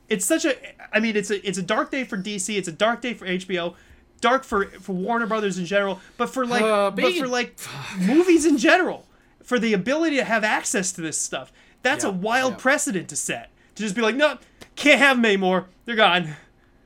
It's 0.07 0.26
such 0.26 0.43
a 0.43 0.55
I 0.93 0.99
mean 0.99 1.16
it's 1.16 1.30
a 1.30 1.47
it's 1.47 1.57
a 1.57 1.62
dark 1.62 1.91
day 1.91 2.03
for 2.03 2.18
DC, 2.18 2.57
it's 2.57 2.68
a 2.68 2.72
dark 2.72 3.01
day 3.01 3.14
for 3.14 3.26
HBO, 3.26 3.76
dark 4.20 4.43
for 4.43 4.66
for 4.66 4.93
Warner 4.93 5.26
Brothers 5.26 5.57
in 5.57 5.66
general, 5.66 5.99
but 6.18 6.30
for 6.30 6.45
like 6.45 6.64
Uh, 6.64 6.91
but 6.91 7.14
for 7.14 7.28
like 7.28 7.57
movies 7.97 8.45
in 8.45 8.57
general, 8.57 9.05
for 9.43 9.57
the 9.57 9.74
ability 9.74 10.18
to 10.18 10.26
have 10.26 10.43
access 10.43 10.91
to 10.93 11.01
this 11.01 11.18
stuff. 11.18 11.53
That's 11.82 12.03
a 12.03 12.12
wild 12.12 12.53
yeah. 12.53 12.59
precedent 12.59 13.09
to 13.09 13.16
set. 13.16 13.51
To 13.76 13.84
just 13.84 13.95
be 13.95 14.01
like, 14.01 14.16
"No, 14.16 14.38
can't 14.76 14.99
have 14.99 15.18
them 15.18 15.26
anymore. 15.26 15.68
They're 15.86 15.95
gone." 15.95 16.36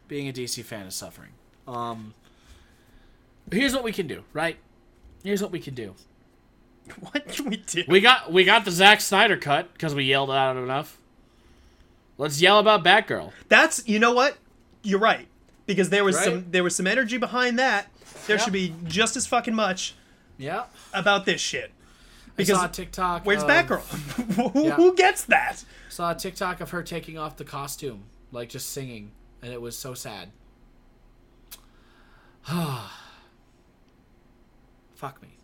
Being 0.08 0.30
a 0.30 0.34
DC 0.34 0.64
fan 0.64 0.86
is 0.86 0.96
suffering. 0.96 1.32
Um. 1.68 2.14
Here's 3.52 3.74
what 3.74 3.84
we 3.84 3.92
can 3.92 4.08
do, 4.08 4.24
right? 4.34 4.58
Here's 5.24 5.42
what 5.42 5.52
we 5.52 5.60
can 5.60 5.74
do. 5.74 5.96
What 7.12 7.28
can 7.28 7.50
we 7.50 7.58
do? 7.58 7.84
We 7.88 8.00
got 8.00 8.32
we 8.32 8.44
got 8.44 8.64
the 8.66 8.72
Zack 8.72 9.02
Snyder 9.02 9.38
cut 9.38 9.74
because 9.74 9.96
we 9.96 10.04
yelled 10.06 10.30
it 10.30 10.34
enough. 10.58 10.98
Let's 12.18 12.42
yell 12.42 12.60
about 12.60 12.84
Batgirl. 12.84 13.32
That's 13.50 13.88
you 13.88 14.00
know 14.00 14.14
what? 14.14 14.38
You're 14.84 15.00
right. 15.00 15.28
Because 15.66 15.90
there 15.90 16.04
was 16.04 16.16
Right? 16.16 16.26
some 16.26 16.46
there 16.52 16.64
was 16.64 16.76
some 16.76 16.88
energy 16.88 17.18
behind 17.18 17.58
that. 17.60 17.88
There 18.28 18.38
should 18.40 18.54
be 18.54 18.74
just 18.86 19.16
as 19.18 19.26
fucking 19.28 19.54
much 19.56 19.96
Yeah. 20.38 20.66
about 20.94 21.26
this 21.26 21.42
shit. 21.42 21.72
Because 22.36 22.58
I 22.58 22.62
saw 22.62 22.66
a 22.66 22.70
TikTok. 22.70 23.26
where's 23.26 23.44
of, 23.44 23.50
Batgirl? 23.50 23.82
who, 24.54 24.66
Yeah. 24.66 24.76
who 24.76 24.96
gets 24.96 25.24
that? 25.26 25.64
Saw 25.90 26.12
a 26.12 26.16
TikTok 26.16 26.60
of 26.62 26.70
her 26.72 26.84
taking 26.84 27.18
off 27.18 27.38
the 27.38 27.46
costume, 27.46 28.04
like 28.32 28.50
just 28.50 28.70
singing, 28.72 29.12
and 29.42 29.52
it 29.54 29.62
was 29.62 29.78
so 29.78 29.94
sad. 29.94 30.30
Fuck 34.96 35.22
me. 35.22 35.35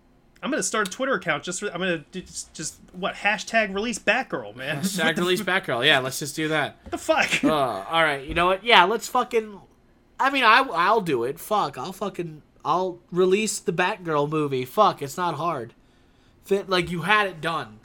I'm 0.43 0.49
gonna 0.49 0.63
start 0.63 0.87
a 0.87 0.91
Twitter 0.91 1.13
account 1.13 1.43
just 1.43 1.59
for. 1.59 1.67
I'm 1.67 1.79
gonna 1.79 2.03
do 2.11 2.21
just, 2.21 2.53
just 2.53 2.79
what 2.93 3.15
hashtag 3.15 3.73
release 3.73 3.99
Batgirl, 3.99 4.55
man. 4.55 4.77
Hashtag 4.81 5.17
release 5.17 5.41
Batgirl. 5.41 5.85
Yeah, 5.85 5.99
let's 5.99 6.19
just 6.19 6.35
do 6.35 6.47
that. 6.47 6.77
what 6.83 6.91
the 6.91 6.97
fuck? 6.97 7.43
Uh, 7.43 7.51
all 7.53 8.03
right, 8.03 8.25
you 8.27 8.33
know 8.33 8.47
what? 8.47 8.63
Yeah, 8.63 8.83
let's 8.85 9.07
fucking. 9.07 9.59
I 10.19 10.29
mean, 10.31 10.43
I 10.43 10.59
I'll 10.73 11.01
do 11.01 11.23
it. 11.23 11.39
Fuck, 11.39 11.77
I'll 11.77 11.93
fucking 11.93 12.41
I'll 12.65 12.99
release 13.11 13.59
the 13.59 13.73
Batgirl 13.73 14.29
movie. 14.29 14.65
Fuck, 14.65 15.01
it's 15.01 15.17
not 15.17 15.35
hard. 15.35 15.73
Fit 16.43 16.69
like 16.69 16.89
you 16.89 17.01
had 17.03 17.27
it 17.27 17.41
done. 17.41 17.79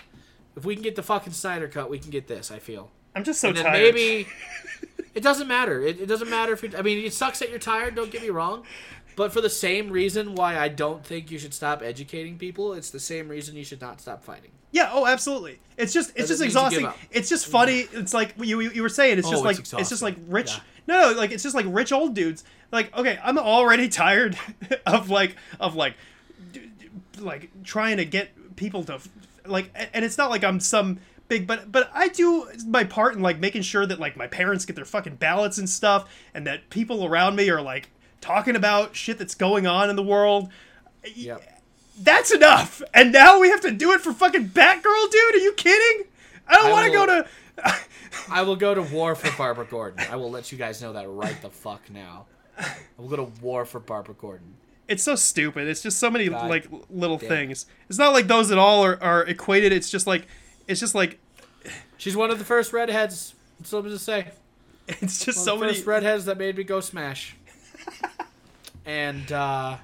If 0.56 0.64
we 0.64 0.74
can 0.74 0.82
get 0.82 0.96
the 0.96 1.02
fucking 1.02 1.34
Snyder 1.34 1.68
cut, 1.68 1.90
we 1.90 1.98
can 1.98 2.10
get 2.10 2.26
this. 2.26 2.50
I 2.50 2.58
feel. 2.58 2.90
I'm 3.14 3.24
just 3.24 3.40
so 3.40 3.48
and 3.48 3.58
tired. 3.58 3.72
maybe 3.94 4.26
it 5.14 5.22
doesn't 5.22 5.48
matter. 5.48 5.82
It, 5.82 6.00
it 6.00 6.06
doesn't 6.06 6.30
matter 6.30 6.52
if 6.52 6.62
you. 6.62 6.70
I 6.76 6.82
mean, 6.82 7.04
it 7.04 7.12
sucks 7.12 7.38
that 7.40 7.50
you're 7.50 7.58
tired. 7.58 7.94
Don't 7.94 8.10
get 8.10 8.22
me 8.22 8.30
wrong, 8.30 8.64
but 9.16 9.32
for 9.32 9.40
the 9.40 9.50
same 9.50 9.90
reason 9.90 10.34
why 10.34 10.56
I 10.58 10.68
don't 10.68 11.04
think 11.04 11.30
you 11.30 11.38
should 11.38 11.54
stop 11.54 11.82
educating 11.82 12.38
people, 12.38 12.74
it's 12.74 12.90
the 12.90 13.00
same 13.00 13.28
reason 13.28 13.56
you 13.56 13.64
should 13.64 13.80
not 13.80 14.00
stop 14.00 14.22
fighting. 14.22 14.50
Yeah. 14.72 14.90
Oh, 14.92 15.06
absolutely. 15.06 15.58
It's 15.76 15.92
just 15.92 16.10
it's 16.16 16.28
just 16.28 16.40
mean 16.40 16.50
to 16.50 16.56
give 16.56 16.78
exhausting. 16.80 17.08
It's 17.10 17.28
just 17.28 17.46
funny. 17.46 17.86
It's 17.92 18.12
like 18.12 18.34
you 18.38 18.60
you, 18.60 18.70
you 18.70 18.82
were 18.82 18.88
saying. 18.88 19.18
It's 19.18 19.26
Oh, 19.26 19.30
just 19.30 19.44
it's 19.44 19.72
like 19.72 19.80
it's 19.80 19.90
just 19.90 20.02
like 20.02 20.16
rich. 20.28 20.52
Yeah. 20.52 20.60
No, 20.88 21.12
no, 21.12 21.18
like 21.18 21.30
it's 21.32 21.42
just 21.42 21.54
like 21.54 21.66
rich 21.68 21.92
old 21.92 22.14
dudes. 22.14 22.44
Like 22.70 22.94
okay, 22.96 23.18
I'm 23.24 23.38
already 23.38 23.88
tired 24.04 24.36
of 24.86 25.08
like 25.10 25.34
of 25.58 25.74
like 25.74 25.94
d- 26.52 26.70
d- 26.78 27.20
like 27.20 27.50
trying 27.64 27.96
to 27.96 28.04
get 28.04 28.56
people 28.56 28.84
to 28.84 29.00
like 29.46 29.70
and 29.94 30.04
it's 30.04 30.18
not 30.18 30.28
like 30.30 30.44
I'm 30.44 30.60
some 30.60 30.98
big 31.28 31.46
but 31.46 31.72
but 31.72 31.90
I 31.94 32.08
do 32.08 32.48
my 32.66 32.84
part 32.84 33.14
in 33.14 33.22
like 33.22 33.38
making 33.38 33.62
sure 33.62 33.86
that 33.86 33.98
like 33.98 34.16
my 34.16 34.26
parents 34.26 34.64
get 34.66 34.76
their 34.76 34.84
fucking 34.84 35.16
ballots 35.16 35.58
and 35.58 35.68
stuff 35.70 36.08
and 36.34 36.46
that 36.46 36.68
people 36.70 37.04
around 37.06 37.36
me 37.36 37.48
are 37.50 37.62
like 37.62 37.88
talking 38.20 38.56
about 38.56 38.96
shit 38.96 39.18
that's 39.18 39.34
going 39.34 39.66
on 39.66 39.90
in 39.90 39.96
the 39.96 40.02
world. 40.02 40.50
Yep. 41.14 41.42
That's 41.98 42.32
enough. 42.32 42.82
And 42.92 43.12
now 43.12 43.38
we 43.40 43.48
have 43.48 43.60
to 43.62 43.70
do 43.70 43.92
it 43.92 44.00
for 44.00 44.12
fucking 44.12 44.48
Batgirl, 44.50 45.10
dude? 45.10 45.34
Are 45.34 45.38
you 45.38 45.52
kidding? 45.54 46.06
I 46.46 46.56
don't 46.56 46.70
want 46.70 46.86
to 46.86 46.92
go 46.92 47.06
to 47.06 47.26
I 48.30 48.42
will 48.42 48.56
go 48.56 48.74
to 48.74 48.82
war 48.94 49.14
for 49.14 49.36
Barbara 49.36 49.66
Gordon. 49.66 50.04
I 50.10 50.16
will 50.16 50.30
let 50.30 50.52
you 50.52 50.58
guys 50.58 50.82
know 50.82 50.92
that 50.92 51.08
right 51.08 51.40
the 51.42 51.50
fuck 51.50 51.90
now. 51.90 52.26
I 52.58 52.74
will 52.96 53.08
go 53.08 53.16
to 53.16 53.30
war 53.40 53.64
for 53.64 53.80
Barbara 53.80 54.14
Gordon. 54.14 54.54
It's 54.88 55.02
so 55.02 55.16
stupid. 55.16 55.66
It's 55.66 55.82
just 55.82 55.98
so 55.98 56.10
many 56.10 56.28
God 56.28 56.48
like 56.48 56.68
little 56.90 57.18
damn. 57.18 57.28
things. 57.28 57.66
It's 57.88 57.98
not 57.98 58.12
like 58.12 58.28
those 58.28 58.50
at 58.50 58.58
all 58.58 58.84
are, 58.84 59.02
are 59.02 59.24
equated. 59.24 59.72
It's 59.72 59.90
just 59.90 60.06
like 60.06 60.26
it's 60.66 60.80
just 60.80 60.94
like 60.94 61.18
She's 61.96 62.16
one 62.16 62.30
of 62.30 62.38
the 62.38 62.44
first 62.44 62.72
redheads. 62.72 63.34
That's 63.58 63.72
what 63.72 63.80
I'm 63.80 63.84
gonna 63.86 63.98
say. 63.98 64.30
it's 64.88 65.24
just 65.24 65.38
One 65.38 65.44
so 65.44 65.54
of 65.54 65.60
the 65.60 65.66
many 65.66 65.78
first 65.78 65.86
redheads 65.86 66.24
that 66.26 66.38
made 66.38 66.56
me 66.56 66.64
go 66.64 66.80
smash. 66.80 67.35
and 68.86 69.30
uh, 69.32 69.76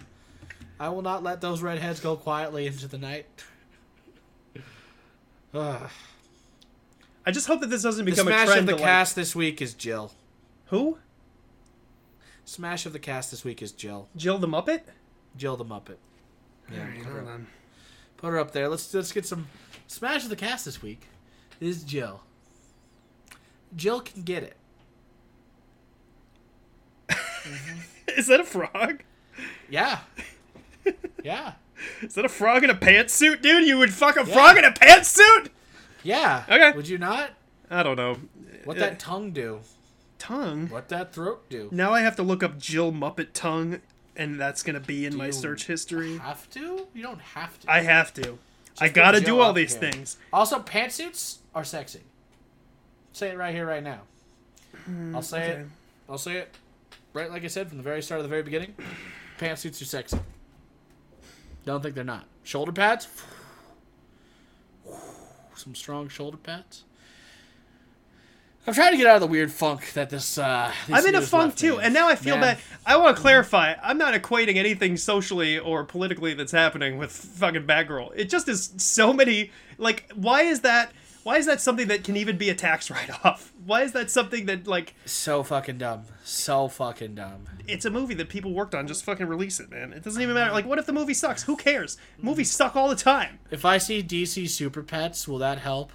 I 0.81 0.89
will 0.89 1.03
not 1.03 1.23
let 1.23 1.41
those 1.41 1.63
redheads 1.63 2.01
go 2.01 2.17
quietly 2.17 2.67
into 2.67 2.89
the 2.89 2.99
night. 2.99 3.27
Ugh. 5.55 5.91
I 7.25 7.31
just 7.31 7.47
hope 7.47 7.61
that 7.61 7.71
this 7.71 7.83
doesn't 7.83 8.05
the 8.05 8.11
become 8.11 8.27
a 8.27 8.31
smash 8.31 8.47
trend 8.47 8.61
of 8.61 8.67
the 8.67 8.73
to, 8.73 8.77
like- 8.79 8.85
cast 8.85 9.15
this 9.15 9.37
week 9.37 9.63
is 9.63 9.75
Jill. 9.75 10.13
Who? 10.67 10.99
Smash 12.45 12.85
of 12.85 12.93
the 12.93 12.99
cast 12.99 13.31
this 13.31 13.45
week 13.45 13.63
is 13.63 13.71
Jill. 13.71 14.09
Jill 14.17 14.39
the 14.39 14.49
Muppet? 14.49 14.81
Jill 15.37 15.57
the 15.57 15.65
Muppet. 15.65 15.97
Yeah, 16.71 16.81
Alright, 16.81 17.03
put, 17.05 17.13
her 17.13 17.21
up. 17.21 17.27
on. 17.29 17.47
Put 18.17 18.27
her 18.31 18.39
up 18.39 18.51
there. 18.53 18.69
Let's 18.69 18.93
let's 18.93 19.13
get 19.13 19.25
some 19.25 19.47
smash 19.87 20.25
of 20.25 20.31
the 20.31 20.37
cast 20.37 20.65
this 20.65 20.83
week. 20.83 21.03
Is 21.61 21.85
Jill. 21.85 22.23
Jill 23.77 24.01
can 24.01 24.23
get 24.23 24.43
it. 24.43 24.57
Is 28.17 28.27
that 28.29 28.41
a 28.41 28.45
frog? 28.45 29.03
Yeah. 29.69 30.01
Yeah. 31.25 31.53
Is 32.01 32.15
that 32.15 32.25
a 32.25 32.29
frog 32.29 32.65
in 32.65 32.71
a 32.71 32.75
pantsuit, 32.75 33.41
dude? 33.43 33.65
You 33.69 33.79
would 33.79 33.93
fuck 33.95 34.17
a 34.17 34.27
frog 34.27 34.57
in 34.59 34.65
a 34.65 34.73
pantsuit? 34.73 35.51
Yeah. 36.03 36.43
Okay. 36.49 36.73
Would 36.77 36.89
you 36.89 36.99
not? 36.99 37.31
I 37.71 37.85
don't 37.85 37.95
know. 37.97 38.17
What 38.65 38.77
Uh, 38.77 38.81
that 38.81 38.99
tongue 38.99 39.31
do? 39.31 39.61
tongue? 40.19 40.69
What 40.69 40.89
that 40.89 41.13
throat 41.15 41.49
do? 41.49 41.69
Now 41.71 41.93
I 41.93 42.01
have 42.01 42.17
to 42.17 42.23
look 42.25 42.43
up 42.43 42.59
Jill 42.59 42.91
Muppet 42.93 43.29
tongue. 43.35 43.81
and 44.17 44.39
that's 44.41 44.63
gonna 44.65 44.81
be 44.81 45.07
in 45.07 45.13
Do 45.13 45.19
my 45.19 45.31
search 45.31 45.67
history. 45.69 46.19
Have 46.19 46.51
to? 46.51 46.87
You 46.93 47.03
don't 47.03 47.21
have 47.21 47.59
to. 47.61 47.71
I 47.71 47.81
have 47.83 48.13
to. 48.15 48.39
I 48.81 48.89
gotta 48.89 49.21
Joe 49.21 49.27
do 49.27 49.41
all 49.41 49.53
these 49.53 49.73
here. 49.77 49.91
things. 49.93 50.17
Also, 50.33 50.59
pantsuits 50.61 51.39
are 51.55 51.63
sexy. 51.65 52.01
Say 53.13 53.29
it 53.31 53.39
right 53.39 53.55
here, 53.55 53.67
right 53.67 53.83
now. 53.83 54.01
I'll 55.15 55.23
say 55.23 55.43
okay. 55.53 55.61
it. 55.63 55.67
I'll 56.11 56.19
say 56.19 56.37
it. 56.39 56.55
Right, 57.13 57.31
like 57.31 57.45
I 57.45 57.49
said 57.49 57.69
from 57.69 57.77
the 57.77 57.85
very 57.85 58.03
start 58.03 58.21
of 58.21 58.25
the 58.25 58.29
very 58.29 58.43
beginning. 58.43 58.75
Pantsuits 59.39 59.81
are 59.83 59.87
sexy. 59.87 60.19
Don't 61.65 61.83
think 61.83 61.95
they're 61.95 62.05
not. 62.05 62.27
Shoulder 62.43 62.73
pads. 62.73 63.09
Some 65.55 65.75
strong 65.75 66.09
shoulder 66.09 66.39
pads. 66.39 66.85
I'm 68.67 68.75
trying 68.75 68.93
to 68.93 68.97
get 68.97 69.09
out 69.09 69.17
of 69.17 69.21
the 69.21 69.27
weird 69.27 69.51
funk 69.51 69.93
that 69.95 70.09
this. 70.09 70.39
Uh, 70.39 70.73
this 70.87 70.97
I'm 70.97 71.07
in 71.07 71.17
a 71.17 71.21
funk 71.21 71.57
too, 71.57 71.81
and 71.81 71.93
now 71.93 72.09
I 72.09 72.15
feel 72.15 72.37
Man. 72.37 72.55
bad. 72.55 72.59
I 72.87 72.97
want 72.97 73.17
to 73.17 73.21
clarify. 73.21 73.75
I'm 73.83 73.99
not 73.99 74.15
equating 74.15 74.55
anything 74.55 74.97
socially 74.97 75.59
or 75.59 75.83
politically 75.85 76.35
that's 76.35 76.53
happening 76.53 76.97
with 76.97 77.11
fucking 77.11 77.67
Batgirl. 77.67 78.13
It 78.15 78.29
just 78.29 78.49
is 78.49 78.73
so 78.77 79.13
many. 79.13 79.51
Like, 79.79 80.13
why 80.15 80.43
is 80.43 80.61
that? 80.61 80.93
Why 81.23 81.37
is 81.37 81.47
that 81.47 81.61
something 81.61 81.89
that 81.89 82.05
can 82.05 82.17
even 82.17 82.37
be 82.37 82.51
a 82.51 82.55
tax 82.55 82.91
write-off? 82.91 83.53
Why 83.65 83.83
is 83.83 83.93
that 83.93 84.11
something 84.11 84.47
that 84.47 84.67
like 84.67 84.95
So 85.05 85.43
fucking 85.43 85.79
dumb. 85.79 86.03
So 86.25 86.69
fucking 86.69 87.15
dumb. 87.15 87.45
it's 87.69 87.85
a 87.85 87.91
movie 87.91 88.15
that 88.15 88.29
people 88.29 88.53
worked 88.53 88.75
on? 88.75 88.87
Just 88.87 89.05
fucking 89.05 89.27
release 89.27 89.61
it, 89.61 89.71
man. 89.71 89.93
It 89.93 90.03
doesn't 90.03 90.21
even 90.21 90.35
matter. 90.35 90.53
Like, 90.53 90.67
what 90.67 90.79
if 90.79 90.87
the 90.87 90.93
movie 90.93 91.15
sucks? 91.15 91.45
Who 91.45 91.57
cares? 91.57 91.97
Movies 92.19 92.51
suck 92.51 92.77
all 92.77 92.89
the 92.89 92.97
time. 92.97 93.39
If 93.51 93.65
I 93.65 93.79
see 93.79 94.03
DC 94.03 94.49
Super 94.49 94.83
Pets, 94.83 95.29
will 95.29 95.39
that 95.39 95.59
help? 95.59 95.93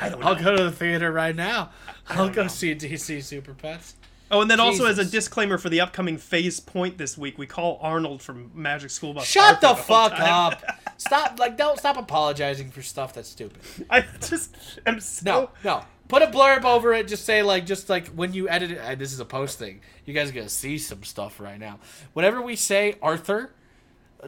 I 0.00 0.08
don't 0.08 0.24
I'll 0.24 0.34
go 0.34 0.56
to 0.56 0.64
the 0.64 0.70
theater 0.72 1.12
right 1.12 1.34
now. 1.36 1.70
I'll 2.08 2.30
go 2.30 2.46
see 2.46 2.74
DC 2.74 3.22
Super 3.22 3.54
Pets. 3.54 3.96
Oh, 4.30 4.40
and 4.40 4.50
then 4.50 4.60
also 4.60 4.86
as 4.86 4.98
a 4.98 5.04
disclaimer 5.04 5.58
for 5.58 5.68
the 5.68 5.80
upcoming 5.80 6.16
PhazePoint 6.16 6.96
this 6.98 7.18
week, 7.18 7.36
we 7.36 7.46
call 7.46 7.78
Arnold 7.82 8.22
from 8.22 8.52
Magic 8.54 8.90
School 8.90 9.12
Bus. 9.12 9.24
Shut 9.26 9.62
Arthur 9.64 9.76
the 9.76 9.82
fuck 9.82 10.12
up. 10.20 10.62
Stop 10.98 11.38
like 11.40 11.56
don't 11.56 11.78
stop 11.78 11.96
apologizing 11.96 12.70
for 12.70 12.82
stuff 12.82 13.14
that's 13.14 13.28
stupid. 13.28 13.58
I 13.88 14.04
just 14.20 14.54
am 14.86 15.00
so. 15.00 15.24
No, 15.24 15.50
no. 15.64 15.84
Put 16.08 16.22
a 16.22 16.26
blurb 16.26 16.64
over 16.64 16.92
it. 16.92 17.08
Just 17.08 17.24
say 17.24 17.42
like, 17.42 17.64
just 17.64 17.88
like 17.88 18.08
when 18.08 18.34
you 18.34 18.48
edit 18.50 18.72
it. 18.72 18.98
This 18.98 19.12
is 19.12 19.18
a 19.18 19.24
post 19.24 19.58
thing. 19.58 19.80
You 20.04 20.12
guys 20.12 20.28
are 20.28 20.34
gonna 20.34 20.50
see 20.50 20.76
some 20.76 21.02
stuff 21.02 21.40
right 21.40 21.58
now. 21.58 21.78
Whenever 22.12 22.42
we 22.42 22.54
say 22.54 22.96
Arthur, 23.00 23.52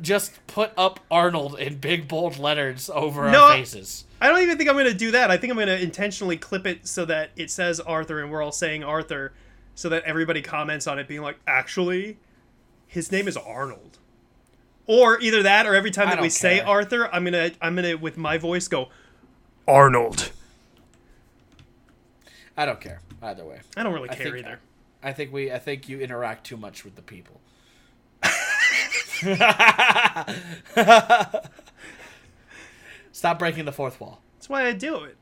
just 0.01 0.45
put 0.47 0.73
up 0.77 1.01
Arnold 1.11 1.59
in 1.59 1.77
big 1.77 2.09
bold 2.09 2.39
letters 2.39 2.89
over 2.89 3.31
No, 3.31 3.45
our 3.45 3.53
faces. 3.53 4.07
I 4.21 4.29
don't 4.29 4.41
even 4.41 4.57
think 4.57 4.71
I'm 4.71 4.77
going 4.77 4.87
to 4.87 4.95
do 4.95 5.11
that. 5.11 5.31
I 5.31 5.37
think 5.37 5.51
I'm 5.51 5.57
going 5.57 5.67
to 5.67 5.81
intentionally 5.83 6.37
clip 6.37 6.67
it 6.67 6.87
so 6.87 7.05
that 7.07 7.31
it 7.37 7.51
says 7.51 7.81
Arthur 7.81 8.23
and 8.23 8.31
we're 8.31 8.41
all 8.43 8.53
saying 8.53 8.85
Arthur 8.85 9.33
so 9.75 9.89
that 9.89 10.05
everybody 10.05 10.43
comments 10.43 10.87
on 10.87 10.99
it 10.99 11.09
being 11.09 11.23
like, 11.23 11.39
actually, 11.47 12.19
his 12.87 13.11
name 13.11 13.27
is 13.29 13.37
Arnold. 13.37 13.99
Or 14.87 15.21
either 15.21 15.43
that 15.45 15.67
or 15.67 15.75
every 15.75 15.91
time 15.91 16.09
that 16.09 16.19
we 16.19 16.25
don't 16.25 16.31
say. 16.31 16.61
Arthur, 16.61 17.09
I'm 17.13 17.25
going 17.25 17.33
to 17.33 17.53
I'm 17.63 17.77
to 17.77 17.95
with 17.95 18.17
my 18.19 18.37
voice 18.37 18.69
go 18.69 18.89
Arnold. 19.67 20.33
I 22.57 22.67
don't 22.67 22.81
care 22.81 23.01
either 23.23 23.45
way. 23.45 23.61
I 23.77 23.83
don't 23.83 23.93
really 23.95 24.11
I 24.11 24.15
care 24.17 24.33
think- 24.33 24.47
either. 24.47 24.59
I 25.05 25.13
think 25.13 25.33
we. 25.33 25.51
I 25.51 25.59
think 25.59 25.89
you 25.89 25.99
interact 26.01 26.47
too 26.47 26.57
much 26.57 26.85
with 26.85 26.95
the 26.95 27.03
people. 27.03 27.41
Stop 33.13 33.39
breaking 33.39 33.65
the 33.65 33.73
fourth 33.73 34.01
wall. 34.01 34.21
That's 34.37 34.49
why 34.49 34.67
I 34.67 34.73
do 34.73 35.03
it. 35.05 35.17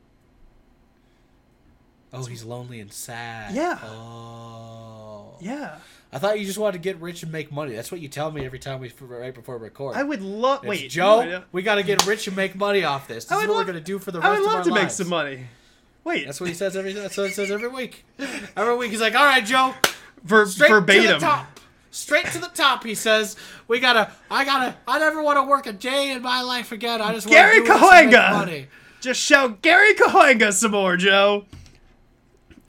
Oh, 2.13 2.25
he's 2.25 2.43
lonely 2.43 2.79
and 2.81 2.91
sad. 2.91 3.53
Yeah. 3.55 3.79
Oh. 3.83 5.35
Yeah. 5.39 5.75
I 6.13 6.19
thought 6.19 6.39
you 6.39 6.45
just 6.45 6.57
wanted 6.57 6.73
to 6.73 6.79
get 6.79 6.97
rich 6.99 7.23
and 7.23 7.31
make 7.31 7.51
money. 7.53 7.73
That's 7.73 7.89
what 7.91 8.01
you 8.01 8.09
tell 8.09 8.31
me 8.31 8.45
every 8.45 8.59
time 8.59 8.81
we 8.81 8.91
right 8.99 9.33
before 9.33 9.57
we 9.57 9.63
record. 9.63 9.95
I 9.95 10.03
would 10.03 10.21
love 10.21 10.65
wait, 10.65 10.89
Joe, 10.89 11.23
no, 11.23 11.43
we 11.53 11.61
got 11.61 11.75
to 11.75 11.83
get 11.83 12.05
rich 12.05 12.27
and 12.27 12.35
make 12.35 12.53
money 12.53 12.83
off 12.83 13.07
this. 13.07 13.25
This 13.25 13.31
I 13.31 13.41
is 13.41 13.47
what 13.47 13.55
love- 13.55 13.67
we're 13.67 13.73
gonna 13.73 13.79
do 13.85 13.97
for 13.97 14.11
the 14.11 14.19
I 14.19 14.29
rest 14.31 14.41
would 14.41 14.47
of 14.47 14.53
love 14.53 14.55
our 14.57 14.63
to 14.65 14.73
make 14.83 14.89
some 14.91 15.07
money. 15.07 15.45
Wait, 16.03 16.25
That's 16.25 16.41
what 16.41 16.49
he 16.49 16.55
says 16.55 16.75
every. 16.75 16.91
That's 16.93 17.15
what 17.15 17.27
he 17.27 17.33
says 17.33 17.49
every 17.49 17.69
week. 17.69 18.03
Every 18.57 18.75
week 18.75 18.91
he's 18.91 18.99
like, 19.01 19.15
"All 19.15 19.23
right, 19.23 19.45
Joe, 19.45 19.73
ver- 20.23 20.47
straight 20.47 20.67
to 20.67 20.73
the 20.73 20.79
verbatim. 20.81 21.21
top. 21.21 21.59
Straight 21.91 22.25
to 22.27 22.39
the 22.39 22.47
top." 22.47 22.83
He 22.83 22.95
says, 22.95 23.37
"We 23.69 23.79
gotta. 23.79 24.11
I 24.29 24.43
gotta. 24.43 24.75
I 24.87 24.99
never 24.99 25.21
want 25.21 25.37
to 25.37 25.43
work 25.43 25.65
a 25.67 25.73
day 25.73 26.09
in 26.11 26.21
my 26.23 26.41
life 26.41 26.71
again. 26.73 27.01
I 27.01 27.13
just 27.13 27.27
want 27.27 27.35
Gary 27.35 27.61
to 27.61 27.67
do 27.67 27.73
this 27.73 27.81
make 27.91 28.11
money." 28.11 28.67
Just 28.99 29.21
shout 29.21 29.61
Gary 29.61 29.93
Cahuenga 29.93 30.51
some 30.53 30.71
more, 30.71 30.97
Joe. 30.97 31.45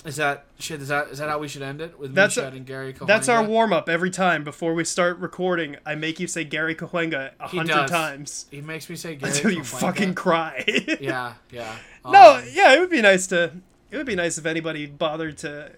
Is 0.05 0.17
that 0.17 0.47
shit? 0.59 0.83
Is 0.83 0.89
that 0.89 1.09
is 1.09 1.19
that 1.19 1.29
how 1.29 1.39
we 1.39 1.47
should 1.47 1.63
end 1.63 1.81
it 1.81 1.97
with 1.99 2.13
That's 2.15 2.37
me 2.37 2.43
a- 2.43 2.47
shouting 2.47 2.65
Gary? 2.65 2.93
Cahuenga? 2.93 3.07
That's 3.07 3.29
our 3.29 3.45
warm 3.45 3.73
up 3.73 3.89
every 3.89 4.11
time 4.11 4.43
before 4.43 4.75
we 4.75 4.83
start 4.85 5.19
recording. 5.19 5.77
I 5.87 5.95
make 5.95 6.19
you 6.19 6.27
say 6.27 6.43
Gary 6.43 6.75
Cahuenga 6.75 7.31
a 7.39 7.47
hundred 7.47 7.87
times 7.87 8.47
He 8.51 8.61
makes 8.61 8.91
me 8.91 8.97
say 8.97 9.15
Gary 9.15 9.31
until 9.33 9.53
you 9.53 9.63
fucking 9.63 10.15
cry. 10.15 10.65
Yeah, 11.01 11.35
yeah. 11.53 11.77
no, 12.05 12.35
Um, 12.37 12.45
yeah, 12.53 12.75
it 12.75 12.81
would 12.81 12.91
be 12.91 13.01
nice 13.01 13.29
to. 13.29 13.53
It 13.93 13.97
would 13.97 14.07
be 14.07 14.17
nice 14.17 14.39
if 14.39 14.47
anybody 14.47 14.87
bothered 14.87 15.39
to, 15.39 15.71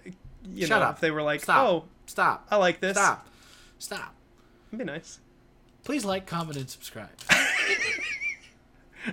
you 0.49 0.65
Shut 0.65 0.79
know, 0.79 0.85
up. 0.87 0.95
if 0.95 1.01
they 1.01 1.11
were 1.11 1.21
like, 1.21 1.41
Stop. 1.43 1.67
"Oh, 1.67 1.83
Stop. 2.07 2.47
I 2.49 2.55
like 2.55 2.79
this." 2.79 2.95
Stop. 2.97 3.27
Stop. 3.77 4.15
It'd 4.69 4.79
be 4.79 4.85
nice. 4.85 5.19
Please 5.83 6.03
like, 6.03 6.25
comment, 6.25 6.57
and 6.57 6.67
subscribe. 6.69 7.09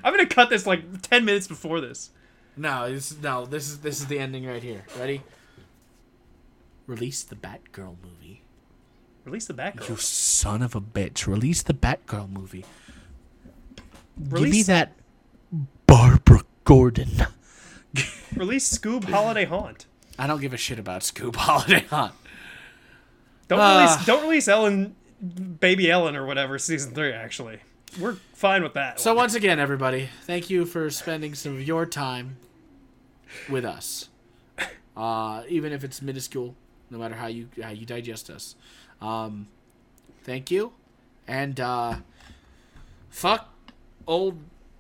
I'm 0.03 0.13
gonna 0.15 0.25
cut 0.27 0.49
this 0.49 0.67
like 0.67 1.03
ten 1.03 1.25
minutes 1.27 1.47
before 1.49 1.81
this. 1.83 2.11
No, 2.57 2.91
this 2.93 3.17
no. 3.21 3.47
This 3.47 3.69
is 3.69 3.79
this 3.81 4.01
is 4.01 4.07
the 4.07 4.19
ending 4.19 4.47
right 4.47 4.63
here. 4.63 4.85
Ready? 4.99 5.23
Release 6.87 7.23
the 7.23 7.35
Batgirl 7.37 7.97
movie. 8.03 8.43
Release 9.25 9.47
the 9.47 9.55
Batgirl. 9.55 9.89
You 9.89 9.97
son 9.97 10.63
of 10.63 10.75
a 10.75 10.81
bitch! 10.81 11.27
Release 11.27 11.63
the 11.63 11.75
Batgirl 11.75 12.31
movie. 12.31 12.65
Give 14.19 14.33
me 14.33 14.41
Release- 14.41 14.67
that 14.67 14.93
Barbara 15.87 16.43
Gordon. 16.65 17.09
Release 18.37 18.77
Scoob 18.79 19.05
Holiday 19.05 19.45
Haunt. 19.45 19.87
I 20.19 20.27
don't 20.27 20.41
give 20.41 20.53
a 20.53 20.57
shit 20.57 20.79
about 20.79 21.03
Scoob 21.03 21.37
Holiday 21.37 21.85
Haunt. 21.89 22.13
Don't 23.49 23.61
Ah. 23.61 23.79
release. 23.95 24.07
Don't 24.07 24.23
release 24.23 24.49
Ellen, 24.49 24.95
Baby 25.61 25.91
Ellen 25.91 26.17
or 26.17 26.27
whatever. 26.27 26.59
Season 26.59 26.93
three. 26.95 27.13
Actually, 27.13 27.61
we're 28.01 28.17
fine 28.35 28.63
with 28.63 28.75
that. 28.75 29.01
So 29.01 29.15
once 29.15 29.35
again, 29.35 29.59
everybody, 29.59 30.09
thank 30.23 30.51
you 30.51 30.65
for 30.65 30.91
spending 30.91 31.35
some 31.35 31.55
of 31.57 31.63
your 31.63 31.87
time 31.87 32.37
with 33.49 33.65
us. 33.65 34.09
Uh, 34.97 35.43
even 35.49 35.73
if 35.73 35.85
it's 35.85 36.03
minuscule, 36.03 36.55
no 36.91 36.99
matter 36.99 37.15
how 37.15 37.27
you 37.27 37.49
how 37.63 37.71
you 37.71 37.87
digest 37.87 38.29
us. 38.29 38.55
Um, 39.01 39.49
thank 40.23 40.51
you, 40.51 40.73
and 41.27 41.59
uh, 41.59 41.97
fuck 43.09 43.49
old 44.07 44.39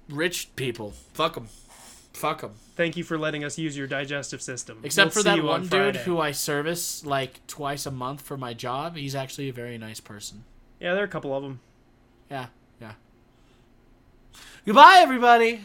rich 0.08 0.54
people. 0.54 0.92
Fuck 1.14 1.34
them. 1.34 1.48
Fuck 2.12 2.42
them. 2.42 2.52
Thank 2.76 2.96
you 2.96 3.04
for 3.04 3.18
letting 3.18 3.42
us 3.42 3.58
use 3.58 3.76
your 3.76 3.86
digestive 3.86 4.42
system. 4.42 4.80
Except 4.82 5.14
We'll 5.14 5.22
for 5.22 5.28
that 5.30 5.36
you 5.36 5.42
on 5.42 5.62
one 5.62 5.66
dude 5.66 5.96
who 5.96 6.18
I 6.18 6.32
service 6.32 7.04
like 7.04 7.46
twice 7.46 7.86
a 7.86 7.90
month 7.90 8.20
for 8.20 8.36
my 8.36 8.52
job. 8.54 8.96
He's 8.96 9.14
actually 9.14 9.48
a 9.48 9.52
very 9.52 9.78
nice 9.78 10.00
person. 10.00 10.44
Yeah, 10.78 10.92
there 10.92 11.02
are 11.02 11.06
a 11.06 11.08
couple 11.08 11.34
of 11.34 11.42
them. 11.42 11.60
Yeah, 12.30 12.46
yeah. 12.82 12.92
Goodbye, 14.66 14.96
everybody. 14.98 15.60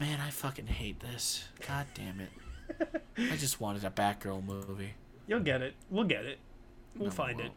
Man, 0.00 0.20
I 0.20 0.30
fucking 0.30 0.66
hate 0.66 0.98
this. 1.00 1.44
God 1.66 1.86
damn 1.94 2.20
it. 2.20 3.02
I 3.32 3.36
just 3.36 3.60
wanted 3.60 3.84
a 3.84 3.90
Batgirl 3.90 4.44
movie. 4.44 4.94
You'll 5.28 5.40
get 5.40 5.62
it. 5.62 5.74
We'll 5.90 6.04
get 6.04 6.24
it. 6.26 6.38
We'll 6.96 7.04
No, 7.04 7.10
we 7.10 7.16
find 7.16 7.40
it. 7.40 7.44
won't. 7.44 7.54